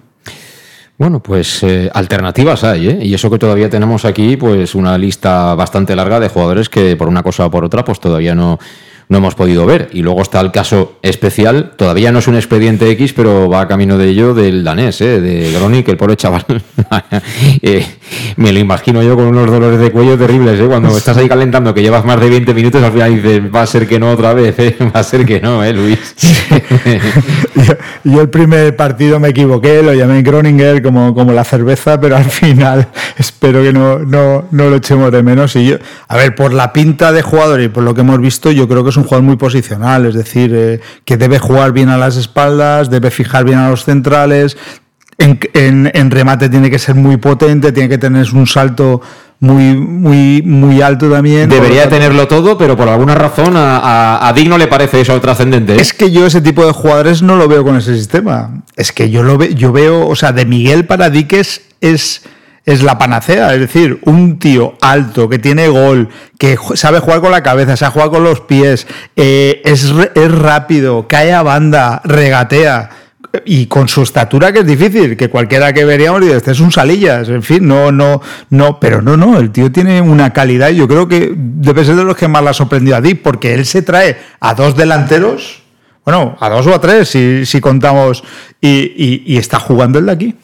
Bueno, 0.98 1.22
pues 1.22 1.62
eh, 1.62 1.92
alternativas 1.94 2.64
hay, 2.64 2.88
¿eh? 2.88 3.00
Y 3.04 3.14
eso 3.14 3.30
que 3.30 3.38
todavía 3.38 3.70
tenemos 3.70 4.06
aquí, 4.06 4.36
pues 4.36 4.74
una 4.74 4.98
lista 4.98 5.54
bastante 5.54 5.96
larga 5.96 6.20
de 6.20 6.30
jugadores 6.30 6.68
que 6.68 6.96
por 6.96 7.08
una 7.08 7.22
cosa 7.22 7.46
o 7.46 7.52
por 7.52 7.64
otra, 7.64 7.86
pues 7.86 8.00
todavía 8.00 8.34
no, 8.34 8.58
no 9.10 9.18
hemos 9.18 9.36
podido 9.36 9.66
ver. 9.66 9.90
Y 9.92 10.04
luego 10.04 10.22
está 10.22 10.40
el 10.40 10.52
caso 10.52 10.98
especial, 11.02 11.74
todavía 11.76 12.12
no 12.12 12.20
es 12.20 12.28
un 12.28 12.36
expediente 12.36 12.90
X, 12.92 13.14
pero 13.14 13.50
va 13.50 13.68
camino 13.68 13.98
de 13.98 14.08
ello 14.08 14.36
del 14.36 14.64
danés, 14.64 15.02
¿eh? 15.02 15.20
de 15.20 15.52
Gronic, 15.52 15.90
el 15.90 15.98
pobre 15.98 16.16
chaval. 16.16 16.46
eh, 17.62 17.86
me 18.38 18.52
lo 18.52 18.60
imagino 18.60 19.02
yo 19.02 19.16
con 19.16 19.26
unos 19.26 19.50
dolores 19.50 19.80
de 19.80 19.92
cuello 19.92 20.16
terribles, 20.16 20.60
¿eh? 20.60 20.66
cuando 20.68 20.96
estás 20.96 21.18
ahí 21.18 21.28
calentando, 21.28 21.74
que 21.74 21.82
llevas 21.82 22.06
más 22.06 22.22
de 22.22 22.30
20 22.30 22.54
minutos, 22.54 22.84
al 22.84 22.92
final 22.92 23.16
dices, 23.16 23.42
va 23.54 23.64
a 23.64 23.68
ser 23.68 23.88
que 23.88 24.00
no 24.00 24.12
otra 24.12 24.34
vez, 24.36 24.58
¿eh? 24.60 24.78
va 24.96 25.00
a 25.00 25.04
ser 25.04 25.26
que 25.26 25.42
no, 25.42 25.64
¿eh, 25.64 25.74
Luis? 25.74 26.16
yo, 27.56 27.74
yo, 28.04 28.22
el 28.22 28.30
primer 28.30 28.76
partido 28.76 29.20
me 29.20 29.30
equivoqué, 29.30 29.82
lo 29.82 29.94
llamé 29.96 30.22
Groninger 30.22 30.84
como, 30.84 31.16
como 31.16 31.34
la 31.34 31.44
cerveza, 31.44 32.00
pero 32.00 32.16
al 32.16 32.26
final 32.26 32.88
espero 33.18 33.64
que 33.64 33.74
no, 33.74 33.98
no, 33.98 34.46
no 34.52 34.70
lo 34.70 34.76
echemos 34.76 35.12
de 35.12 35.24
menos. 35.24 35.56
Y 35.56 35.66
yo, 35.66 35.78
a 36.08 36.16
ver, 36.16 36.36
por 36.36 36.54
la 36.54 36.72
pinta 36.74 37.12
de 37.12 37.24
jugador 37.24 37.62
y 37.62 37.70
por 37.70 37.84
lo 37.84 37.96
que 37.96 38.02
hemos 38.02 38.22
visto, 38.22 38.52
yo 38.52 38.68
creo 38.68 38.84
que 38.84 38.92
es 38.92 38.99
un 39.00 39.04
jugador 39.06 39.24
muy 39.24 39.36
posicional, 39.38 40.06
es 40.06 40.14
decir, 40.14 40.52
eh, 40.54 40.80
que 41.06 41.18
debe 41.18 41.40
jugar 41.40 41.72
bien 41.72 41.90
a 41.90 41.98
las 41.98 42.16
espaldas, 42.18 42.90
debe 42.90 43.10
fijar 43.12 43.44
bien 43.46 43.58
a 43.60 43.70
los 43.70 43.84
centrales, 43.86 44.58
en, 45.18 45.40
en- 45.54 45.92
en 45.94 46.12
remate 46.12 46.48
tiene 46.50 46.70
que 46.70 46.80
ser 46.80 46.96
muy 46.96 47.18
potente, 47.18 47.72
tiene 47.72 47.90
que 47.90 47.98
tener 47.98 48.26
un 48.34 48.48
salto 48.48 49.02
muy, 49.42 49.76
muy, 49.76 50.42
muy 50.44 50.82
alto 50.82 51.10
también. 51.10 51.50
Debería 51.50 51.84
Por 51.84 51.92
tenerlo 51.92 52.28
todo, 52.28 52.58
pero 52.58 52.76
por 52.78 52.88
alguna 52.90 53.16
razón 53.16 53.56
a, 53.56 53.78
a, 53.80 54.28
a 54.28 54.34
Dick 54.34 54.48
no 54.50 54.58
le 54.58 54.68
parece 54.68 55.00
eso 55.02 55.20
trascendente. 55.22 55.76
¿eh? 55.76 55.82
Es 55.82 55.94
que 55.94 56.12
yo 56.12 56.26
ese 56.26 56.42
tipo 56.42 56.66
de 56.66 56.74
jugadores 56.74 57.22
no 57.22 57.36
lo 57.38 57.48
veo 57.48 57.64
con 57.64 57.78
ese 57.78 57.96
sistema. 57.96 58.64
Es 58.76 58.92
que 58.92 59.10
yo 59.10 59.24
lo 59.24 59.38
ve, 59.38 59.56
yo 59.56 59.72
veo, 59.72 60.08
o 60.08 60.16
sea, 60.16 60.32
de 60.34 60.46
Miguel 60.46 60.86
para 60.86 61.10
Diques 61.10 61.62
es, 61.82 62.22
es 62.66 62.84
la 62.84 62.98
panacea. 62.98 63.54
Es 63.54 63.60
decir, 63.60 64.00
un 64.06 64.40
tío 64.40 64.76
alto, 64.82 65.28
que 65.30 65.40
tiene 65.40 65.68
gol, 65.68 66.10
que 66.38 66.58
sabe 66.76 67.00
jugar 67.00 67.22
con 67.22 67.32
la 67.32 67.44
cabeza, 67.44 67.76
sabe 67.78 67.94
jugar 67.94 68.10
con 68.10 68.24
los 68.24 68.42
pies, 68.42 68.88
eh, 69.16 69.62
es, 69.66 69.94
es 70.16 70.32
rápido, 70.32 71.08
cae 71.08 71.34
a 71.34 71.42
banda, 71.44 72.02
regatea. 72.04 72.90
Y 73.46 73.68
con 73.68 73.88
su 73.88 74.02
estatura 74.02 74.52
que 74.52 74.60
es 74.62 74.66
difícil, 74.66 75.16
que 75.16 75.30
cualquiera 75.30 75.72
que 75.72 75.86
veríamos 75.86 76.22
dice, 76.22 76.38
este 76.38 76.50
es 76.52 76.60
un 76.60 76.72
salillas, 76.72 77.30
en 77.30 77.44
fin, 77.44 77.68
no, 77.68 77.92
no, 77.92 78.22
no, 78.50 78.80
pero 78.80 79.04
no, 79.04 79.18
no, 79.18 79.38
el 79.38 79.52
tío 79.52 79.72
tiene 79.72 80.02
una 80.02 80.34
calidad, 80.34 80.70
yo 80.70 80.88
creo 80.88 81.08
que 81.08 81.32
debe 81.36 81.86
ser 81.86 81.96
de 81.96 82.04
los 82.06 82.18
que 82.18 82.28
más 82.28 82.44
la 82.44 82.50
ha 82.50 82.54
sorprendido 82.56 82.98
a 82.98 83.02
Dick, 83.02 83.22
porque 83.22 83.54
él 83.54 83.68
se 83.68 83.84
trae 83.84 84.18
a 84.40 84.56
dos 84.56 84.76
delanteros, 84.76 85.62
bueno, 86.04 86.38
a 86.40 86.50
dos 86.50 86.66
o 86.66 86.74
a 86.74 86.82
tres, 86.82 87.08
si, 87.10 87.46
si 87.46 87.62
contamos, 87.62 88.24
y, 88.62 88.68
y- 88.98 89.24
y 89.28 89.38
está 89.38 89.60
jugando 89.60 90.00
el 90.00 90.08
de 90.08 90.12
aquí. 90.12 90.36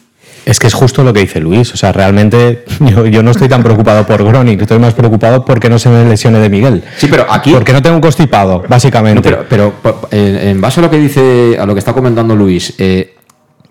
Es 0.45 0.59
que 0.59 0.67
es 0.67 0.73
justo 0.75 1.03
lo 1.03 1.11
que 1.11 1.21
dice 1.21 1.39
Luis. 1.39 1.73
O 1.73 1.77
sea, 1.77 1.91
realmente 1.91 2.63
yo, 2.79 3.05
yo 3.07 3.23
no 3.23 3.31
estoy 3.31 3.49
tan 3.49 3.63
preocupado 3.63 4.05
por 4.05 4.23
Groning, 4.23 4.61
estoy 4.61 4.79
más 4.79 4.93
preocupado 4.93 5.43
porque 5.43 5.69
no 5.69 5.79
se 5.79 5.89
me 5.89 6.05
lesione 6.05 6.39
de 6.39 6.49
Miguel. 6.49 6.83
Sí, 6.97 7.07
pero 7.09 7.25
aquí. 7.29 7.51
Porque 7.51 7.73
no 7.73 7.81
tengo 7.81 7.95
un 7.95 8.01
constipado, 8.01 8.63
básicamente. 8.67 9.31
No, 9.31 9.37
pero, 9.49 9.73
pero 9.81 10.07
en, 10.11 10.35
en 10.49 10.61
base 10.61 10.79
a 10.79 10.83
lo 10.83 10.89
que 10.89 10.97
dice, 10.99 11.57
a 11.59 11.65
lo 11.65 11.73
que 11.73 11.79
está 11.79 11.93
comentando 11.93 12.35
Luis, 12.35 12.73
eh, 12.77 13.15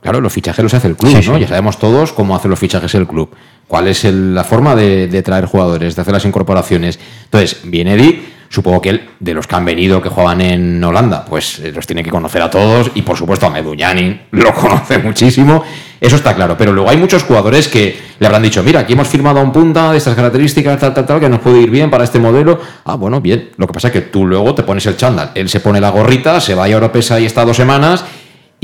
claro, 0.03 0.21
los 0.21 0.33
fichajes 0.33 0.63
los 0.63 0.75
hace 0.75 0.89
el 0.89 0.97
club, 0.97 1.11
Sí, 1.11 1.29
¿no? 1.29 1.35
sí. 1.37 1.41
Ya 1.43 1.49
sabemos 1.49 1.79
todos 1.79 2.13
cómo 2.13 2.35
hace 2.35 2.49
los 2.49 2.59
fichajes 2.59 2.95
el 2.97 3.07
club. 3.07 3.31
¿Cuál 3.69 3.89
es 3.89 4.05
el- 4.05 4.35
la 4.35 4.45
forma 4.45 4.75
de, 4.75 5.09
de 5.09 5.23
traer 5.23 5.47
jugadores, 5.47 5.97
de 5.97 6.03
hacer 6.03 6.13
las 6.15 6.25
incorporaciones? 6.25 6.99
Entonces, 7.25 7.61
viene 7.65 7.97
Dick, 7.97 8.21
supongo 8.51 8.81
que 8.81 8.91
él, 8.91 9.09
de 9.19 9.35
los 9.35 9.47
que 9.47 9.57
han 9.57 9.65
venido, 9.65 10.01
que 10.03 10.09
juegan 10.11 10.41
en 10.41 10.85
Holanda, 10.85 11.25
pues 11.25 11.59
eh, 11.61 11.73
los 11.75 11.87
tiene 11.87 12.03
que 12.05 12.11
conocer 12.11 12.41
a 12.43 12.51
todos 12.51 12.91
y 12.95 13.03
por 13.03 13.17
supuesto 13.17 13.47
a 13.47 13.51
Meduñani 13.51 14.21
lo 14.33 14.53
conoce 14.55 14.99
muchísimo. 14.99 15.63
Eso 16.01 16.17
está 16.17 16.35
claro, 16.35 16.55
pero 16.59 16.71
luego 16.73 16.91
hay 16.91 16.99
muchos 16.99 17.23
jugadores 17.23 17.67
que 17.67 17.99
le 18.19 18.27
habrán 18.27 18.43
dicho, 18.43 18.63
mira, 18.63 18.81
aquí 18.81 18.93
hemos 18.93 19.09
firmado 19.09 19.41
un 19.41 19.51
punta 19.51 19.91
de 19.91 19.97
estas 19.97 20.15
características, 20.15 20.79
tal, 20.79 20.93
tal, 20.93 21.07
tal, 21.07 21.19
que 21.21 21.29
nos 21.31 21.41
puede 21.41 21.63
ir 21.63 21.71
bien 21.71 21.91
para 21.91 22.05
este 22.05 22.19
modelo. 22.19 22.61
Ah, 22.85 22.95
bueno, 22.97 23.23
bien. 23.23 23.51
Lo 23.57 23.67
que 23.67 23.73
pasa 23.73 23.89
es 23.89 23.93
que 23.95 24.03
tú 24.03 24.27
luego 24.27 24.55
te 24.55 24.63
pones 24.65 24.85
el 24.85 24.99
chándal, 24.99 25.31
él 25.35 25.49
se 25.49 25.61
pone 25.61 25.81
la 25.81 25.89
gorrita, 25.89 26.41
se 26.43 26.55
va 26.55 26.65
a 26.65 26.69
Europesa 26.69 27.19
y 27.19 27.25
está 27.25 27.45
dos 27.47 27.57
semanas 27.57 28.05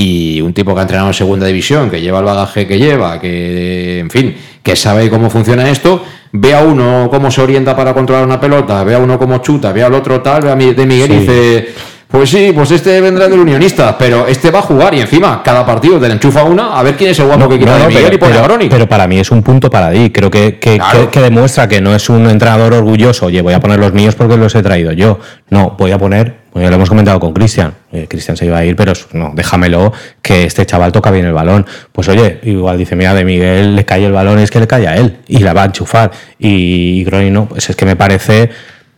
y 0.02 0.40
un 0.40 0.52
tipo 0.54 0.72
que 0.74 0.78
ha 0.80 0.82
entrenado 0.82 1.08
en 1.08 1.14
segunda 1.14 1.46
división, 1.46 1.90
que 1.90 2.00
lleva 2.00 2.20
el 2.20 2.24
bagaje 2.24 2.66
que 2.66 2.78
lleva, 2.78 3.20
que, 3.20 3.98
en 3.98 4.08
fin, 4.10 4.34
que 4.62 4.74
sabe 4.74 5.10
cómo 5.10 5.28
funciona 5.28 5.68
esto, 5.68 6.02
ve 6.32 6.54
a 6.54 6.62
uno 6.62 7.08
cómo 7.10 7.30
se 7.30 7.42
orienta 7.42 7.76
para 7.76 7.92
controlar 7.92 8.24
una 8.24 8.40
pelota, 8.40 8.82
ve 8.84 8.94
a 8.94 8.98
uno 8.98 9.18
cómo 9.18 9.38
chuta, 9.38 9.72
ve 9.72 9.82
al 9.82 9.92
otro 9.92 10.20
tal, 10.22 10.42
ve 10.42 10.50
a 10.52 10.56
mi- 10.56 10.72
de 10.72 10.86
Miguel 10.86 11.12
y 11.12 11.16
dice, 11.18 11.68
pues 12.10 12.28
sí, 12.30 12.50
pues 12.54 12.70
este 12.72 13.00
vendrá 13.00 13.28
del 13.28 13.38
unionista, 13.38 13.96
pero 13.96 14.26
este 14.26 14.50
va 14.50 14.58
a 14.58 14.62
jugar 14.62 14.92
y 14.94 15.00
encima 15.00 15.42
cada 15.44 15.64
partido 15.64 16.00
te 16.00 16.08
le 16.08 16.14
enchufa 16.14 16.42
una 16.42 16.76
a 16.78 16.82
ver 16.82 16.96
quién 16.96 17.10
es 17.10 17.18
el 17.20 17.26
guapo 17.26 17.48
que 17.48 17.58
quita 17.58 17.72
No, 17.72 17.78
no, 17.84 17.86
Miguel 17.88 18.02
pero, 18.04 18.14
y 18.14 18.18
pone 18.18 18.36
a 18.38 18.42
pero- 18.48 18.68
pero 18.68 18.88
para 18.88 19.06
mí 19.06 19.18
es 19.20 19.30
un 19.30 19.42
punto 19.42 19.70
para 19.70 19.90
Di. 19.90 20.10
Creo 20.10 20.30
que, 20.30 20.58
que, 20.58 20.76
Claro. 20.78 21.02
que- 21.02 21.08
que 21.08 21.20
demuestra 21.20 21.68
que 21.68 21.80
no 21.80 21.94
es 21.94 22.08
un 22.10 22.28
entrenador 22.28 22.72
orgulloso. 22.74 23.26
Oye, 23.26 23.40
voy 23.42 23.54
a 23.54 23.60
poner 23.60 23.78
los 23.78 23.92
míos 23.92 24.14
porque 24.16 24.36
los 24.36 24.52
he 24.56 24.62
traído 24.62 24.90
yo. 24.92 25.20
No, 25.50 25.76
voy 25.78 25.92
a 25.92 25.98
poner, 25.98 26.34
ya 26.56 26.68
lo 26.68 26.74
hemos 26.76 26.88
comentado 26.88 27.20
con 27.20 27.32
Cristian. 27.32 27.74
eh, 27.92 28.06
Cristian 28.08 28.36
se 28.36 28.46
iba 28.46 28.58
a 28.58 28.64
ir, 28.64 28.74
pero 28.76 28.92
no, 29.12 29.32
déjamelo, 29.34 29.92
que 30.22 30.44
este 30.44 30.66
chaval 30.66 30.90
toca 30.92 31.10
bien 31.12 31.26
el 31.26 31.32
balón. 31.32 31.64
Pues 31.92 32.08
oye, 32.08 32.40
igual 32.42 32.76
dice, 32.78 32.96
mira, 32.96 33.14
de 33.14 33.24
Miguel 33.24 33.76
le 33.76 33.84
cae 33.84 34.04
el 34.04 34.12
balón, 34.12 34.38
es 34.40 34.50
que 34.50 34.58
le 34.60 34.66
cae 34.66 34.86
a 34.88 34.96
él 34.96 35.18
y 35.28 35.38
la 35.38 35.52
va 35.52 35.62
a 35.62 35.66
enchufar. 35.66 36.10
Y, 36.38 37.00
y 37.00 37.04
Groning 37.04 37.32
no, 37.32 37.46
pues 37.46 37.70
es 37.70 37.76
que 37.76 37.84
me 37.86 37.94
parece 37.96 38.50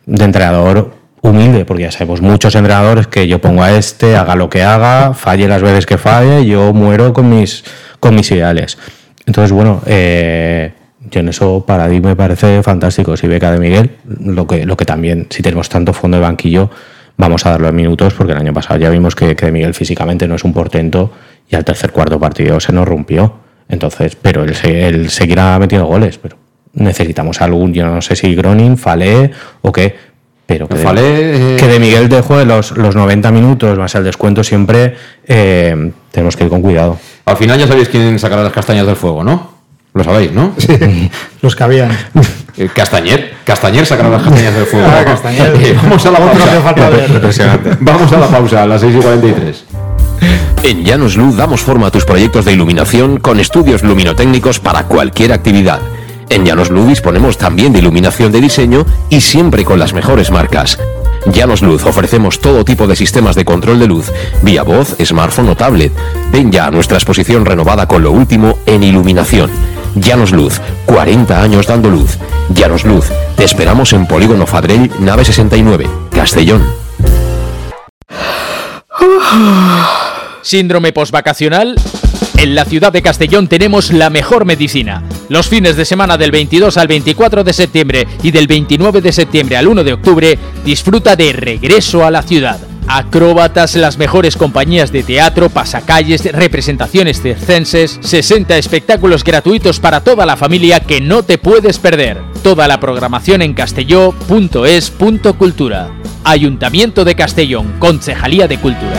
de 0.06 0.24
entrenador 0.24 1.01
humilde, 1.22 1.64
porque 1.64 1.84
ya 1.84 1.92
sabemos 1.92 2.20
muchos 2.20 2.54
entrenadores 2.54 3.06
que 3.06 3.26
yo 3.26 3.40
pongo 3.40 3.62
a 3.62 3.72
este, 3.72 4.16
haga 4.16 4.34
lo 4.34 4.50
que 4.50 4.62
haga, 4.62 5.14
falle 5.14 5.48
las 5.48 5.62
veces 5.62 5.86
que 5.86 5.96
falle, 5.96 6.44
yo 6.44 6.74
muero 6.74 7.12
con 7.12 7.30
mis, 7.30 7.64
con 8.00 8.14
mis 8.14 8.30
ideales. 8.32 8.76
Entonces, 9.24 9.52
bueno, 9.52 9.80
eh, 9.86 10.72
yo 11.10 11.20
en 11.20 11.28
eso 11.28 11.64
para 11.64 11.86
mí 11.86 12.00
me 12.00 12.16
parece 12.16 12.62
fantástico. 12.62 13.16
Si 13.16 13.28
beca 13.28 13.52
de 13.52 13.58
Miguel, 13.60 13.92
lo 14.04 14.46
que, 14.48 14.66
lo 14.66 14.76
que 14.76 14.84
también, 14.84 15.28
si 15.30 15.42
tenemos 15.42 15.68
tanto 15.68 15.92
fondo 15.92 16.16
de 16.16 16.22
banquillo, 16.22 16.70
vamos 17.16 17.46
a 17.46 17.50
darlo 17.50 17.68
en 17.68 17.76
minutos, 17.76 18.14
porque 18.14 18.32
el 18.32 18.38
año 18.38 18.52
pasado 18.52 18.80
ya 18.80 18.90
vimos 18.90 19.14
que, 19.14 19.34
de 19.34 19.52
Miguel 19.52 19.74
físicamente 19.74 20.26
no 20.26 20.34
es 20.34 20.42
un 20.42 20.52
portento 20.52 21.12
y 21.48 21.54
al 21.54 21.64
tercer 21.64 21.92
cuarto 21.92 22.18
partido 22.18 22.58
se 22.58 22.72
nos 22.72 22.86
rompió. 22.86 23.34
Entonces, 23.68 24.16
pero 24.16 24.42
él, 24.42 24.56
él 24.64 25.10
seguirá 25.10 25.56
metiendo 25.60 25.86
goles, 25.86 26.18
pero 26.18 26.36
necesitamos 26.74 27.40
algún, 27.40 27.72
yo 27.72 27.86
no 27.86 28.02
sé 28.02 28.16
si 28.16 28.34
Gronin, 28.34 28.76
Falé 28.76 29.30
o 29.60 29.70
qué, 29.72 29.94
pero 30.52 30.68
que, 30.68 30.74
de- 30.74 31.54
eh, 31.54 31.56
que 31.58 31.66
de 31.66 31.78
Miguel 31.78 32.08
de 32.08 32.20
juegue 32.20 32.44
los, 32.44 32.72
los 32.76 32.94
90 32.94 33.30
minutos 33.30 33.78
más 33.78 33.94
el 33.94 34.04
descuento 34.04 34.44
siempre 34.44 34.96
eh, 35.26 35.92
tenemos 36.10 36.36
que 36.36 36.44
ir 36.44 36.50
con 36.50 36.62
cuidado. 36.62 36.98
Al 37.24 37.36
final 37.36 37.58
ya 37.58 37.66
sabéis 37.66 37.88
quién 37.88 38.18
sacará 38.18 38.42
las 38.42 38.52
castañas 38.52 38.86
del 38.86 38.96
fuego, 38.96 39.22
¿no? 39.24 39.52
Lo 39.94 40.02
sabéis, 40.04 40.32
¿no? 40.32 40.54
Los 41.42 41.54
que 41.54 41.64
habían. 41.64 41.90
Eh, 42.56 42.68
Castañer, 42.74 43.34
Castañer 43.44 43.84
sacará 43.84 44.08
las 44.08 44.22
castañas 44.22 44.54
del 44.54 44.64
fuego. 44.64 44.86
Ah, 44.90 45.04
Castañer. 45.04 45.54
Eh, 45.62 45.76
vamos 45.82 46.06
a 46.06 46.10
la 46.10 46.18
pausa. 46.18 46.62
Vamos 47.80 48.12
a 48.12 48.18
la 48.18 48.26
pausa, 48.28 48.62
a 48.62 48.66
las 48.66 48.80
6 48.80 48.94
y 48.96 48.98
43. 49.02 49.64
En 50.62 50.84
Llanos 50.84 51.16
Luz 51.16 51.36
damos 51.36 51.60
forma 51.60 51.88
a 51.88 51.90
tus 51.90 52.04
proyectos 52.06 52.44
de 52.46 52.52
iluminación 52.52 53.18
con 53.18 53.38
estudios 53.40 53.82
luminotécnicos 53.82 54.60
para 54.60 54.84
cualquier 54.84 55.32
actividad. 55.32 55.80
En 56.32 56.46
Llanos 56.46 56.70
Luz 56.70 56.88
disponemos 56.88 57.36
también 57.36 57.74
de 57.74 57.80
iluminación 57.80 58.32
de 58.32 58.40
diseño 58.40 58.86
y 59.10 59.20
siempre 59.20 59.66
con 59.66 59.78
las 59.78 59.92
mejores 59.92 60.30
marcas. 60.30 60.78
Llanos 61.26 61.60
Luz 61.60 61.84
ofrecemos 61.84 62.40
todo 62.40 62.64
tipo 62.64 62.86
de 62.86 62.96
sistemas 62.96 63.36
de 63.36 63.44
control 63.44 63.78
de 63.78 63.86
luz, 63.86 64.10
vía 64.40 64.62
voz, 64.62 64.96
smartphone 65.04 65.50
o 65.50 65.56
tablet. 65.56 65.92
Ven 66.32 66.50
ya 66.50 66.68
a 66.68 66.70
nuestra 66.70 66.96
exposición 66.96 67.44
renovada 67.44 67.86
con 67.86 68.02
lo 68.02 68.12
último 68.12 68.58
en 68.64 68.82
iluminación. 68.82 69.50
Llanos 69.94 70.32
Luz, 70.32 70.58
40 70.86 71.42
años 71.42 71.66
dando 71.66 71.90
luz. 71.90 72.16
Llanos 72.54 72.86
Luz, 72.86 73.10
te 73.36 73.44
esperamos 73.44 73.92
en 73.92 74.06
Polígono 74.06 74.46
Fadrell, 74.46 74.90
nave 75.00 75.26
69, 75.26 75.86
Castellón. 76.12 76.62
Síndrome 80.40 80.94
postvacacional. 80.94 81.76
En 82.38 82.54
la 82.54 82.64
ciudad 82.64 82.90
de 82.90 83.02
Castellón 83.02 83.48
tenemos 83.48 83.92
la 83.92 84.08
mejor 84.08 84.46
medicina. 84.46 85.04
Los 85.32 85.48
fines 85.48 85.76
de 85.76 85.84
semana 85.86 86.18
del 86.18 86.30
22 86.30 86.76
al 86.76 86.88
24 86.88 87.42
de 87.42 87.54
septiembre 87.54 88.06
y 88.22 88.32
del 88.32 88.46
29 88.46 89.00
de 89.00 89.12
septiembre 89.12 89.56
al 89.56 89.66
1 89.66 89.82
de 89.82 89.94
octubre, 89.94 90.38
disfruta 90.62 91.16
de 91.16 91.32
regreso 91.32 92.04
a 92.04 92.10
la 92.10 92.20
ciudad. 92.20 92.60
Acróbatas, 92.86 93.74
las 93.76 93.96
mejores 93.96 94.36
compañías 94.36 94.92
de 94.92 95.02
teatro, 95.02 95.48
pasacalles, 95.48 96.30
representaciones 96.30 97.22
circenses, 97.22 97.98
60 98.02 98.58
espectáculos 98.58 99.24
gratuitos 99.24 99.80
para 99.80 100.04
toda 100.04 100.26
la 100.26 100.36
familia 100.36 100.80
que 100.80 101.00
no 101.00 101.22
te 101.22 101.38
puedes 101.38 101.78
perder. 101.78 102.20
Toda 102.42 102.68
la 102.68 102.78
programación 102.78 103.40
en 103.40 103.54
castelló.es.cultura. 103.54 105.92
Ayuntamiento 106.24 107.06
de 107.06 107.14
Castellón, 107.14 107.76
Concejalía 107.78 108.48
de 108.48 108.58
Cultura. 108.58 108.98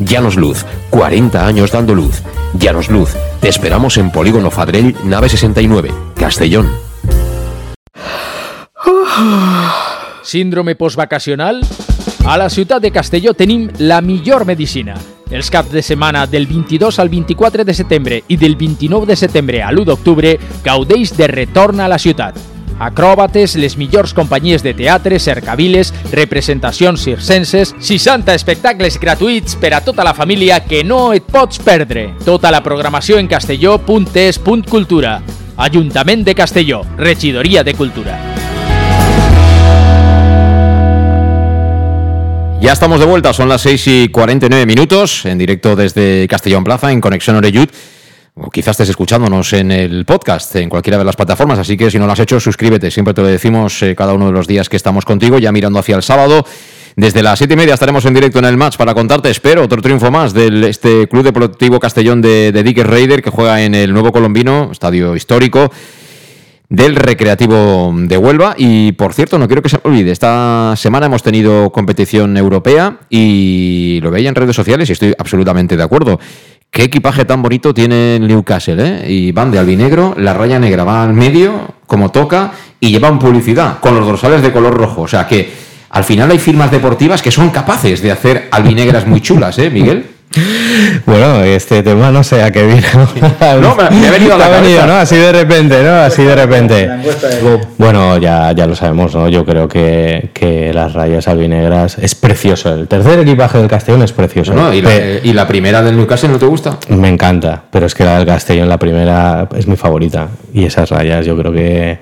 Llanos 0.00 0.36
Luz, 0.36 0.64
40 0.88 1.46
años 1.46 1.72
dando 1.72 1.94
luz. 1.94 2.22
Llanos 2.58 2.88
Luz, 2.88 3.10
te 3.40 3.48
esperamos 3.48 3.98
en 3.98 4.10
Polígono 4.10 4.50
Fadrell, 4.50 4.96
nave 5.04 5.28
69, 5.28 5.90
Castellón. 6.16 6.68
Síndrome 10.22 10.74
postvacacional? 10.74 11.60
A 12.24 12.38
la 12.38 12.48
ciutat 12.48 12.80
de 12.80 12.90
Castelló 12.90 13.34
tenim 13.34 13.68
la 13.78 14.00
millor 14.00 14.46
medicina. 14.46 14.96
Els 15.30 15.50
caps 15.50 15.70
de 15.70 15.82
setmana 15.82 16.26
del 16.26 16.46
22 16.46 16.98
al 16.98 17.08
24 17.08 17.64
de 17.64 17.74
setembre 17.74 18.22
i 18.28 18.36
del 18.36 18.56
29 18.56 19.06
de 19.06 19.16
setembre 19.16 19.62
a 19.62 19.70
l'1 19.70 19.84
d'octubre 19.84 20.38
gaudeix 20.64 21.12
de 21.16 21.28
retorn 21.28 21.80
a 21.80 21.88
la 21.88 21.98
ciutat. 21.98 22.38
Acròbates, 22.80 23.58
les 23.60 23.76
millors 23.76 24.14
companyies 24.16 24.64
de 24.64 24.72
teatre, 24.72 25.18
cercaviles, 25.20 25.92
representacions 26.10 27.04
circenses, 27.04 27.74
60 27.78 28.32
espectacles 28.34 28.96
gratuïts 28.98 29.58
per 29.60 29.74
a 29.76 29.82
tota 29.84 30.02
la 30.06 30.14
família 30.16 30.62
que 30.64 30.80
no 30.82 31.12
et 31.12 31.28
pots 31.28 31.60
perdre. 31.60 32.14
Tota 32.24 32.50
la 32.50 32.64
programació 32.64 33.20
en 33.20 33.28
castelló.es.cultura. 33.28 35.20
Ajuntament 35.60 36.24
de 36.24 36.34
Castelló, 36.34 36.80
Regidoria 36.96 37.62
de 37.62 37.74
Cultura. 37.74 38.16
Ya 42.60 42.72
estamos 42.72 43.00
de 43.00 43.06
vuelta, 43.06 43.32
son 43.32 43.48
las 43.48 43.62
6 43.62 43.86
y 43.86 44.08
49 44.08 44.66
minutos, 44.66 45.24
en 45.26 45.38
directo 45.38 45.76
desde 45.76 46.26
Castellón 46.28 46.64
Plaza, 46.64 46.92
en 46.92 47.00
Conexión 47.00 47.36
Oreyud. 47.36 47.68
O 48.34 48.50
quizás 48.50 48.72
estés 48.72 48.90
escuchándonos 48.90 49.52
en 49.52 49.70
el 49.72 50.04
podcast, 50.04 50.54
en 50.56 50.68
cualquiera 50.68 50.98
de 50.98 51.04
las 51.04 51.16
plataformas, 51.16 51.58
así 51.58 51.76
que 51.76 51.90
si 51.90 51.98
no 51.98 52.06
lo 52.06 52.12
has 52.12 52.20
hecho, 52.20 52.38
suscríbete. 52.38 52.90
Siempre 52.90 53.12
te 53.12 53.22
lo 53.22 53.26
decimos 53.26 53.82
eh, 53.82 53.94
cada 53.96 54.14
uno 54.14 54.26
de 54.26 54.32
los 54.32 54.46
días 54.46 54.68
que 54.68 54.76
estamos 54.76 55.04
contigo, 55.04 55.38
ya 55.38 55.52
mirando 55.52 55.78
hacia 55.78 55.96
el 55.96 56.02
sábado. 56.02 56.44
Desde 56.96 57.22
las 57.22 57.38
siete 57.38 57.54
y 57.54 57.56
media 57.56 57.74
estaremos 57.74 58.04
en 58.04 58.14
directo 58.14 58.38
en 58.38 58.44
el 58.44 58.56
match 58.56 58.76
para 58.76 58.94
contarte, 58.94 59.30
espero, 59.30 59.64
otro 59.64 59.80
triunfo 59.82 60.10
más 60.10 60.32
del 60.32 60.64
este 60.64 61.08
Club 61.08 61.24
Deportivo 61.24 61.80
Castellón 61.80 62.20
de, 62.20 62.52
de 62.52 62.62
Dicker 62.62 62.88
Raider, 62.88 63.22
que 63.22 63.30
juega 63.30 63.62
en 63.62 63.74
el 63.74 63.92
Nuevo 63.92 64.12
Colombino, 64.12 64.70
estadio 64.72 65.16
histórico 65.16 65.70
del 66.70 66.96
Recreativo 66.96 67.92
de 67.94 68.16
Huelva. 68.16 68.54
Y 68.56 68.92
por 68.92 69.12
cierto, 69.12 69.38
no 69.38 69.46
quiero 69.48 69.60
que 69.60 69.68
se 69.68 69.78
olvide, 69.82 70.12
esta 70.12 70.74
semana 70.76 71.06
hemos 71.06 71.22
tenido 71.22 71.70
competición 71.70 72.36
europea 72.36 73.00
y 73.10 74.00
lo 74.02 74.10
veía 74.10 74.30
en 74.30 74.34
redes 74.34 74.56
sociales 74.56 74.88
y 74.88 74.92
estoy 74.92 75.14
absolutamente 75.18 75.76
de 75.76 75.82
acuerdo. 75.82 76.18
Qué 76.70 76.84
equipaje 76.84 77.24
tan 77.24 77.42
bonito 77.42 77.74
tiene 77.74 78.20
Newcastle, 78.20 78.76
¿eh? 78.78 79.10
Y 79.10 79.32
van 79.32 79.50
de 79.50 79.58
albinegro, 79.58 80.14
la 80.16 80.34
raya 80.34 80.60
negra 80.60 80.84
va 80.84 81.02
al 81.02 81.12
medio, 81.12 81.74
como 81.86 82.10
toca, 82.10 82.52
y 82.78 82.90
llevan 82.90 83.18
publicidad 83.18 83.80
con 83.80 83.96
los 83.96 84.06
dorsales 84.06 84.40
de 84.40 84.52
color 84.52 84.74
rojo. 84.74 85.02
O 85.02 85.08
sea 85.08 85.26
que 85.26 85.52
al 85.90 86.04
final 86.04 86.30
hay 86.30 86.38
firmas 86.38 86.70
deportivas 86.70 87.22
que 87.22 87.32
son 87.32 87.50
capaces 87.50 88.00
de 88.02 88.12
hacer 88.12 88.48
albinegras 88.52 89.04
muy 89.04 89.20
chulas, 89.20 89.58
¿eh, 89.58 89.68
Miguel? 89.68 90.06
Bueno, 91.06 91.42
este 91.42 91.82
tema 91.82 92.10
no 92.10 92.22
sé 92.22 92.42
a 92.42 92.50
qué 92.52 92.64
vino. 92.66 92.80
No, 93.60 93.74
me, 93.74 93.90
me 93.90 94.06
ha 94.08 94.10
venido 94.12 94.34
a 94.34 94.38
la 94.38 94.44
ha 94.46 94.48
cabeza. 94.48 94.60
venido, 94.62 94.86
¿no? 94.86 94.94
Así 94.94 95.16
de 95.16 95.32
repente, 95.32 95.82
¿no? 95.82 95.94
Así 95.96 96.22
de 96.22 96.34
repente. 96.36 96.88
Bueno, 97.78 98.16
ya, 98.18 98.52
ya 98.52 98.66
lo 98.66 98.76
sabemos, 98.76 99.14
¿no? 99.14 99.28
Yo 99.28 99.44
creo 99.44 99.66
que, 99.68 100.30
que 100.32 100.72
las 100.72 100.92
rayas 100.92 101.26
albinegras 101.28 101.98
es 101.98 102.14
precioso. 102.14 102.72
El 102.74 102.86
tercer 102.86 103.18
equipaje 103.20 103.58
del 103.58 103.68
Castellón 103.68 104.02
es 104.02 104.12
precioso. 104.12 104.54
No, 104.54 104.72
y, 104.72 104.82
la, 104.82 104.88
Pe- 104.88 105.20
y 105.24 105.32
la 105.32 105.46
primera 105.48 105.82
del 105.82 105.96
Newcastle 105.96 106.28
no 106.28 106.38
te 106.38 106.46
gusta. 106.46 106.78
Me 106.88 107.08
encanta, 107.08 107.64
pero 107.70 107.86
es 107.86 107.94
que 107.94 108.04
la 108.04 108.18
del 108.18 108.26
Castellón, 108.26 108.68
la 108.68 108.78
primera, 108.78 109.48
es 109.56 109.66
mi 109.66 109.76
favorita. 109.76 110.28
Y 110.54 110.64
esas 110.64 110.90
rayas 110.90 111.26
yo 111.26 111.36
creo 111.36 111.52
que, 111.52 111.98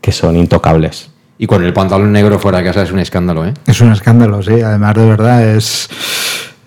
que 0.00 0.12
son 0.12 0.36
intocables. 0.36 1.10
Y 1.38 1.46
con 1.46 1.64
el 1.64 1.72
pantalón 1.72 2.12
negro 2.12 2.38
fuera 2.38 2.58
de 2.58 2.64
casa 2.64 2.82
es 2.82 2.92
un 2.92 2.98
escándalo, 3.00 3.44
¿eh? 3.46 3.52
Es 3.66 3.80
un 3.80 3.92
escándalo, 3.92 4.42
sí. 4.42 4.60
Además, 4.62 4.94
de 4.94 5.04
verdad, 5.06 5.42
es. 5.48 5.88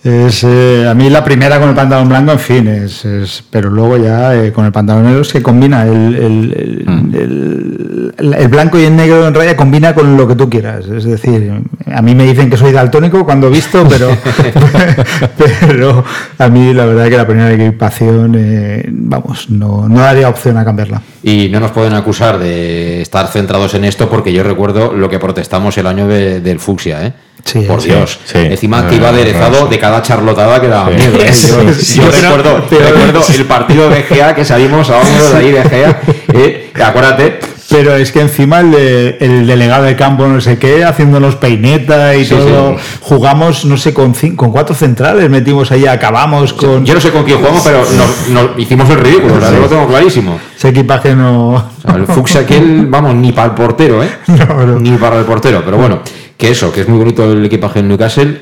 Es 0.03 0.43
eh, 0.45 0.87
a 0.89 0.93
mí 0.93 1.09
la 1.09 1.23
primera 1.23 1.59
con 1.59 1.69
el 1.69 1.75
pantalón 1.75 2.07
blanco, 2.09 2.31
en 2.31 2.39
fin, 2.39 2.67
es, 2.67 3.03
es- 3.03 3.43
pero 3.49 3.69
luego 3.69 3.97
ya 3.97 4.33
eh, 4.35 4.51
con 4.53 4.65
el 4.65 4.71
pantalón 4.71 5.03
negro 5.03 5.21
es 5.21 5.31
que 5.33 5.41
combina 5.41 5.83
el, 5.83 6.15
el- 6.15 6.53
el- 6.53 6.85
Mm. 6.89 7.15
el- 7.15 8.13
el- 8.17 8.33
el 8.33 8.47
blanco 8.47 8.79
y 8.79 8.83
el 8.85 8.95
negro 8.95 9.27
en 9.27 9.33
raya, 9.33 9.55
combina 9.57 9.93
con 9.93 10.15
lo 10.17 10.27
que 10.27 10.35
tú 10.35 10.49
quieras. 10.49 10.85
Es 10.87 11.03
decir, 11.03 11.51
a 11.93 12.01
mí 12.01 12.15
me 12.15 12.25
dicen 12.25 12.49
que 12.49 12.57
soy 12.57 12.71
daltónico 12.71 13.23
cuando 13.25 13.47
he 13.47 13.49
visto, 13.51 13.85
pero, 13.89 14.09
pero 15.67 16.03
a 16.37 16.47
mí 16.49 16.73
la 16.73 16.85
verdad 16.85 17.09
que 17.09 17.17
la 17.17 17.27
primera 17.27 17.51
equipación, 17.51 18.35
eh, 18.37 18.85
vamos, 18.89 19.49
no, 19.49 19.87
no 19.87 19.99
daría 19.99 20.29
opción 20.29 20.57
a 20.57 20.65
cambiarla. 20.65 21.01
Y 21.23 21.49
no 21.49 21.59
nos 21.59 21.71
pueden 21.71 21.93
acusar 21.93 22.39
de 22.39 23.01
estar 23.01 23.27
centrados 23.27 23.73
en 23.75 23.85
esto 23.85 24.09
porque 24.09 24.31
yo 24.33 24.43
recuerdo 24.43 24.93
lo 24.93 25.09
que 25.09 25.19
protestamos 25.19 25.77
el 25.77 25.87
año 25.87 26.07
de- 26.07 26.39
del 26.41 26.59
fucsia, 26.59 27.05
¿eh? 27.05 27.13
Sí, 27.45 27.61
Por 27.61 27.81
sí, 27.81 27.89
Dios. 27.89 28.19
sí. 28.25 28.37
Encima 28.37 28.87
que 28.87 28.95
Eh, 28.95 28.97
iba 28.97 29.09
aderezado 29.09 29.63
sí. 29.63 29.69
de 29.69 29.79
cada 29.79 30.01
charlotada 30.01 30.59
que 30.61 30.67
daba 30.67 30.89
Sí. 30.89 30.95
miedo. 30.95 31.15
¿eh? 31.17 31.31
Yo, 31.31 31.73
Sí, 31.73 31.99
yo 31.99 32.03
pero- 32.11 32.37
recuerdo, 32.37 32.65
pero- 32.69 32.85
recuerdo 32.85 33.21
el 33.35 33.45
partido 33.45 33.89
de 33.89 34.03
GA 34.03 34.35
que 34.35 34.45
salimos 34.45 34.89
a 34.89 34.99
de 34.99 35.37
ahí 35.37 35.51
de 35.51 35.63
GA. 35.63 35.99
¿eh? 36.33 36.71
Acuérdate. 36.83 37.39
Pero 37.71 37.95
es 37.95 38.11
que 38.11 38.19
encima 38.21 38.61
el, 38.61 38.71
de- 38.71 39.17
el 39.19 39.45
delegado 39.45 39.83
de 39.83 39.95
campo 39.95 40.25
no 40.27 40.41
sé 40.41 40.57
qué, 40.57 40.83
haciéndonos 40.83 41.35
peineta 41.35 42.15
y 42.15 42.25
Sí, 42.25 42.31
todo, 42.33 42.75
sí. 42.79 42.83
jugamos, 42.99 43.63
no 43.65 43.77
sé, 43.77 43.93
con, 43.93 44.15
cin- 44.15 44.35
con 44.35 44.51
cuatro 44.51 44.73
centrales, 44.73 45.29
metimos 45.29 45.71
ahí, 45.71 45.85
acabamos 45.85 46.53
con... 46.53 46.83
Yo 46.83 46.95
no 46.95 46.99
sé 46.99 47.11
con 47.11 47.23
quién 47.25 47.37
jugamos, 47.37 47.61
pero 47.63 47.83
nos, 47.95 48.27
nos 48.29 48.57
hicimos 48.59 48.89
el 48.89 48.99
ridículo, 48.99 49.35
lo 49.35 49.67
tengo 49.67 49.87
clarísimo. 49.87 50.39
Ese 50.57 50.69
equipaje 50.69 51.13
no... 51.15 51.49
O 51.51 51.63
sea, 51.85 51.95
el 51.95 52.07
fucsia 52.07 52.41
aquel, 52.41 52.87
vamos, 52.87 53.13
ni 53.13 53.31
para 53.33 53.49
el 53.49 53.53
portero, 53.53 54.03
¿eh? 54.03 54.09
No, 54.27 54.65
no. 54.65 54.79
Ni 54.79 54.89
para 54.97 55.19
el 55.19 55.25
portero. 55.25 55.61
Pero 55.63 55.77
bueno, 55.77 56.01
que 56.39 56.49
eso, 56.49 56.71
que 56.71 56.81
es 56.81 56.87
muy 56.87 56.97
bonito 56.97 57.31
el 57.31 57.45
equipaje 57.45 57.79
del 57.79 57.89
Newcastle 57.89 58.41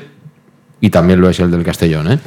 y 0.80 0.88
también 0.88 1.20
lo 1.20 1.28
es 1.28 1.38
el 1.40 1.50
del 1.50 1.64
Castellón, 1.64 2.12
¿eh? 2.12 2.18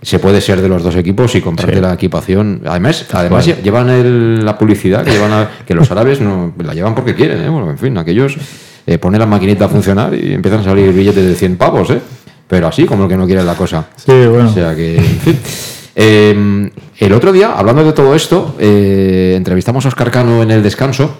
Se 0.00 0.18
puede 0.18 0.40
ser 0.40 0.60
de 0.62 0.68
los 0.68 0.82
dos 0.82 0.96
equipos 0.96 1.34
y 1.34 1.40
comprarte 1.40 1.76
Sí. 1.76 1.80
la 1.80 1.92
equipación. 1.92 2.62
Además, 2.66 3.06
además 3.12 3.46
llevan 3.62 3.88
el- 3.90 4.44
la 4.44 4.56
publicidad 4.58 5.04
que 5.04 5.10
llevan 5.12 5.32
a- 5.32 5.50
que 5.66 5.74
los 5.74 5.90
árabes 5.90 6.20
no 6.20 6.54
la 6.58 6.72
llevan 6.74 6.94
porque 6.94 7.14
quieren, 7.14 7.42
¿eh? 7.42 7.48
Bueno, 7.48 7.70
en 7.70 7.78
fin, 7.78 7.98
aquellos 7.98 8.36
eh, 8.86 8.98
ponen 8.98 9.20
la 9.20 9.26
maquinita 9.26 9.66
a 9.66 9.68
funcionar 9.68 10.12
y 10.14 10.32
empiezan 10.34 10.60
a 10.60 10.64
salir 10.64 10.92
billetes 10.92 11.24
de 11.24 11.34
100 11.36 11.56
pavos, 11.56 11.90
¿eh? 11.90 12.00
Pero 12.48 12.66
así, 12.66 12.84
como 12.84 13.04
el 13.04 13.08
que 13.08 13.16
no 13.16 13.26
quiere 13.26 13.44
la 13.44 13.54
cosa. 13.54 13.86
Sí, 13.96 14.10
bueno. 14.26 14.48
O 14.48 14.52
sea 14.52 14.74
que, 14.74 14.96
en 14.96 15.04
fin. 15.20 15.38
Eh, 15.94 16.70
el 16.98 17.12
otro 17.12 17.32
día, 17.32 17.52
hablando 17.52 17.84
de 17.84 17.92
todo 17.92 18.14
esto, 18.14 18.56
eh, 18.58 19.34
entrevistamos 19.36 19.84
a 19.84 19.88
Oscar 19.88 20.10
Cano 20.10 20.42
en 20.42 20.50
el 20.50 20.62
descanso 20.62 21.16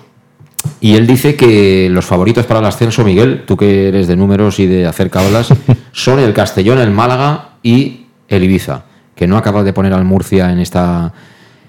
y 0.81 0.97
él 0.97 1.07
dice 1.07 1.37
que 1.37 1.89
los 1.91 2.05
favoritos 2.05 2.47
para 2.47 2.61
el 2.61 2.67
ascenso, 2.67 3.05
Miguel, 3.05 3.45
tú 3.47 3.57
que 3.57 3.89
eres 3.89 4.09
de 4.09 4.17
números 4.17 4.59
y 4.59 4.67
de 4.67 4.87
hacer 4.87 5.11
cablas, 5.11 5.53
son 5.93 6.19
el 6.19 6.33
Castellón, 6.33 6.79
el 6.79 6.91
Málaga 6.91 7.51
y 7.63 8.07
el 8.29 8.45
Ibiza, 8.45 8.85
que 9.15 9.27
no 9.27 9.37
acaba 9.37 9.63
de 9.63 9.73
poner 9.73 9.93
al 9.93 10.05
Murcia 10.05 10.51
en 10.51 10.59
esta, 10.59 11.13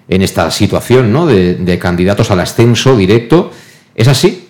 en 0.07 0.21
esta 0.21 0.49
situación 0.51 1.11
¿no? 1.11 1.25
de, 1.25 1.55
de 1.55 1.79
candidatos 1.79 2.31
al 2.31 2.39
ascenso 2.39 2.97
directo. 2.97 3.51
¿Es 3.95 4.07
así? 4.07 4.47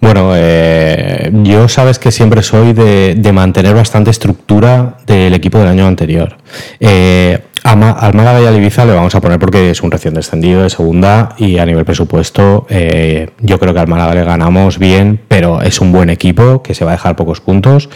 Bueno, 0.00 0.32
eh, 0.34 1.30
yo 1.42 1.68
sabes 1.68 1.98
que 1.98 2.12
siempre 2.12 2.42
soy 2.42 2.72
de, 2.72 3.14
de 3.16 3.32
mantener 3.32 3.74
bastante 3.74 4.10
estructura 4.10 4.96
del 5.06 5.34
equipo 5.34 5.58
del 5.58 5.68
año 5.68 5.86
anterior. 5.86 6.36
Eh, 6.78 7.47
al 7.64 8.14
Málaga 8.14 8.40
y 8.40 8.46
al 8.46 8.56
Ibiza 8.56 8.84
le 8.84 8.94
vamos 8.94 9.14
a 9.14 9.20
poner 9.20 9.38
porque 9.38 9.70
es 9.70 9.82
un 9.82 9.90
recién 9.90 10.14
descendido 10.14 10.62
de 10.62 10.70
segunda 10.70 11.30
y 11.38 11.58
a 11.58 11.66
nivel 11.66 11.84
presupuesto 11.84 12.66
eh, 12.68 13.30
yo 13.40 13.58
creo 13.58 13.74
que 13.74 13.80
al 13.80 13.88
Málaga 13.88 14.14
le 14.14 14.24
ganamos 14.24 14.78
bien, 14.78 15.20
pero 15.28 15.62
es 15.62 15.80
un 15.80 15.92
buen 15.92 16.10
equipo 16.10 16.62
que 16.62 16.74
se 16.74 16.84
va 16.84 16.92
a 16.92 16.94
dejar 16.94 17.16
pocos 17.16 17.40
puntos. 17.40 17.88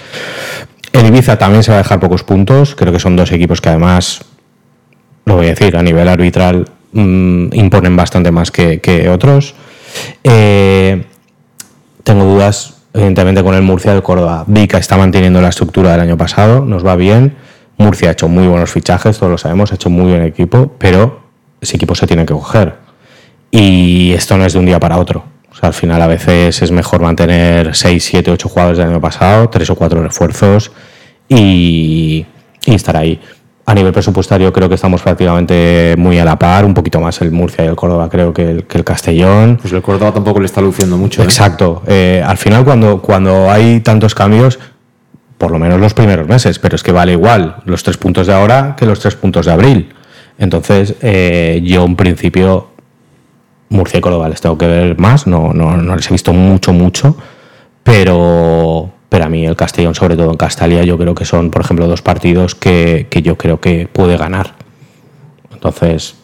El 0.92 1.06
Ibiza 1.06 1.38
también 1.38 1.62
se 1.62 1.70
va 1.70 1.78
a 1.78 1.82
dejar 1.82 2.00
pocos 2.00 2.22
puntos, 2.22 2.74
creo 2.74 2.92
que 2.92 2.98
son 2.98 3.16
dos 3.16 3.32
equipos 3.32 3.60
que 3.60 3.70
además 3.70 4.24
lo 5.24 5.36
voy 5.36 5.46
a 5.46 5.50
decir, 5.50 5.76
a 5.76 5.82
nivel 5.82 6.08
arbitral 6.08 6.68
mm, 6.92 7.54
imponen 7.54 7.96
bastante 7.96 8.30
más 8.30 8.50
que, 8.50 9.08
otros. 9.10 9.54
Eh, 10.24 11.04
tengo 12.02 12.24
dudas, 12.24 12.74
evidentemente, 12.92 13.42
con 13.42 13.54
el 13.54 13.62
Murcia 13.62 13.92
del 13.92 14.02
Córdoba. 14.02 14.44
Vica 14.46 14.78
está 14.78 14.96
manteniendo 14.96 15.40
la 15.40 15.48
estructura 15.48 15.92
del 15.92 16.00
año 16.00 16.16
pasado, 16.16 16.64
nos 16.64 16.84
va 16.84 16.96
bien. 16.96 17.36
Murcia 17.78 18.10
ha 18.10 18.12
hecho 18.12 18.28
muy 18.28 18.46
buenos 18.46 18.70
fichajes, 18.70 19.18
todos 19.18 19.30
lo 19.30 19.38
sabemos, 19.38 19.72
ha 19.72 19.74
hecho 19.74 19.90
muy 19.90 20.10
buen 20.10 20.22
equipo, 20.22 20.72
pero 20.78 21.22
ese 21.60 21.76
equipo 21.76 21.94
se 21.94 22.06
tiene 22.06 22.26
que 22.26 22.32
coger. 22.32 22.76
Y 23.50 24.12
esto 24.12 24.36
no 24.36 24.44
es 24.44 24.52
de 24.52 24.58
un 24.58 24.66
día 24.66 24.80
para 24.80 24.98
otro. 24.98 25.24
O 25.50 25.54
sea, 25.54 25.68
al 25.68 25.74
final 25.74 26.00
a 26.00 26.06
veces 26.06 26.62
es 26.62 26.70
mejor 26.70 27.02
mantener 27.02 27.74
6, 27.74 28.02
7, 28.02 28.30
8 28.30 28.48
jugadores 28.48 28.78
del 28.78 28.88
año 28.88 29.00
pasado, 29.00 29.50
3 29.50 29.70
o 29.70 29.74
4 29.74 30.02
refuerzos 30.02 30.72
y, 31.28 32.24
y 32.64 32.74
estar 32.74 32.96
ahí. 32.96 33.20
A 33.64 33.74
nivel 33.74 33.92
presupuestario 33.92 34.52
creo 34.52 34.68
que 34.68 34.74
estamos 34.74 35.02
prácticamente 35.02 35.94
muy 35.96 36.18
a 36.18 36.24
la 36.24 36.36
par, 36.36 36.64
un 36.64 36.74
poquito 36.74 37.00
más 37.00 37.20
el 37.20 37.30
Murcia 37.30 37.64
y 37.64 37.68
el 37.68 37.76
Córdoba 37.76 38.08
creo 38.08 38.32
que 38.32 38.50
el, 38.50 38.64
que 38.64 38.78
el 38.78 38.84
Castellón. 38.84 39.58
Pues 39.60 39.72
el 39.72 39.82
Córdoba 39.82 40.12
tampoco 40.12 40.40
le 40.40 40.46
está 40.46 40.60
luciendo 40.60 40.96
mucho. 40.96 41.22
¿eh? 41.22 41.24
Exacto. 41.26 41.82
Eh, 41.86 42.22
al 42.26 42.38
final, 42.38 42.64
cuando, 42.64 43.00
cuando 43.00 43.50
hay 43.50 43.80
tantos 43.80 44.16
cambios, 44.16 44.58
por 45.42 45.50
lo 45.50 45.58
menos 45.58 45.80
los 45.80 45.92
primeros 45.92 46.28
meses, 46.28 46.60
pero 46.60 46.76
es 46.76 46.84
que 46.84 46.92
vale 46.92 47.10
igual 47.10 47.56
los 47.64 47.82
tres 47.82 47.96
puntos 47.96 48.28
de 48.28 48.32
ahora 48.32 48.76
que 48.78 48.86
los 48.86 49.00
tres 49.00 49.16
puntos 49.16 49.44
de 49.46 49.50
abril. 49.50 49.92
Entonces, 50.38 50.94
eh, 51.02 51.60
yo 51.64 51.84
en 51.84 51.96
principio, 51.96 52.68
Murcia 53.68 53.98
y 53.98 54.00
Córdoba 54.00 54.28
les 54.28 54.40
tengo 54.40 54.56
que 54.56 54.68
ver 54.68 54.96
más, 55.00 55.26
no, 55.26 55.52
no, 55.52 55.76
no 55.76 55.96
les 55.96 56.08
he 56.08 56.12
visto 56.12 56.32
mucho, 56.32 56.72
mucho, 56.72 57.16
pero, 57.82 58.92
pero 59.08 59.24
a 59.24 59.28
mí 59.28 59.44
el 59.44 59.56
Castellón, 59.56 59.96
sobre 59.96 60.14
todo 60.14 60.30
en 60.30 60.36
Castalia, 60.36 60.84
yo 60.84 60.96
creo 60.96 61.16
que 61.16 61.24
son, 61.24 61.50
por 61.50 61.62
ejemplo, 61.62 61.88
dos 61.88 62.02
partidos 62.02 62.54
que, 62.54 63.08
que 63.10 63.22
yo 63.22 63.36
creo 63.36 63.60
que 63.60 63.88
puede 63.88 64.16
ganar. 64.16 64.54
Entonces, 65.52 66.14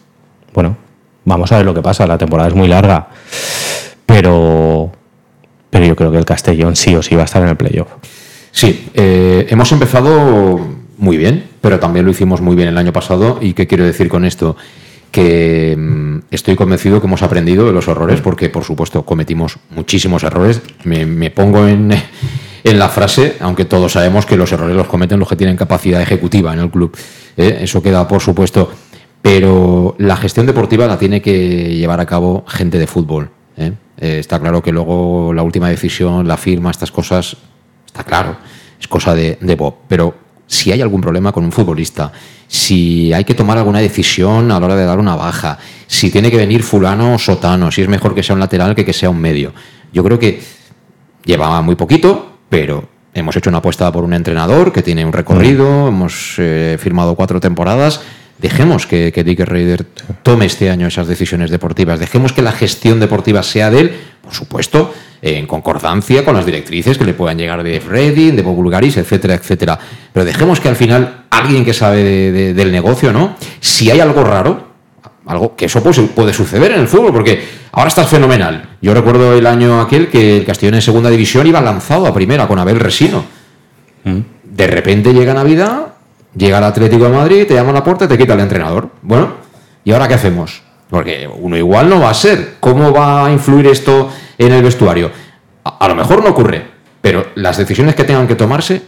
bueno, 0.53 0.77
vamos 1.25 1.51
a 1.51 1.57
ver 1.57 1.65
lo 1.65 1.73
que 1.73 1.81
pasa, 1.81 2.07
la 2.07 2.17
temporada 2.17 2.47
es 2.47 2.55
muy 2.55 2.69
larga, 2.69 3.09
pero, 4.05 4.93
pero 5.69 5.85
yo 5.85 5.97
creo 5.97 6.09
que 6.09 6.19
el 6.19 6.25
Castellón 6.25 6.77
sí 6.77 6.95
o 6.95 7.03
sí 7.03 7.17
va 7.17 7.23
a 7.23 7.25
estar 7.25 7.43
en 7.43 7.49
el 7.49 7.57
playoff. 7.57 7.89
Sí, 8.51 8.89
eh, 8.93 9.47
hemos 9.49 9.71
empezado 9.71 10.59
muy 10.97 11.17
bien, 11.17 11.45
pero 11.61 11.79
también 11.79 12.05
lo 12.05 12.11
hicimos 12.11 12.41
muy 12.41 12.55
bien 12.55 12.69
el 12.69 12.77
año 12.77 12.93
pasado. 12.93 13.39
¿Y 13.41 13.53
qué 13.53 13.67
quiero 13.67 13.85
decir 13.85 14.09
con 14.09 14.25
esto? 14.25 14.55
Que 15.11 15.75
mm, 15.77 16.19
estoy 16.31 16.55
convencido 16.55 16.99
que 16.99 17.07
hemos 17.07 17.23
aprendido 17.23 17.65
de 17.65 17.73
los 17.73 17.87
errores, 17.87 18.21
porque 18.21 18.49
por 18.49 18.63
supuesto 18.63 19.03
cometimos 19.03 19.57
muchísimos 19.69 20.23
errores. 20.23 20.61
Me, 20.83 21.31
pongo 21.31 21.67
en, 21.67 21.91
en 22.63 22.79
la 22.79 22.89
frase, 22.89 23.35
aunque 23.39 23.65
todos 23.65 23.93
sabemos 23.93 24.25
que 24.25 24.37
los 24.37 24.51
errores 24.51 24.75
los 24.75 24.87
cometen 24.87 25.19
los 25.19 25.29
que 25.29 25.35
tienen 25.35 25.57
capacidad 25.57 26.01
ejecutiva 26.01 26.53
en 26.53 26.59
el 26.59 26.69
club. 26.69 26.95
¿eh? 27.37 27.59
Eso 27.61 27.81
queda 27.81 28.07
por 28.07 28.21
supuesto. 28.21 28.71
Pero 29.21 29.95
la 29.97 30.15
gestión 30.15 30.45
deportiva 30.45 30.87
la 30.87 30.97
tiene 30.97 31.21
que 31.21 31.75
llevar 31.75 31.99
a 31.99 32.05
cabo 32.05 32.45
gente 32.47 32.77
de 32.79 32.87
fútbol. 32.87 33.29
Eh, 33.57 33.73
está 33.97 34.39
claro 34.39 34.61
que 34.61 34.71
luego 34.71 35.33
la 35.33 35.43
última 35.43 35.69
decisión, 35.69 36.25
la 36.27 36.37
firma, 36.37 36.71
estas 36.71 36.91
cosas, 36.91 37.35
está 37.89 38.03
claro, 38.03 38.37
es 38.79 38.87
cosa 38.87 39.15
de, 39.15 39.37
de 39.41 39.55
Bob. 39.55 39.75
Pero 39.87 40.15
si 40.45 40.71
hay 40.71 40.81
algún 40.81 41.01
problema 41.01 41.31
con 41.31 41.43
un 41.43 41.51
futbolista, 41.51 42.11
si 42.47 43.11
hay 43.13 43.23
que 43.23 43.35
tomar 43.35 43.57
alguna 43.57 43.79
decisión 43.79 44.51
a 44.51 44.59
la 44.59 44.65
hora 44.65 44.75
de 44.75 44.85
dar 44.85 44.99
una 44.99 45.15
baja, 45.15 45.57
si 45.87 46.09
tiene 46.09 46.31
que 46.31 46.37
venir 46.37 46.63
fulano 46.63 47.15
o 47.15 47.19
sotano, 47.19 47.71
si 47.71 47.81
es 47.81 47.87
mejor 47.87 48.15
que 48.15 48.23
sea 48.23 48.33
un 48.33 48.39
lateral 48.39 48.73
que 48.75 48.85
que 48.85 48.93
sea 48.93 49.09
un 49.09 49.19
medio. 49.19 49.53
Yo 49.91 50.03
creo 50.03 50.17
que 50.17 50.41
lleva 51.25 51.61
muy 51.61 51.75
poquito, 51.75 52.37
pero 52.49 52.89
hemos 53.13 53.35
hecho 53.35 53.49
una 53.49 53.59
apuesta 53.59 53.91
por 53.91 54.03
un 54.03 54.13
entrenador 54.13 54.71
que 54.71 54.81
tiene 54.81 55.05
un 55.05 55.13
recorrido, 55.13 55.87
hemos 55.87 56.35
eh, 56.37 56.77
firmado 56.79 57.15
cuatro 57.15 57.39
temporadas. 57.39 58.01
Dejemos 58.39 58.87
que, 58.87 59.11
que 59.11 59.23
Dick 59.23 59.41
Raider 59.41 59.83
tome 60.23 60.45
este 60.45 60.69
año 60.69 60.87
esas 60.87 61.07
decisiones 61.07 61.51
deportivas. 61.51 61.99
Dejemos 61.99 62.33
que 62.33 62.41
la 62.41 62.53
gestión 62.53 62.99
deportiva 62.99 63.43
sea 63.43 63.69
de 63.69 63.81
él, 63.81 63.99
por 64.23 64.33
supuesto, 64.33 64.93
en 65.21 65.45
concordancia 65.47 66.23
con 66.23 66.35
las 66.35 66.45
directrices 66.45 66.97
que 66.97 67.05
le 67.05 67.13
puedan 67.13 67.37
llegar 67.37 67.61
de 67.63 67.79
Redding, 67.79 68.35
de 68.35 68.41
Bob 68.41 68.55
Bulgaris, 68.55 68.97
etcétera, 68.97 69.35
etcétera. 69.35 69.77
Pero 70.13 70.25
dejemos 70.25 70.59
que 70.59 70.69
al 70.69 70.75
final 70.75 71.25
alguien 71.29 71.65
que 71.65 71.73
sabe 71.73 72.03
de- 72.03 72.31
de- 72.31 72.53
del 72.53 72.71
negocio, 72.71 73.11
¿no? 73.11 73.35
Si 73.59 73.89
hay 73.91 73.99
algo 73.99 74.23
raro, 74.23 74.69
algo 75.25 75.55
que 75.55 75.65
eso 75.65 75.83
puede, 75.83 76.03
puede 76.03 76.33
suceder 76.33 76.71
en 76.71 76.79
el 76.81 76.87
fútbol, 76.87 77.11
porque 77.13 77.41
ahora 77.71 77.89
estás 77.89 78.07
fenomenal. 78.07 78.77
Yo 78.81 78.93
recuerdo 78.93 79.33
el 79.33 79.45
año 79.45 79.81
aquel 79.81 80.07
que 80.07 80.37
el 80.37 80.45
Castellón 80.45 80.75
en 80.75 80.81
segunda 80.81 81.09
división 81.09 81.45
iba 81.45 81.61
lanzado 81.61 82.07
a 82.07 82.13
primera 82.13 82.47
con 82.47 82.57
Abel 82.59 82.79
Resino. 82.79 83.23
De 84.43 84.67
repente 84.67 85.13
llega 85.13 85.33
Navidad 85.33 85.87
Llega 86.35 86.59
el 86.59 86.63
Atlético 86.63 87.05
de 87.05 87.09
Madrid, 87.09 87.45
te 87.47 87.55
llama 87.55 87.71
a 87.71 87.73
la 87.73 87.83
puerta 87.83 88.05
y 88.05 88.07
te 88.07 88.15
quita 88.15 88.35
el 88.35 88.39
entrenador. 88.41 88.89
Bueno, 89.01 89.33
¿y 89.83 89.91
ahora 89.91 90.07
qué 90.07 90.13
hacemos? 90.13 90.61
Porque 90.89 91.29
uno 91.31 91.55
igual 91.55 91.89
no 91.89 91.99
va 91.99 92.09
a 92.09 92.13
ser. 92.13 92.55
¿Cómo 92.59 92.91
va 92.91 93.25
a 93.25 93.31
influir 93.31 93.67
esto 93.67 94.11
en 94.37 94.51
el 94.51 94.63
vestuario? 94.63 95.11
A, 95.63 95.77
a 95.85 95.87
lo 95.87 95.95
mejor 95.95 96.23
no 96.23 96.31
ocurre, 96.31 96.65
pero 97.01 97.27
las 97.35 97.57
decisiones 97.57 97.95
que 97.95 98.03
tengan 98.03 98.27
que 98.27 98.35
tomarse, 98.35 98.81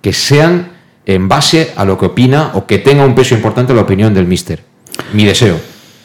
que 0.00 0.12
sean 0.12 0.72
en 1.06 1.28
base 1.28 1.72
a 1.76 1.84
lo 1.84 1.98
que 1.98 2.06
opina 2.06 2.52
o 2.54 2.66
que 2.66 2.78
tenga 2.78 3.04
un 3.04 3.14
peso 3.14 3.34
importante 3.34 3.74
la 3.74 3.82
opinión 3.82 4.14
del 4.14 4.26
mister. 4.26 4.62
Mi 5.12 5.24
deseo. 5.24 5.58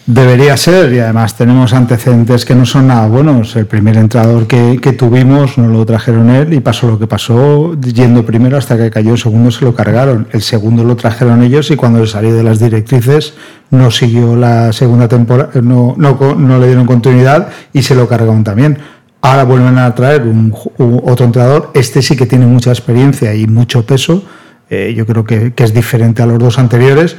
Debería 0.08 0.56
ser, 0.56 0.94
y 0.94 1.00
además 1.00 1.36
tenemos 1.36 1.74
antecedentes 1.74 2.46
que 2.46 2.54
no 2.54 2.68
son 2.68 2.88
nada 2.88 3.08
buenos. 3.08 3.56
El 3.56 3.66
primer 3.66 3.98
entrenador 3.98 4.46
que, 4.46 4.78
que 4.80 4.94
tuvimos 4.94 5.58
no 5.58 5.68
lo 5.68 5.84
trajeron 5.84 6.30
él 6.30 6.54
y 6.54 6.60
pasó 6.60 6.88
lo 6.88 7.00
que 7.00 7.08
pasó, 7.08 7.74
yendo 7.82 8.24
primero 8.24 8.56
hasta 8.56 8.78
que 8.78 8.92
cayó 8.92 9.14
el 9.14 9.18
segundo 9.18 9.50
se 9.50 9.66
lo 9.66 9.74
cargaron. 9.74 10.28
El 10.32 10.44
segundo 10.44 10.84
lo 10.84 10.96
trajeron 10.96 11.42
ellos 11.42 11.72
y 11.72 11.76
cuando 11.76 12.06
salió 12.06 12.36
de 12.36 12.44
las 12.44 12.60
directrices 12.60 13.34
no 13.72 13.90
siguió 13.90 14.36
la 14.36 14.72
segunda 14.74 15.08
temporada, 15.08 15.50
no, 15.60 15.96
no, 15.98 16.36
no 16.36 16.60
le 16.60 16.68
dieron 16.68 16.86
continuidad 16.86 17.50
y 17.74 17.82
se 17.82 17.96
lo 17.96 18.08
cargaron 18.08 18.44
también. 18.44 18.78
Ahora 19.22 19.44
vuelven 19.44 19.80
a 19.80 19.96
traer 19.96 20.22
un, 20.22 20.54
otro 21.04 21.26
entrenador. 21.26 21.72
Este 21.74 22.04
sí 22.04 22.16
que 22.16 22.28
tiene 22.28 22.46
mucha 22.46 22.70
experiencia 22.70 23.34
y 23.34 23.48
mucho 23.48 23.84
peso. 23.88 24.24
Eh, 24.70 24.94
yo 24.96 25.08
creo 25.08 25.24
que, 25.24 25.54
que 25.54 25.64
es 25.64 25.74
diferente 25.74 26.22
a 26.22 26.28
los 26.28 26.38
dos 26.38 26.60
anteriores 26.60 27.16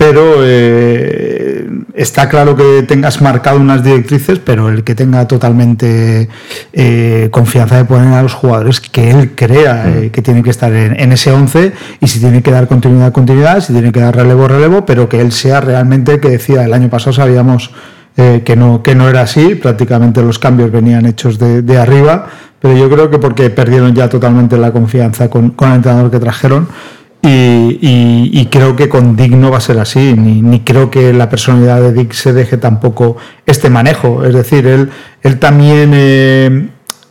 pero 0.00 0.36
eh, 0.38 1.49
está 1.94 2.28
claro 2.28 2.56
que 2.56 2.82
tengas 2.82 3.20
marcado 3.20 3.58
unas 3.58 3.84
directrices, 3.84 4.38
pero 4.38 4.68
el 4.68 4.84
que 4.84 4.94
tenga 4.94 5.26
totalmente 5.26 6.28
eh, 6.72 7.28
confianza 7.30 7.76
de 7.76 7.84
poner 7.84 8.12
a 8.14 8.22
los 8.22 8.34
jugadores 8.34 8.80
que 8.80 9.10
él 9.10 9.32
crea 9.34 9.88
eh, 9.88 10.10
que 10.10 10.22
tienen 10.22 10.42
que 10.42 10.50
estar 10.50 10.72
en, 10.72 10.98
en 10.98 11.12
ese 11.12 11.30
11 11.32 11.72
y 12.00 12.06
si 12.06 12.20
tiene 12.20 12.42
que 12.42 12.50
dar 12.50 12.66
continuidad, 12.66 13.12
continuidad, 13.12 13.60
si 13.60 13.72
tiene 13.72 13.92
que 13.92 14.00
dar 14.00 14.16
relevo, 14.16 14.48
relevo, 14.48 14.84
pero 14.84 15.08
que 15.08 15.20
él 15.20 15.32
sea 15.32 15.60
realmente 15.60 16.14
el 16.14 16.20
que 16.20 16.30
decía, 16.30 16.64
el 16.64 16.72
año 16.72 16.88
pasado 16.88 17.12
sabíamos 17.12 17.70
eh, 18.16 18.42
que, 18.44 18.56
no, 18.56 18.82
que 18.82 18.94
no 18.94 19.08
era 19.08 19.22
así, 19.22 19.54
prácticamente 19.54 20.22
los 20.22 20.38
cambios 20.38 20.70
venían 20.70 21.06
hechos 21.06 21.38
de, 21.38 21.62
de 21.62 21.78
arriba, 21.78 22.26
pero 22.60 22.76
yo 22.76 22.90
creo 22.90 23.10
que 23.10 23.18
porque 23.18 23.50
perdieron 23.50 23.94
ya 23.94 24.08
totalmente 24.08 24.58
la 24.58 24.72
confianza 24.72 25.30
con, 25.30 25.50
con 25.50 25.70
el 25.70 25.76
entrenador 25.76 26.10
que 26.10 26.18
trajeron. 26.18 26.68
Y, 27.22 27.28
y- 27.82 28.30
y 28.32 28.46
creo 28.46 28.76
que 28.76 28.88
con 28.88 29.14
Dick 29.14 29.32
no 29.32 29.50
va 29.50 29.58
a 29.58 29.60
ser 29.60 29.78
así, 29.78 30.14
ni, 30.16 30.40
ni 30.40 30.60
creo 30.60 30.90
que 30.90 31.12
la 31.12 31.28
personalidad 31.28 31.80
de 31.82 31.92
Dick 31.92 32.12
se 32.12 32.32
deje 32.32 32.56
tampoco 32.56 33.16
este 33.44 33.68
manejo. 33.68 34.24
Es 34.24 34.32
decir, 34.34 34.66
él, 34.66 34.88
él 35.22 35.38
también, 35.38 35.92
eh, 35.94 36.68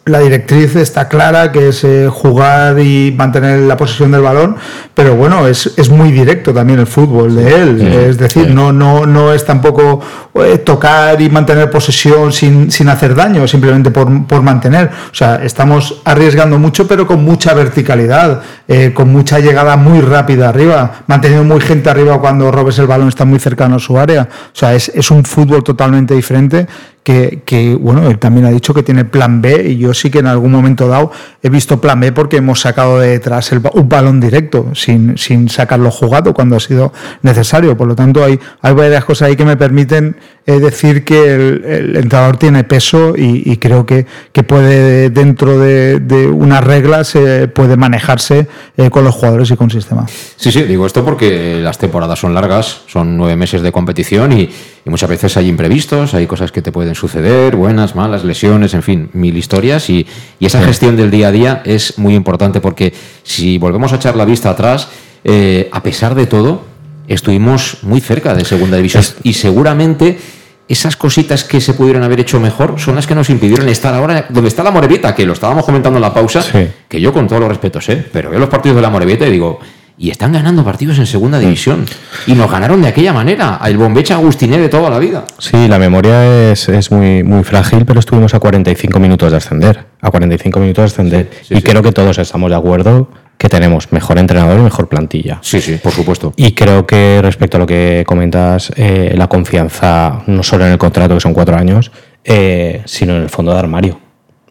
la 0.09 0.19
directriz 0.19 0.75
está 0.75 1.07
clara, 1.07 1.51
que 1.51 1.69
es 1.69 1.83
eh, 1.83 2.09
jugar 2.11 2.79
y 2.79 3.13
mantener 3.15 3.59
la 3.59 3.77
posesión 3.77 4.11
del 4.11 4.21
balón, 4.21 4.55
pero 4.93 5.15
bueno, 5.15 5.47
es, 5.47 5.73
es 5.77 5.89
muy 5.89 6.11
directo 6.11 6.53
también 6.53 6.79
el 6.79 6.87
fútbol 6.87 7.35
de 7.35 7.55
él. 7.55 7.77
sí, 7.79 7.87
es 7.87 8.17
decir, 8.17 8.47
sí. 8.47 8.53
no, 8.53 8.73
no, 8.73 9.05
no 9.05 9.33
es 9.33 9.45
tampoco 9.45 10.01
eh, 10.35 10.57
tocar 10.59 11.21
y 11.21 11.29
mantener 11.29 11.69
posesión 11.69 12.31
sin, 12.31 12.71
sin 12.71 12.89
hacer 12.89 13.15
daño, 13.15 13.47
simplemente 13.47 13.91
por, 13.91 14.25
por 14.25 14.41
mantener. 14.41 14.89
O 15.11 15.15
sea, 15.15 15.35
estamos 15.43 16.01
arriesgando 16.05 16.57
mucho, 16.59 16.87
pero 16.87 17.05
con 17.05 17.23
mucha 17.23 17.53
verticalidad, 17.53 18.41
eh, 18.67 18.91
con 18.93 19.11
mucha 19.11 19.39
llegada 19.39 19.77
muy 19.77 20.01
rápida 20.01 20.49
arriba, 20.49 21.03
manteniendo 21.07 21.45
muy 21.45 21.61
gente 21.61 21.89
arriba 21.89 22.19
cuando 22.19 22.51
robes 22.51 22.79
el 22.79 22.87
balón 22.87 23.07
está 23.07 23.25
muy 23.25 23.39
cercano 23.39 23.75
a 23.75 23.79
su 23.79 23.97
área. 23.97 24.27
O 24.53 24.57
sea, 24.57 24.73
es, 24.73 24.89
es 24.89 25.11
un 25.11 25.23
fútbol 25.23 25.63
totalmente 25.63 26.13
diferente 26.13 26.67
que, 27.03 27.41
que, 27.45 27.75
bueno, 27.75 28.09
él 28.09 28.19
también 28.19 28.45
ha 28.45 28.51
dicho 28.51 28.73
que 28.73 28.83
tiene 28.83 29.05
plan 29.05 29.41
B 29.41 29.69
y 29.69 29.77
yo 29.77 29.93
sí 29.93 30.09
que 30.09 30.19
en 30.19 30.27
algún 30.27 30.51
momento 30.51 30.87
dado 30.87 31.11
he 31.41 31.49
visto 31.49 31.79
plan 31.79 31.99
B 31.99 32.11
porque 32.11 32.37
hemos 32.37 32.61
sacado 32.61 32.99
de 32.99 33.09
detrás 33.09 33.51
el 33.51 33.61
un 33.73 33.89
balón 33.89 34.19
directo 34.19 34.71
sin, 34.73 35.17
sin 35.17 35.49
sacarlo 35.49 35.91
jugado 35.91 36.33
cuando 36.33 36.55
ha 36.55 36.59
sido 36.59 36.93
necesario. 37.21 37.75
Por 37.77 37.87
lo 37.87 37.95
tanto, 37.95 38.23
hay, 38.23 38.39
hay 38.61 38.73
varias 38.73 39.05
cosas 39.05 39.29
ahí 39.29 39.35
que 39.35 39.45
me 39.45 39.57
permiten 39.57 40.17
eh, 40.45 40.59
decir 40.59 41.03
que 41.03 41.33
el, 41.33 41.63
el 41.65 41.95
entrenador 41.95 42.37
tiene 42.37 42.63
peso 42.63 43.13
y, 43.15 43.43
y 43.51 43.57
creo 43.57 43.85
que, 43.85 44.05
que 44.31 44.43
puede, 44.43 45.09
dentro 45.09 45.59
de, 45.59 45.99
de 45.99 46.27
unas 46.27 46.63
reglas, 46.63 47.15
eh, 47.15 47.47
puede 47.47 47.77
manejarse 47.77 48.47
eh, 48.77 48.89
con 48.89 49.03
los 49.03 49.15
jugadores 49.15 49.51
y 49.51 49.55
con 49.55 49.69
sistema. 49.69 50.05
Sí, 50.35 50.51
sí, 50.51 50.63
digo 50.63 50.85
esto 50.85 51.05
porque 51.05 51.59
las 51.61 51.77
temporadas 51.77 52.19
son 52.19 52.33
largas, 52.33 52.81
son 52.87 53.17
nueve 53.17 53.35
meses 53.35 53.61
de 53.61 53.71
competición 53.71 54.31
y, 54.31 54.49
y 54.85 54.89
muchas 54.89 55.09
veces 55.09 55.37
hay 55.37 55.47
imprevistos, 55.47 56.13
hay 56.13 56.25
cosas 56.25 56.51
que 56.51 56.61
te 56.61 56.71
pueden 56.71 56.95
suceder, 56.95 57.55
buenas, 57.55 57.95
malas, 57.95 58.23
lesiones, 58.23 58.73
en 58.73 58.83
fin, 58.83 59.09
mil 59.13 59.37
historias 59.37 59.89
y, 59.89 60.07
y 60.39 60.45
esa 60.45 60.61
gestión 60.61 60.95
del 60.95 61.11
día 61.11 61.27
a 61.27 61.31
día 61.31 61.61
es 61.65 61.97
muy 61.97 62.15
importante 62.15 62.59
porque 62.61 62.93
si 63.23 63.57
volvemos 63.57 63.93
a 63.93 63.97
echar 63.97 64.15
la 64.15 64.25
vista 64.25 64.49
atrás, 64.49 64.87
eh, 65.23 65.69
a 65.71 65.83
pesar 65.83 66.15
de 66.15 66.25
todo, 66.25 66.68
estuvimos 67.09 67.79
muy 67.81 67.99
cerca 67.99 68.33
de 68.33 68.45
segunda 68.45 68.77
división 68.77 69.03
y 69.23 69.33
seguramente 69.33 70.19
esas 70.67 70.95
cositas 70.95 71.43
que 71.43 71.59
se 71.59 71.73
pudieron 71.73 72.03
haber 72.03 72.19
hecho 72.19 72.39
mejor 72.39 72.79
son 72.79 72.95
las 72.95 73.07
que 73.07 73.15
nos 73.15 73.29
impidieron 73.31 73.67
estar 73.67 73.93
ahora 73.93 74.27
donde 74.29 74.49
está 74.49 74.63
la 74.63 74.69
Morevita, 74.69 75.15
que 75.15 75.25
lo 75.25 75.33
estábamos 75.33 75.65
comentando 75.65 75.97
en 75.97 76.01
la 76.03 76.13
pausa, 76.13 76.45
que 76.87 77.01
yo 77.01 77.11
con 77.11 77.27
todos 77.27 77.41
los 77.41 77.49
respetos, 77.49 77.89
¿eh? 77.89 78.05
pero 78.13 78.29
veo 78.29 78.39
los 78.39 78.49
partidos 78.49 78.75
de 78.75 78.83
la 78.83 78.91
Morevita 78.91 79.27
y 79.27 79.31
digo, 79.31 79.59
y 79.97 80.11
están 80.11 80.31
ganando 80.31 80.63
partidos 80.63 80.97
en 80.99 81.07
segunda 81.07 81.39
división. 81.39 81.85
Y 82.25 82.33
nos 82.33 82.49
ganaron 82.49 82.81
de 82.81 82.87
aquella 82.87 83.11
manera, 83.11 83.59
el 83.65 83.77
bombecha 83.77 84.13
Agustiné 84.13 84.57
de 84.57 84.69
toda 84.69 84.89
la 84.89 84.97
vida. 84.97 85.25
Sí, 85.39 85.67
la 85.67 85.77
memoria 85.77 86.51
es, 86.51 86.69
es 86.69 86.89
muy, 86.89 87.21
muy 87.23 87.43
frágil, 87.43 87.85
pero 87.85 87.99
estuvimos 87.99 88.33
a 88.33 88.39
45 88.39 88.97
minutos 88.97 89.31
de 89.31 89.37
ascender. 89.37 89.87
A 89.99 90.09
45 90.09 90.57
minutos 90.61 90.83
de 90.83 90.85
ascender. 90.85 91.31
y 91.49 91.61
creo 91.61 91.83
que 91.83 91.91
todos 91.91 92.17
estamos 92.17 92.49
de 92.49 92.55
acuerdo 92.55 93.09
que 93.39 93.47
tenemos 93.47 93.91
mejor 93.93 94.19
entrenador 94.19 94.59
y 94.59 94.63
mejor 94.63 94.89
plantilla. 94.89 95.39
Sí, 95.41 95.61
sí, 95.61 95.79
por 95.81 95.93
supuesto. 95.93 96.33
Y 96.35 96.51
creo 96.51 96.85
que 96.85 97.19
respecto 97.23 97.55
a 97.55 97.61
lo 97.61 97.65
que 97.65 98.03
comentas, 98.05 98.71
eh, 98.75 99.13
la 99.15 99.27
confianza 99.27 100.21
no 100.27 100.43
solo 100.43 100.65
en 100.65 100.73
el 100.73 100.77
contrato, 100.77 101.13
que 101.15 101.21
son 101.21 101.33
cuatro 101.33 101.55
años, 101.55 101.89
eh, 102.25 102.81
sino 102.83 103.15
en 103.15 103.23
el 103.23 103.29
fondo 103.29 103.53
de 103.53 103.59
armario. 103.59 103.97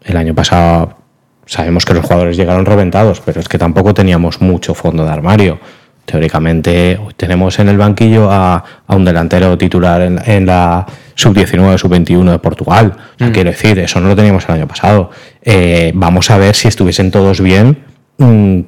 El 0.03 0.17
año 0.17 0.33
pasado 0.33 0.97
sabemos 1.45 1.85
que 1.85 1.93
los 1.93 2.03
jugadores 2.03 2.35
llegaron 2.35 2.65
reventados, 2.65 3.21
pero 3.21 3.39
es 3.39 3.47
que 3.47 3.59
tampoco 3.59 3.93
teníamos 3.93 4.41
mucho 4.41 4.73
fondo 4.73 5.05
de 5.05 5.11
armario. 5.11 5.59
Teóricamente 6.05 6.99
tenemos 7.15 7.59
en 7.59 7.69
el 7.69 7.77
banquillo 7.77 8.31
a, 8.31 8.63
a 8.87 8.95
un 8.95 9.05
delantero 9.05 9.55
titular 9.55 10.01
en, 10.01 10.19
en 10.25 10.47
la 10.47 10.83
sub-19, 11.13 11.77
sub-21 11.77 12.31
de 12.31 12.39
Portugal. 12.39 12.93
O 12.97 13.17
sea, 13.19 13.27
Mm. 13.27 13.31
Quiero 13.33 13.51
decir, 13.51 13.77
eso 13.77 13.99
no 13.99 14.07
lo 14.07 14.15
teníamos 14.15 14.45
el 14.49 14.55
año 14.55 14.67
pasado. 14.67 15.11
Eh, 15.43 15.91
vamos 15.93 16.31
a 16.31 16.37
ver 16.39 16.55
si 16.55 16.67
estuviesen 16.67 17.11
todos 17.11 17.39
bien, 17.41 17.77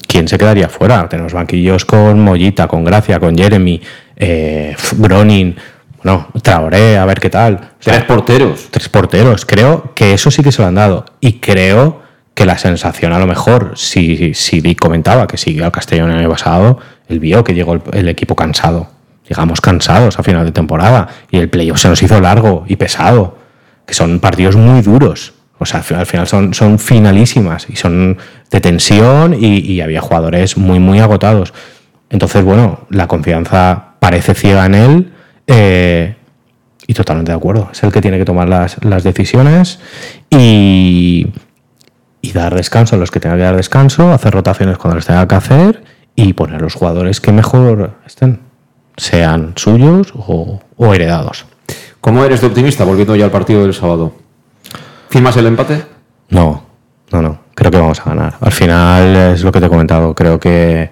¿quién 0.08 0.28
se 0.28 0.38
quedaría 0.38 0.70
fuera? 0.70 1.08
Tenemos 1.10 1.34
banquillos 1.34 1.86
con 1.86 2.20
Mollita, 2.20 2.68
con 2.68 2.84
Gracia, 2.84 3.20
con 3.20 3.38
Jeremy, 3.38 3.82
eh, 4.16 4.76
Gronin, 4.97 5.56
bueno, 6.04 6.28
Traoré, 6.41 6.97
a 6.97 7.06
ver 7.06 7.20
qué 7.20 7.30
tal. 7.30 7.60
Tres 7.80 8.04
porteros. 8.06 8.70
Tres 8.72 8.89
porteros. 8.89 9.45
Creo 9.45 9.93
que 9.93 10.14
eso 10.14 10.32
sí 10.32 10.41
que 10.41 10.52
se 10.52 10.62
lo 10.62 10.68
han 10.68 10.76
dado. 10.76 11.06
Y 11.20 11.34
creo 11.34 12.02
que 12.34 12.45
la 12.45 12.58
sensación, 12.58 13.14
a 13.14 13.20
lo 13.20 13.28
mejor, 13.28 13.74
si, 13.76 14.34
si 14.34 14.76
comentaba 14.76 15.28
que 15.28 15.38
siguió 15.38 15.66
al 15.66 15.72
Castellón 15.72 16.12
el 16.12 16.20
año 16.20 16.30
pasado, 16.30 16.80
él 17.08 17.20
vio 17.20 17.43
que 17.43 17.54
llegó 17.54 17.74
el, 17.74 17.82
el 17.91 18.08
equipo 18.08 18.36
cansado. 18.36 18.88
Llegamos 19.28 19.62
cansados 19.62 20.18
a 20.18 20.24
final 20.24 20.45
de 20.45 20.52
temporada 20.52 21.08
y 21.30 21.38
el 21.38 21.49
playoff 21.49 21.80
se 21.80 21.89
nos 21.89 22.02
hizo 22.02 22.20
largo 22.20 22.64
y 22.68 22.78
pesado, 22.78 23.38
que 23.86 23.93
son 23.93 24.20
partidos 24.20 24.56
muy 24.56 24.82
duros. 24.82 25.34
O 25.62 25.66
sea, 25.68 25.82
al 25.82 25.84
final- 25.84 25.99
al 25.99 26.07
final 26.07 26.28
son, 26.28 26.53
son 26.55 26.80
finalísimas 26.80 27.68
y 27.70 27.76
son 27.76 28.18
de 28.49 28.62
tensión 28.62 29.36
y, 29.39 29.80
había 29.80 30.01
jugadores 30.01 30.57
muy, 30.57 30.80
muy 30.80 30.97
agotados. 30.97 31.53
Entonces, 32.09 32.43
bueno, 32.43 32.80
la 32.89 33.07
confianza 33.07 33.93
parece 33.99 34.34
ciega 34.34 34.66
en 34.66 34.74
él 34.74 35.12
eh, 35.45 36.16
y 36.88 36.95
totalmente 36.95 37.32
de 37.32 37.38
acuerdo. 37.38 37.70
Es 37.72 37.84
el 37.84 37.91
que 37.91 38.01
tiene 38.01 38.18
que 38.18 38.26
tomar 38.26 38.49
las, 38.49 38.84
las 38.84 39.03
decisiones 39.03 39.80
y, 40.32 41.28
dar 42.34 42.55
descanso 42.55 42.95
a 42.95 42.97
los 42.97 43.12
que 43.12 43.20
tenga 43.20 43.36
que 43.36 43.43
dar 43.43 43.55
descanso, 43.55 44.12
hacer 44.12 44.34
rotaciones 44.34 44.80
cuando 44.80 44.95
les 44.95 45.05
tenga 45.05 45.28
que 45.28 45.36
hacer 45.36 45.84
y 46.16 46.34
poner 46.34 46.59
los 46.62 46.74
jugadores 46.74 47.22
que 47.22 47.32
mejor 47.32 47.97
estén, 48.07 48.39
sean 48.97 49.53
suyos 49.57 50.12
o, 50.16 50.59
o 50.76 50.93
heredados. 50.95 51.45
¿Cómo 51.99 52.26
eres 52.26 52.41
de 52.41 52.47
optimista 52.47 52.84
volviendo 52.84 53.16
ya 53.16 53.26
al 53.26 53.32
partido 53.32 53.62
del 53.62 53.76
sábado? 53.76 54.20
¿Firmas 55.12 55.36
el 55.36 55.45
empate? 55.45 55.84
No, 56.30 56.64
no, 57.12 57.22
no. 57.22 57.39
Creo 57.53 57.70
que 57.70 57.78
vamos 57.78 57.99
a 57.99 58.05
ganar. 58.05 58.36
Al 58.39 58.51
final 58.53 59.16
es 59.34 59.43
lo 59.43 59.51
que 59.51 59.59
te 59.59 59.66
he 59.66 59.70
comentado. 59.70 60.16
Creo 60.16 60.39
que, 60.39 60.89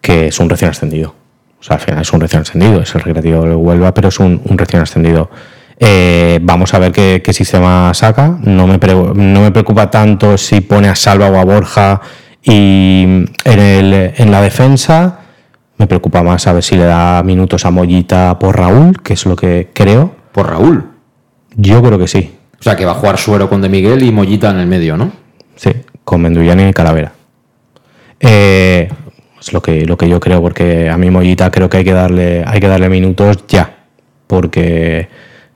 que 0.00 0.26
es 0.26 0.40
un 0.40 0.50
recién 0.50 0.72
ascendido. 0.72 1.14
O 1.60 1.62
sea, 1.62 1.76
al 1.76 1.80
final 1.80 2.02
es 2.02 2.12
un 2.12 2.20
recién 2.20 2.42
ascendido. 2.42 2.80
Es 2.80 2.92
el 2.96 3.02
recreativo 3.02 3.44
de 3.44 3.54
Huelva, 3.54 3.94
pero 3.94 4.08
es 4.08 4.18
un, 4.18 4.42
un 4.44 4.58
recién 4.58 4.82
ascendido. 4.82 5.30
Eh, 5.78 6.40
vamos 6.42 6.74
a 6.74 6.80
ver 6.80 6.90
qué, 6.90 7.22
qué 7.24 7.32
sistema 7.32 7.94
saca. 7.94 8.36
No 8.42 8.66
me, 8.66 8.76
no 8.78 9.40
me 9.40 9.52
preocupa 9.52 9.88
tanto 9.88 10.36
si 10.36 10.62
pone 10.62 10.88
a 10.88 10.96
Salva 10.96 11.30
o 11.30 11.38
a 11.38 11.44
Borja 11.44 12.00
y 12.42 13.04
en, 13.04 13.60
el, 13.60 14.14
en 14.16 14.32
la 14.32 14.42
defensa. 14.42 15.20
Me 15.76 15.86
preocupa 15.86 16.24
más 16.24 16.44
a 16.48 16.54
ver 16.54 16.64
si 16.64 16.74
le 16.74 16.86
da 16.86 17.22
minutos 17.22 17.64
a 17.64 17.70
Mollita 17.70 18.36
por 18.36 18.56
Raúl, 18.56 19.00
que 19.00 19.12
es 19.12 19.24
lo 19.26 19.36
que 19.36 19.70
creo. 19.72 20.12
¿Por 20.32 20.48
Raúl? 20.48 20.90
Yo 21.54 21.80
creo 21.80 22.00
que 22.00 22.08
sí. 22.08 22.34
O 22.60 22.62
sea, 22.62 22.76
que 22.76 22.84
va 22.84 22.92
a 22.92 22.96
jugar 22.96 23.16
Suero 23.16 23.48
con 23.48 23.62
De 23.62 23.70
Miguel 23.70 24.02
y 24.02 24.12
Mollita 24.12 24.50
en 24.50 24.58
el 24.58 24.66
medio, 24.66 24.96
¿no? 24.96 25.10
Sí, 25.56 25.70
con 26.04 26.20
Mendullán 26.20 26.60
y 26.60 26.72
Calavera. 26.72 27.12
Eh, 28.20 28.90
Es 29.40 29.54
lo 29.54 29.62
que, 29.62 29.86
lo 29.86 29.96
que 29.96 30.06
yo 30.06 30.20
creo, 30.20 30.42
porque 30.42 30.90
a 30.90 30.98
mí 30.98 31.10
Mollita 31.10 31.50
creo 31.50 31.70
que 31.70 31.78
hay 31.78 31.84
que 31.84 31.94
darle, 31.94 32.44
hay 32.46 32.60
que 32.60 32.68
darle 32.68 32.90
minutos 32.90 33.38
ya, 33.48 33.86
porque 34.26 35.08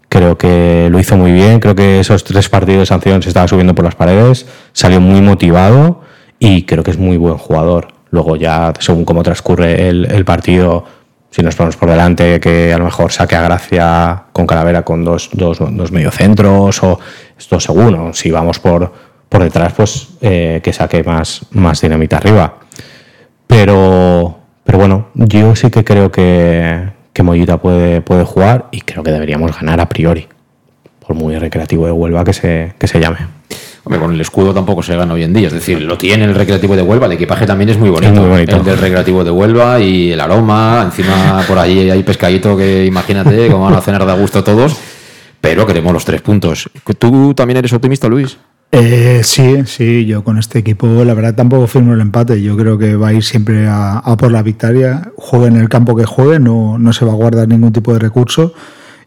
creo 0.09 0.39
que 0.39 0.89
lo 0.91 0.99
hizo 0.99 1.19
muy 1.19 1.33
bien, 1.33 1.61
creo 1.61 1.75
que 1.75 2.01
esos 2.01 2.25
tres 2.25 2.49
partidos 2.49 2.81
de 2.81 2.87
sanción 2.87 3.21
se 3.23 3.29
estaba 3.29 3.47
subiendo 3.47 3.75
por 3.75 3.85
las 3.85 3.95
paredes, 3.95 4.47
salió 4.73 5.03
muy 5.03 5.21
motivado 5.21 6.01
y 6.39 6.63
creo 6.63 6.83
que 6.83 6.93
es 6.93 6.99
muy 6.99 7.19
buen 7.19 7.37
jugador. 7.37 7.89
Luego 8.11 8.37
ya, 8.37 8.73
según 8.79 9.05
cómo 9.05 9.23
transcurre 9.23 9.89
el 9.89 10.25
partido, 10.25 10.87
si 11.35 11.43
nos 11.43 11.57
ponemos 11.57 11.77
por 11.77 11.91
delante, 11.91 12.39
que 12.39 12.73
a 12.73 12.79
lo 12.79 12.85
mejor 12.85 13.11
saque 13.11 13.35
a 13.35 13.43
Gracia 13.43 14.23
con 14.33 14.47
Calavera 14.47 14.85
con 14.85 15.05
dos, 15.05 15.31
dos, 15.33 15.59
dos 15.59 15.91
mediocentros 15.91 16.81
o 16.85 17.01
esto 17.37 17.59
seguro. 17.59 18.13
Si 18.15 18.31
vamos 18.31 18.61
por, 18.61 18.93
por 19.29 19.43
detrás, 19.43 19.73
pues 19.73 20.11
eh, 20.21 20.61
que 20.63 20.73
saque 20.73 21.03
más, 21.03 21.45
más 21.51 21.81
dinamita 21.81 22.19
arriba. 22.19 22.59
Pero, 23.49 24.39
pero 24.63 24.79
bueno, 24.79 25.09
yo 25.15 25.57
sí 25.57 25.71
que 25.71 25.83
creo 25.83 26.13
que, 26.13 26.91
que 27.13 27.25
Mollita 27.25 27.57
puede, 27.57 28.01
puede 28.01 28.23
jugar 28.23 28.69
y 28.71 28.83
creo 28.83 29.03
que 29.03 29.11
deberíamos 29.11 29.57
ganar 29.57 29.81
a 29.81 29.89
priori. 29.89 30.29
Por 31.05 31.17
muy 31.17 31.37
recreativo 31.37 31.87
de 31.87 31.91
Huelva 31.91 32.23
que 32.23 32.33
se, 32.33 32.75
que 32.79 32.87
se 32.87 33.01
llame. 33.01 33.19
Hombre, 33.85 34.01
con 34.01 34.15
el 34.15 34.21
escudo 34.21 34.55
tampoco 34.55 34.83
se 34.83 34.97
gana 34.97 35.13
hoy 35.13 35.25
en 35.25 35.35
día. 35.35 35.49
Es 35.49 35.53
decir, 35.53 35.81
lo 35.83 35.99
tiene 35.99 36.25
el 36.25 36.35
recreativo 36.35 36.75
de 36.75 36.83
Huelva. 36.83 37.07
El 37.07 37.13
equipaje 37.13 37.47
también 37.47 37.69
es 37.69 37.79
muy 37.79 37.91
bonito. 37.91 38.13
Es 38.13 38.19
muy 38.19 38.29
bonito. 38.29 38.57
El 38.57 38.65
del 38.65 38.79
recreativo 38.79 39.23
de 39.23 39.31
Huelva 39.31 39.79
y 39.79 40.13
el 40.13 40.21
aroma. 40.21 40.83
Encima 40.87 41.43
por 41.47 41.59
ahí 41.59 41.91
hay 41.91 42.03
pescadito 42.03 42.57
que 42.57 42.87
imagínate 42.87 43.49
cómo 43.51 43.65
van 43.65 43.75
a 43.75 43.83
cenar 43.83 44.07
de 44.07 44.13
gusto 44.15 44.43
todos. 44.43 44.77
Pero 45.41 45.67
queremos 45.67 45.93
los 45.93 46.05
tres 46.07 46.23
puntos. 46.23 46.71
¿Tú 46.99 47.35
también 47.35 47.59
eres 47.59 47.75
optimista, 47.75 48.09
Luis? 48.09 48.39
Eh, 48.73 49.21
sí, 49.23 49.63
sí, 49.67 50.07
yo 50.07 50.25
con 50.25 50.39
este 50.39 50.59
equipo 50.59 50.87
la 51.05 51.15
verdad 51.15 51.35
tampoco 51.35 51.67
firmo 51.67 51.93
el 51.93 52.01
empate. 52.01 52.41
Yo 52.41 52.57
creo 52.57 52.79
que 52.79 52.97
va 52.97 53.09
a 53.09 53.13
ir 53.13 53.23
siempre 53.23 53.69
a, 53.69 53.99
a 53.99 54.17
por 54.17 54.33
la 54.33 54.43
victoria. 54.43 55.13
Juegue 55.17 55.49
en 55.49 55.57
el 55.57 55.69
campo 55.69 55.95
que 55.95 56.07
juegue, 56.07 56.41
no, 56.41 56.79
no 56.79 56.93
se 56.95 57.05
va 57.05 57.13
a 57.13 57.17
guardar 57.17 57.47
ningún 57.47 57.73
tipo 57.73 57.93
de 57.93 57.99
recurso. 57.99 58.55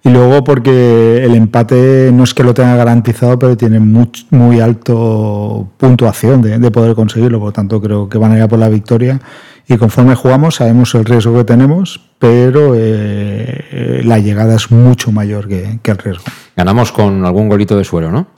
Y 0.08 0.10
luego 0.10 0.42
porque 0.42 1.22
el 1.22 1.36
empate 1.36 2.12
no 2.14 2.24
es 2.24 2.34
que 2.34 2.42
lo 2.42 2.54
tenga 2.54 2.78
garantizado, 2.78 3.38
pero 3.38 3.58
tiene 3.58 3.82
muy, 3.82 4.10
muy 4.30 4.62
alto 4.62 5.68
puntuación 5.76 6.42
de, 6.42 6.60
de 6.60 6.72
poder 6.72 6.96
conseguirlo. 6.96 7.40
Por 7.40 7.50
lo 7.50 7.52
tanto, 7.52 7.82
creo 7.82 8.08
que 8.08 8.18
van 8.18 8.32
a 8.32 8.38
ir 8.38 8.42
a 8.42 8.48
por 8.48 8.58
la 8.58 8.70
victoria. 8.70 9.20
Y 9.68 9.76
conforme 9.76 10.16
jugamos, 10.16 10.56
sabemos 10.56 10.96
el 10.96 11.04
riesgo 11.04 11.36
que 11.36 11.44
tenemos, 11.44 12.00
pero 12.20 12.72
eh, 12.74 14.02
la 14.06 14.18
llegada 14.20 14.56
es 14.56 14.72
mucho 14.72 15.12
mayor 15.12 15.50
que, 15.50 15.80
que 15.84 15.92
el 15.92 15.98
riesgo. 15.98 16.24
Ganamos 16.56 16.94
con 16.94 17.26
algún 17.26 17.50
golito 17.50 17.78
de 17.78 17.84
suero, 17.84 18.10
¿no? 18.10 18.37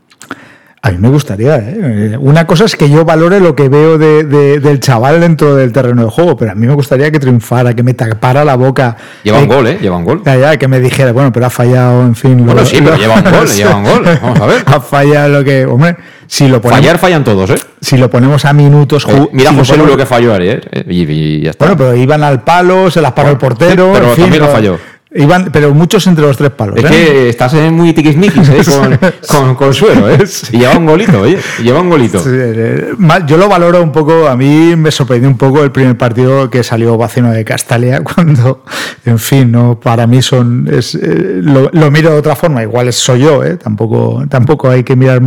A 0.81 0.91
mí 0.91 0.97
me 0.97 1.09
gustaría. 1.09 1.57
¿eh? 1.57 2.17
Una 2.21 2.47
cosa 2.47 2.63
es 2.63 2.77
que 2.77 2.89
yo 2.89 3.03
valore 3.03 3.41
lo 3.41 3.53
que 3.53 3.67
veo 3.67 3.97
de, 3.97 4.23
de, 4.23 4.59
del 4.61 4.79
chaval 4.79 5.19
dentro 5.19 5.55
del 5.55 5.73
terreno 5.73 6.05
de 6.05 6.09
juego, 6.09 6.37
pero 6.37 6.51
a 6.51 6.55
mí 6.55 6.65
me 6.67 6.73
gustaría 6.73 7.11
que 7.11 7.19
triunfara, 7.19 7.73
que 7.73 7.83
me 7.83 7.93
tapara 7.93 8.45
la 8.45 8.55
boca. 8.55 8.95
Lleva 9.23 9.39
un 9.39 9.47
gol, 9.49 9.67
¿eh? 9.67 9.77
Lleva 9.81 9.97
un 9.97 10.05
gol. 10.05 10.21
Ya, 10.23 10.55
que 10.55 10.69
me 10.69 10.79
dijera, 10.79 11.11
bueno, 11.11 11.33
pero 11.33 11.47
ha 11.47 11.49
fallado, 11.49 12.03
en 12.03 12.15
fin. 12.15 12.37
Bueno, 12.45 12.61
lo, 12.61 12.65
sí, 12.65 12.77
pero 12.81 12.95
lleva 12.95 13.15
un 13.15 13.23
gol, 13.23 13.47
lleva 13.55 13.75
un 13.75 13.83
gol. 13.83 14.03
Vamos 14.21 14.39
a 14.39 14.45
ver. 14.45 14.63
Ha 14.65 14.79
fallado 14.79 15.29
lo 15.39 15.43
que. 15.43 15.65
Hombre, 15.65 15.97
si 16.27 16.47
lo 16.47 16.61
ponemos. 16.61 16.79
Fallar 16.81 16.97
fallan 16.97 17.23
todos, 17.25 17.49
¿eh? 17.49 17.55
Si 17.81 17.97
lo 17.97 18.09
ponemos 18.09 18.45
a 18.45 18.53
minutos. 18.53 19.05
Eh, 19.09 19.29
mira 19.33 19.49
si 19.51 19.57
José 19.57 19.73
lo 19.73 19.79
Lu 19.79 19.83
ponemos- 19.83 19.91
lo 19.91 19.97
que 19.97 20.05
falló 20.05 20.33
ayer, 20.33 20.69
¿eh? 20.71 20.83
y, 20.87 21.11
y 21.11 21.41
ya 21.41 21.49
está. 21.51 21.65
Bueno, 21.65 21.77
pero 21.77 21.95
iban 21.97 22.23
al 22.23 22.41
palo, 22.43 22.89
se 22.89 23.01
las 23.01 23.11
paró 23.11 23.31
el 23.31 23.37
portero. 23.37 23.91
pero 23.93 24.05
en 24.11 24.13
fin, 24.15 24.23
también 24.25 24.43
lo 24.43 24.49
falló. 24.49 24.77
Iban, 25.11 25.49
pero 25.51 25.73
muchos 25.73 26.05
entre 26.05 26.23
los 26.23 26.37
tres 26.37 26.51
palos. 26.51 26.75
Es 26.77 26.85
¿eh? 26.85 26.87
que 26.89 27.29
estás 27.29 27.51
muy 27.71 27.93
tiquismiquis 27.93 28.47
¿eh? 28.49 28.61
con, 29.27 29.45
con, 29.45 29.55
con 29.55 29.73
suero, 29.73 30.07
¿eh? 30.07 30.23
Y 30.51 30.59
lleva 30.59 30.77
un 30.77 30.85
golito, 30.85 31.21
oye. 31.21 31.39
Lleva 31.63 31.81
un 31.81 31.89
golito. 31.89 32.19
Sí, 32.19 32.29
eh, 32.31 32.93
Yo 33.25 33.37
lo 33.37 33.49
valoro 33.49 33.81
un 33.81 33.91
poco, 33.91 34.27
a 34.27 34.35
mí 34.37 34.75
me 34.75 34.91
sorprendió 34.91 35.27
un 35.27 35.35
poco 35.37 35.63
el 35.63 35.71
primer 35.71 35.97
partido 35.97 36.51
que 36.51 36.63
salió 36.63 36.95
vacío 36.95 37.25
de 37.25 37.43
Castalia, 37.43 38.01
cuando, 38.03 38.63
en 39.03 39.17
fin, 39.17 39.51
no 39.51 39.79
para 39.79 40.05
mí 40.05 40.21
son, 40.21 40.69
es, 40.71 40.93
eh, 40.93 41.39
lo, 41.41 41.71
lo 41.73 41.89
miro 41.89 42.11
de 42.11 42.17
otra 42.19 42.35
forma, 42.35 42.61
igual 42.61 42.87
es- 42.89 42.95
soy 42.97 43.21
yo, 43.21 43.43
eh, 43.43 43.57
tampoco, 43.57 44.23
tampoco 44.29 44.69
hay 44.69 44.83
que 44.83 44.95
mirar 44.95 45.21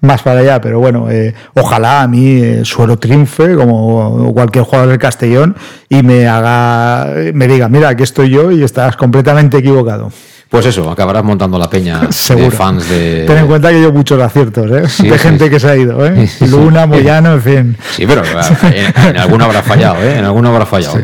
más 0.00 0.22
para 0.22 0.40
allá, 0.40 0.60
pero 0.60 0.78
bueno, 0.78 1.10
eh, 1.10 1.34
ojalá 1.54 2.02
a 2.02 2.06
mí 2.06 2.64
Suero 2.64 3.00
triunfe, 3.00 3.56
como 3.56 4.32
cualquier 4.32 4.62
jugador 4.64 4.90
del 4.90 4.98
Castellón, 4.98 5.56
y 5.88 6.04
me 6.04 6.28
haga, 6.28 7.08
me 7.34 7.48
diga, 7.48 7.68
mira, 7.68 7.88
aquí 7.88 8.04
estoy 8.04 8.30
yo 8.30 8.52
y 8.52 8.62
estás 8.62 8.94
completamente 8.96 9.23
equivocado. 9.58 10.10
Pues 10.48 10.66
eso, 10.66 10.88
acabarás 10.90 11.24
montando 11.24 11.58
la 11.58 11.68
peña 11.68 12.00
de 12.06 12.12
Seguro. 12.12 12.50
fans 12.50 12.88
de. 12.88 13.24
Ten 13.26 13.38
en 13.38 13.46
cuenta 13.46 13.70
que 13.70 13.82
yo 13.82 13.92
muchos 13.92 14.20
aciertos, 14.20 14.70
¿eh? 14.70 14.88
Sí, 14.88 15.08
de 15.08 15.18
sí, 15.18 15.18
gente 15.18 15.44
sí. 15.44 15.50
que 15.50 15.60
se 15.60 15.68
ha 15.68 15.76
ido, 15.76 16.06
¿eh? 16.06 16.28
Luna, 16.48 16.86
Moyano, 16.86 17.34
en 17.34 17.42
fin. 17.42 17.76
Sí, 17.90 18.06
pero 18.06 18.22
en, 18.62 19.08
en 19.10 19.16
alguno 19.18 19.44
habrá 19.44 19.62
fallado, 19.62 20.02
¿eh? 20.02 20.18
En 20.18 20.24
alguno 20.24 20.50
habrá 20.50 20.66
fallado. 20.66 21.00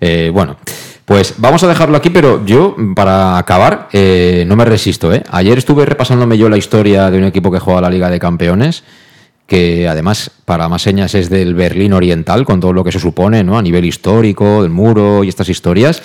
Eh, 0.00 0.30
bueno, 0.32 0.56
pues 1.04 1.34
vamos 1.38 1.62
a 1.64 1.68
dejarlo 1.68 1.96
aquí, 1.96 2.10
pero 2.10 2.44
yo, 2.46 2.76
para 2.94 3.38
acabar, 3.38 3.88
eh, 3.92 4.44
no 4.46 4.56
me 4.56 4.64
resisto, 4.64 5.12
¿eh? 5.12 5.22
Ayer 5.30 5.58
estuve 5.58 5.84
repasándome 5.84 6.38
yo 6.38 6.48
la 6.48 6.56
historia 6.56 7.10
de 7.10 7.18
un 7.18 7.24
equipo 7.24 7.50
que 7.50 7.58
juega 7.58 7.80
la 7.80 7.90
Liga 7.90 8.08
de 8.08 8.20
Campeones, 8.20 8.84
que 9.46 9.88
además, 9.88 10.30
para 10.44 10.68
más 10.68 10.82
señas, 10.82 11.14
es 11.14 11.28
del 11.28 11.54
Berlín 11.54 11.92
Oriental, 11.92 12.44
con 12.44 12.60
todo 12.60 12.72
lo 12.72 12.84
que 12.84 12.92
se 12.92 13.00
supone, 13.00 13.42
¿no? 13.42 13.58
A 13.58 13.62
nivel 13.62 13.84
histórico, 13.84 14.62
del 14.62 14.70
muro 14.70 15.24
y 15.24 15.28
estas 15.28 15.48
historias. 15.48 16.02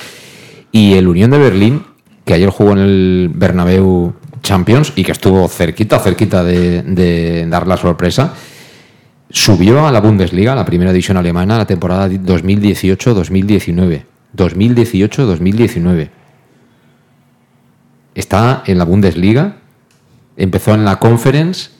Y 0.72 0.94
el 0.94 1.08
Unión 1.08 1.32
de 1.32 1.38
Berlín, 1.38 1.84
que 2.26 2.34
ayer 2.34 2.50
jugó 2.50 2.74
en 2.74 2.80
el 2.80 3.32
Bernabéu 3.34 4.14
Champions 4.42 4.94
y 4.96 5.04
que 5.04 5.12
estuvo 5.12 5.48
cerquita, 5.48 6.00
cerquita 6.00 6.44
de, 6.44 6.84
de 6.84 7.46
dar 7.48 7.68
la 7.68 7.78
sorpresa, 7.78 8.34
subió 9.30 9.88
a 9.88 9.92
la 9.92 10.02
Bundesliga, 10.02 10.56
la 10.56 10.66
primera 10.66 10.92
división 10.92 11.18
alemana, 11.18 11.58
la 11.58 11.66
temporada 11.66 12.10
2018-2019. 12.10 14.04
2018-2019. 14.36 16.10
Está 18.16 18.64
en 18.66 18.78
la 18.78 18.86
Bundesliga, 18.86 19.58
empezó 20.38 20.74
en 20.74 20.86
la 20.86 20.98
Conference, 20.98 21.72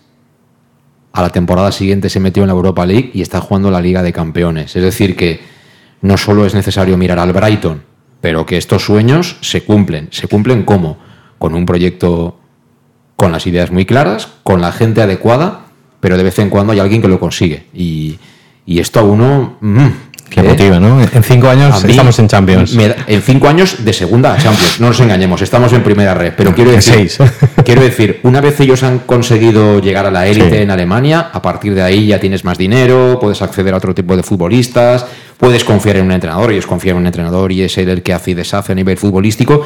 a 1.14 1.22
la 1.22 1.30
temporada 1.30 1.72
siguiente 1.72 2.10
se 2.10 2.20
metió 2.20 2.44
en 2.44 2.48
la 2.48 2.54
Europa 2.54 2.86
League 2.86 3.10
y 3.14 3.22
está 3.22 3.42
jugando 3.42 3.72
la 3.72 3.82
Liga 3.82 4.04
de 4.04 4.14
Campeones. 4.14 4.76
Es 4.76 4.84
decir, 4.84 5.16
que 5.16 5.40
no 6.02 6.16
solo 6.16 6.46
es 6.46 6.54
necesario 6.54 6.96
mirar 6.96 7.18
al 7.18 7.34
Brighton, 7.34 7.82
pero 8.22 8.46
que 8.46 8.58
estos 8.58 8.84
sueños 8.86 9.38
se 9.42 9.64
cumplen. 9.64 10.10
¿Se 10.12 10.28
cumplen 10.28 10.64
cómo? 10.64 10.98
Con 11.38 11.54
un 11.56 11.66
proyecto 11.66 12.40
con 13.16 13.32
las 13.32 13.48
ideas 13.48 13.72
muy 13.72 13.86
claras, 13.86 14.28
con 14.44 14.62
la 14.62 14.72
gente 14.72 15.02
adecuada, 15.02 15.66
pero 16.00 16.18
de 16.18 16.24
vez 16.24 16.38
en 16.40 16.50
cuando 16.50 16.74
hay 16.74 16.80
alguien 16.80 17.02
que 17.02 17.08
lo 17.08 17.20
consigue. 17.20 17.66
Y, 17.74 18.20
y 18.66 18.80
esto 18.80 19.00
a 19.00 19.04
uno... 19.04 19.58
mm, 19.60 19.88
Que 20.30 20.42
¿eh? 20.42 20.44
motiva, 20.44 20.80
¿no? 20.80 21.02
En 21.02 21.24
cinco 21.24 21.48
años 21.50 21.84
mí 21.84 21.92
estamos 21.92 22.20
en 22.20 22.28
Champions. 22.28 22.74
me 22.76 22.94
en 23.08 23.22
cinco 23.22 23.48
años 23.48 23.84
de 23.86 23.94
segunda 23.94 24.34
a 24.34 24.38
Champions, 24.38 24.80
no 24.82 24.88
nos 24.90 25.00
engañemos, 25.00 25.42
estamos 25.42 25.72
en 25.74 25.82
primera 25.84 26.14
red. 26.14 26.34
Pero 26.38 26.54
quiero 26.54 26.72
decir, 26.72 27.10
seis. 27.10 27.18
quiero 27.66 27.82
decir, 27.82 28.20
una 28.24 28.40
vez 28.42 28.60
ellos 28.60 28.84
han 28.84 29.00
conseguido 29.00 29.80
llegar 29.80 30.06
a 30.06 30.12
la 30.12 30.28
élite 30.28 30.58
Sí. 30.58 30.58
en 30.58 30.70
Alemania, 30.70 31.30
a 31.34 31.42
partir 31.42 31.74
de 31.74 31.82
ahí 31.82 32.08
ya 32.08 32.20
tienes 32.20 32.44
más 32.44 32.58
dinero, 32.58 33.18
puedes 33.22 33.42
acceder 33.42 33.74
a 33.74 33.78
otro 33.78 33.96
tipo 33.96 34.16
de 34.18 34.22
futbolistas, 34.24 35.06
puedes 35.38 35.64
confiar 35.64 35.98
en 35.98 36.06
un 36.06 36.12
entrenador, 36.12 36.52
y 36.54 36.58
es 36.58 36.66
confiar 36.66 36.96
en 36.96 37.02
un 37.02 37.08
entrenador 37.08 37.52
y 37.52 37.62
es 37.62 37.78
él 37.78 37.90
el 37.90 38.04
que 38.04 38.14
hace 38.14 38.32
y 38.32 38.34
deshace 38.34 38.72
a 38.72 38.76
nivel 38.76 38.98
futbolístico. 38.98 39.66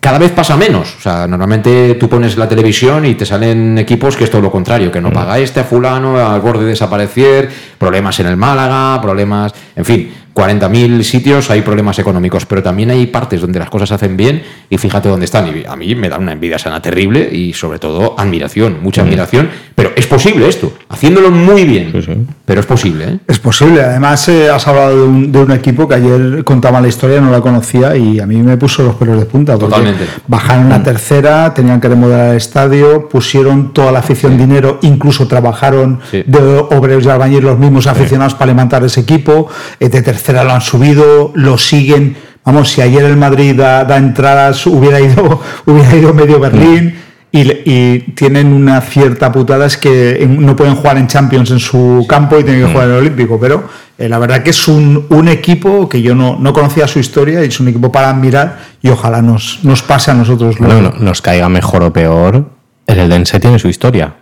Cada 0.00 0.18
vez 0.18 0.32
pasa 0.32 0.56
menos. 0.56 0.96
O 0.98 1.00
sea, 1.00 1.28
normalmente 1.28 1.94
tú 1.94 2.08
pones 2.08 2.36
la 2.36 2.48
televisión 2.48 3.06
y 3.06 3.14
te 3.14 3.24
salen 3.24 3.78
equipos 3.78 4.16
que 4.16 4.24
es 4.24 4.30
todo 4.30 4.42
lo 4.42 4.50
contrario, 4.50 4.90
que 4.90 5.00
no 5.00 5.12
paga 5.12 5.38
este 5.38 5.60
a 5.60 5.64
fulano, 5.64 6.18
al 6.18 6.40
borde 6.40 6.64
de 6.64 6.70
desaparecer, 6.70 7.48
problemas 7.78 8.18
en 8.18 8.26
el 8.26 8.36
Málaga, 8.36 9.00
problemas, 9.00 9.54
en 9.76 9.84
fin, 9.84 10.12
40.000 10.34 11.02
sitios 11.02 11.50
hay 11.50 11.62
problemas 11.62 11.98
económicos, 11.98 12.46
pero 12.46 12.62
también 12.62 12.90
hay 12.90 13.06
partes 13.06 13.40
donde 13.40 13.58
las 13.58 13.68
cosas 13.70 13.88
se 13.90 13.94
hacen 13.96 14.16
bien 14.16 14.42
y 14.70 14.78
fíjate 14.78 15.08
dónde 15.08 15.26
están. 15.26 15.46
Y 15.48 15.64
a 15.68 15.76
mí 15.76 15.94
me 15.94 16.08
da 16.08 16.18
una 16.18 16.32
envidia 16.32 16.58
sana 16.58 16.80
terrible 16.80 17.28
y 17.30 17.52
sobre 17.52 17.78
todo 17.78 18.14
admiración, 18.18 18.78
mucha 18.82 19.02
admiración, 19.02 19.50
pero 19.74 19.92
es 19.96 20.06
posible 20.06 20.48
esto, 20.48 20.72
haciéndolo 20.88 21.30
muy 21.30 21.64
bien, 21.64 22.26
pero 22.44 22.60
es 22.60 22.66
posible. 22.66 23.04
¿eh? 23.04 23.18
Es 23.28 23.38
posible. 23.38 23.82
Además, 23.82 24.26
eh, 24.28 24.48
has 24.50 24.66
hablado 24.66 24.96
de 24.96 25.02
un, 25.02 25.32
de 25.32 25.38
un 25.38 25.50
equipo 25.52 25.86
que 25.88 25.96
ayer 25.96 26.44
contaba 26.44 26.80
la 26.80 26.88
historia, 26.88 27.20
no 27.20 27.30
la 27.30 27.40
conocía 27.40 27.96
y 27.96 28.18
a 28.20 28.26
mí 28.26 28.36
me 28.36 28.56
puso 28.56 28.82
los 28.82 28.94
pelos 28.94 29.18
de 29.18 29.26
punta. 29.26 29.58
Totalmente. 29.58 30.06
Bajaron 30.26 30.72
a 30.72 30.82
tercera, 30.82 31.52
tenían 31.54 31.80
que 31.80 31.88
remodelar 31.88 32.30
el 32.30 32.36
estadio, 32.36 33.08
pusieron 33.08 33.72
toda 33.72 33.92
la 33.92 33.98
afición 33.98 34.38
dinero, 34.38 34.78
incluso 34.82 35.26
trabajaron 35.28 36.00
Sí. 36.10 36.22
de 36.26 36.38
obreros 36.38 37.04
y 37.04 37.08
albañiles 37.08 37.44
los 37.44 37.58
mismos 37.58 37.86
aficionados 37.86 38.34
para 38.34 38.52
levantar 38.52 38.82
ese 38.84 39.00
equipo. 39.00 39.48
Eh, 39.80 39.88
de 39.88 40.02
tercera 40.22 40.44
lo 40.44 40.52
han 40.52 40.60
subido, 40.60 41.32
lo 41.34 41.58
siguen. 41.58 42.16
Vamos, 42.44 42.70
si 42.70 42.80
ayer 42.80 43.04
el 43.04 43.16
Madrid 43.16 43.56
da, 43.56 43.84
da 43.84 43.96
entradas, 43.96 44.66
hubiera 44.66 45.00
ido, 45.00 45.40
hubiera 45.66 45.96
ido 45.96 46.14
medio 46.14 46.38
Berlín. 46.38 46.94
Y, 47.34 47.98
tienen 48.14 48.52
una 48.52 48.82
cierta 48.82 49.32
putada, 49.32 49.64
es 49.64 49.78
que 49.78 50.26
no 50.28 50.54
pueden 50.54 50.74
jugar 50.74 50.98
en 50.98 51.06
Champions 51.06 51.50
en 51.50 51.60
su 51.60 52.04
campo 52.06 52.38
y 52.38 52.44
tienen 52.44 52.66
que 52.66 52.70
jugar 52.72 52.88
en 52.88 52.92
el 52.92 52.98
Olímpico. 52.98 53.40
Pero 53.40 53.64
eh, 53.96 54.06
la 54.08 54.18
verdad 54.18 54.42
que 54.42 54.50
es 54.50 54.68
un, 54.68 55.06
un 55.08 55.28
equipo 55.28 55.88
que 55.88 56.02
yo 56.02 56.14
no, 56.14 56.36
no 56.38 56.52
conocía 56.52 56.86
su 56.86 56.98
historia 56.98 57.42
y 57.42 57.48
es 57.48 57.58
un 57.58 57.68
equipo 57.68 57.90
para 57.90 58.10
admirar 58.10 58.58
y 58.82 58.90
ojalá 58.90 59.22
nos, 59.22 59.60
nos 59.62 59.82
pase 59.82 60.10
a 60.10 60.14
nosotros. 60.14 60.60
Luego. 60.60 60.82
no- 60.82 60.90
nos 60.98 61.22
caiga 61.22 61.48
mejor 61.48 61.82
o 61.84 61.92
peor, 61.92 62.50
el 62.86 62.98
Eldense 62.98 63.40
tiene 63.40 63.58
su 63.58 63.68
historia. 63.68 64.12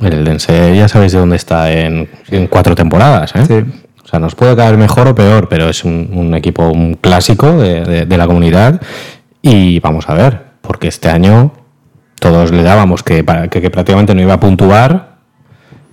El 0.00 0.14
Eldense 0.14 0.74
ya 0.74 0.88
sabéis 0.88 1.12
de 1.12 1.18
dónde 1.18 1.36
está 1.36 1.70
en, 1.70 2.08
en 2.30 2.46
cuatro 2.46 2.74
temporadas. 2.74 3.32
¿eh? 3.36 3.44
Sí. 3.46 3.84
O 4.04 4.06
sea, 4.08 4.18
nos 4.20 4.34
puede 4.34 4.54
caer 4.54 4.76
mejor 4.76 5.08
o 5.08 5.14
peor, 5.14 5.48
pero 5.48 5.68
es 5.68 5.82
un, 5.84 6.10
un 6.12 6.34
equipo 6.34 6.68
un 6.68 6.94
clásico 6.94 7.52
de, 7.56 7.82
de- 7.84 8.06
de 8.06 8.16
la 8.18 8.26
comunidad. 8.26 8.80
Y 9.40 9.80
vamos 9.80 10.08
a 10.08 10.14
ver, 10.14 10.42
porque 10.60 10.88
este 10.88 11.08
año 11.08 11.52
todos 12.20 12.50
le 12.52 12.62
dábamos 12.62 13.02
que, 13.02 13.24
que- 13.50 13.60
que 13.62 13.70
prácticamente 13.70 14.14
no 14.14 14.20
iba 14.22 14.34
a 14.34 14.40
puntuar. 14.40 15.14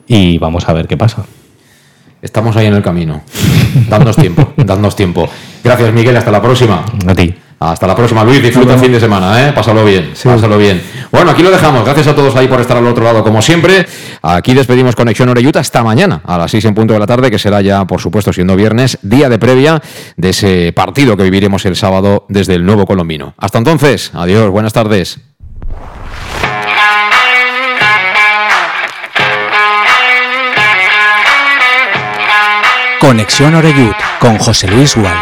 Y 0.07 0.37
vamos 0.39 0.67
a 0.67 0.73
ver 0.73 0.87
qué 0.87 0.97
pasa. 0.97 1.23
Estamos 2.21 2.55
ahí 2.57 2.65
en 2.67 2.73
el 2.75 2.83
camino. 2.83 3.21
Dadnos 3.89 4.15
tiempo, 4.17 4.53
dadnos 4.57 4.95
tiempo. 4.95 5.27
Gracias, 5.63 5.93
Miguel. 5.93 6.15
Hasta 6.17 6.31
la 6.31 6.41
próxima. 6.41 6.83
A 7.07 7.15
ti. 7.15 7.33
Hasta 7.61 7.85
la 7.85 7.95
próxima, 7.95 8.23
Luis. 8.23 8.41
Disfruta 8.41 8.73
el 8.73 8.79
fin 8.79 8.91
de 8.91 8.99
semana, 8.99 9.47
¿eh? 9.47 9.53
Pásalo 9.53 9.85
bien, 9.85 10.13
pásalo 10.23 10.57
bien. 10.57 10.81
Bueno, 11.11 11.29
aquí 11.29 11.43
lo 11.43 11.51
dejamos. 11.51 11.85
Gracias 11.85 12.07
a 12.07 12.15
todos 12.15 12.35
ahí 12.35 12.47
por 12.47 12.59
estar 12.59 12.75
al 12.75 12.87
otro 12.87 13.03
lado, 13.03 13.23
como 13.23 13.39
siempre. 13.39 13.85
Aquí 14.23 14.55
despedimos 14.55 14.95
Conexión 14.95 15.29
Oreyuta 15.29 15.59
hasta 15.59 15.83
mañana, 15.83 16.23
a 16.25 16.39
las 16.39 16.49
6 16.49 16.65
en 16.65 16.73
punto 16.73 16.95
de 16.95 16.99
la 16.99 17.05
tarde, 17.05 17.29
que 17.29 17.37
será 17.37 17.61
ya, 17.61 17.85
por 17.85 18.01
supuesto, 18.01 18.33
siendo 18.33 18.55
viernes, 18.55 18.97
día 19.03 19.29
de 19.29 19.37
previa 19.37 19.79
de 20.17 20.29
ese 20.29 20.73
partido 20.73 21.15
que 21.15 21.21
viviremos 21.21 21.63
el 21.65 21.75
sábado 21.75 22.25
desde 22.29 22.55
el 22.55 22.65
nuevo 22.65 22.87
Colombino. 22.87 23.35
Hasta 23.37 23.59
entonces, 23.59 24.09
adiós, 24.15 24.49
buenas 24.49 24.73
tardes. 24.73 25.19
Conexión 32.99 33.53
Oreyud 33.53 33.93
con 34.19 34.39
José 34.39 34.67
Luis 34.67 34.95
Gual. 34.95 35.17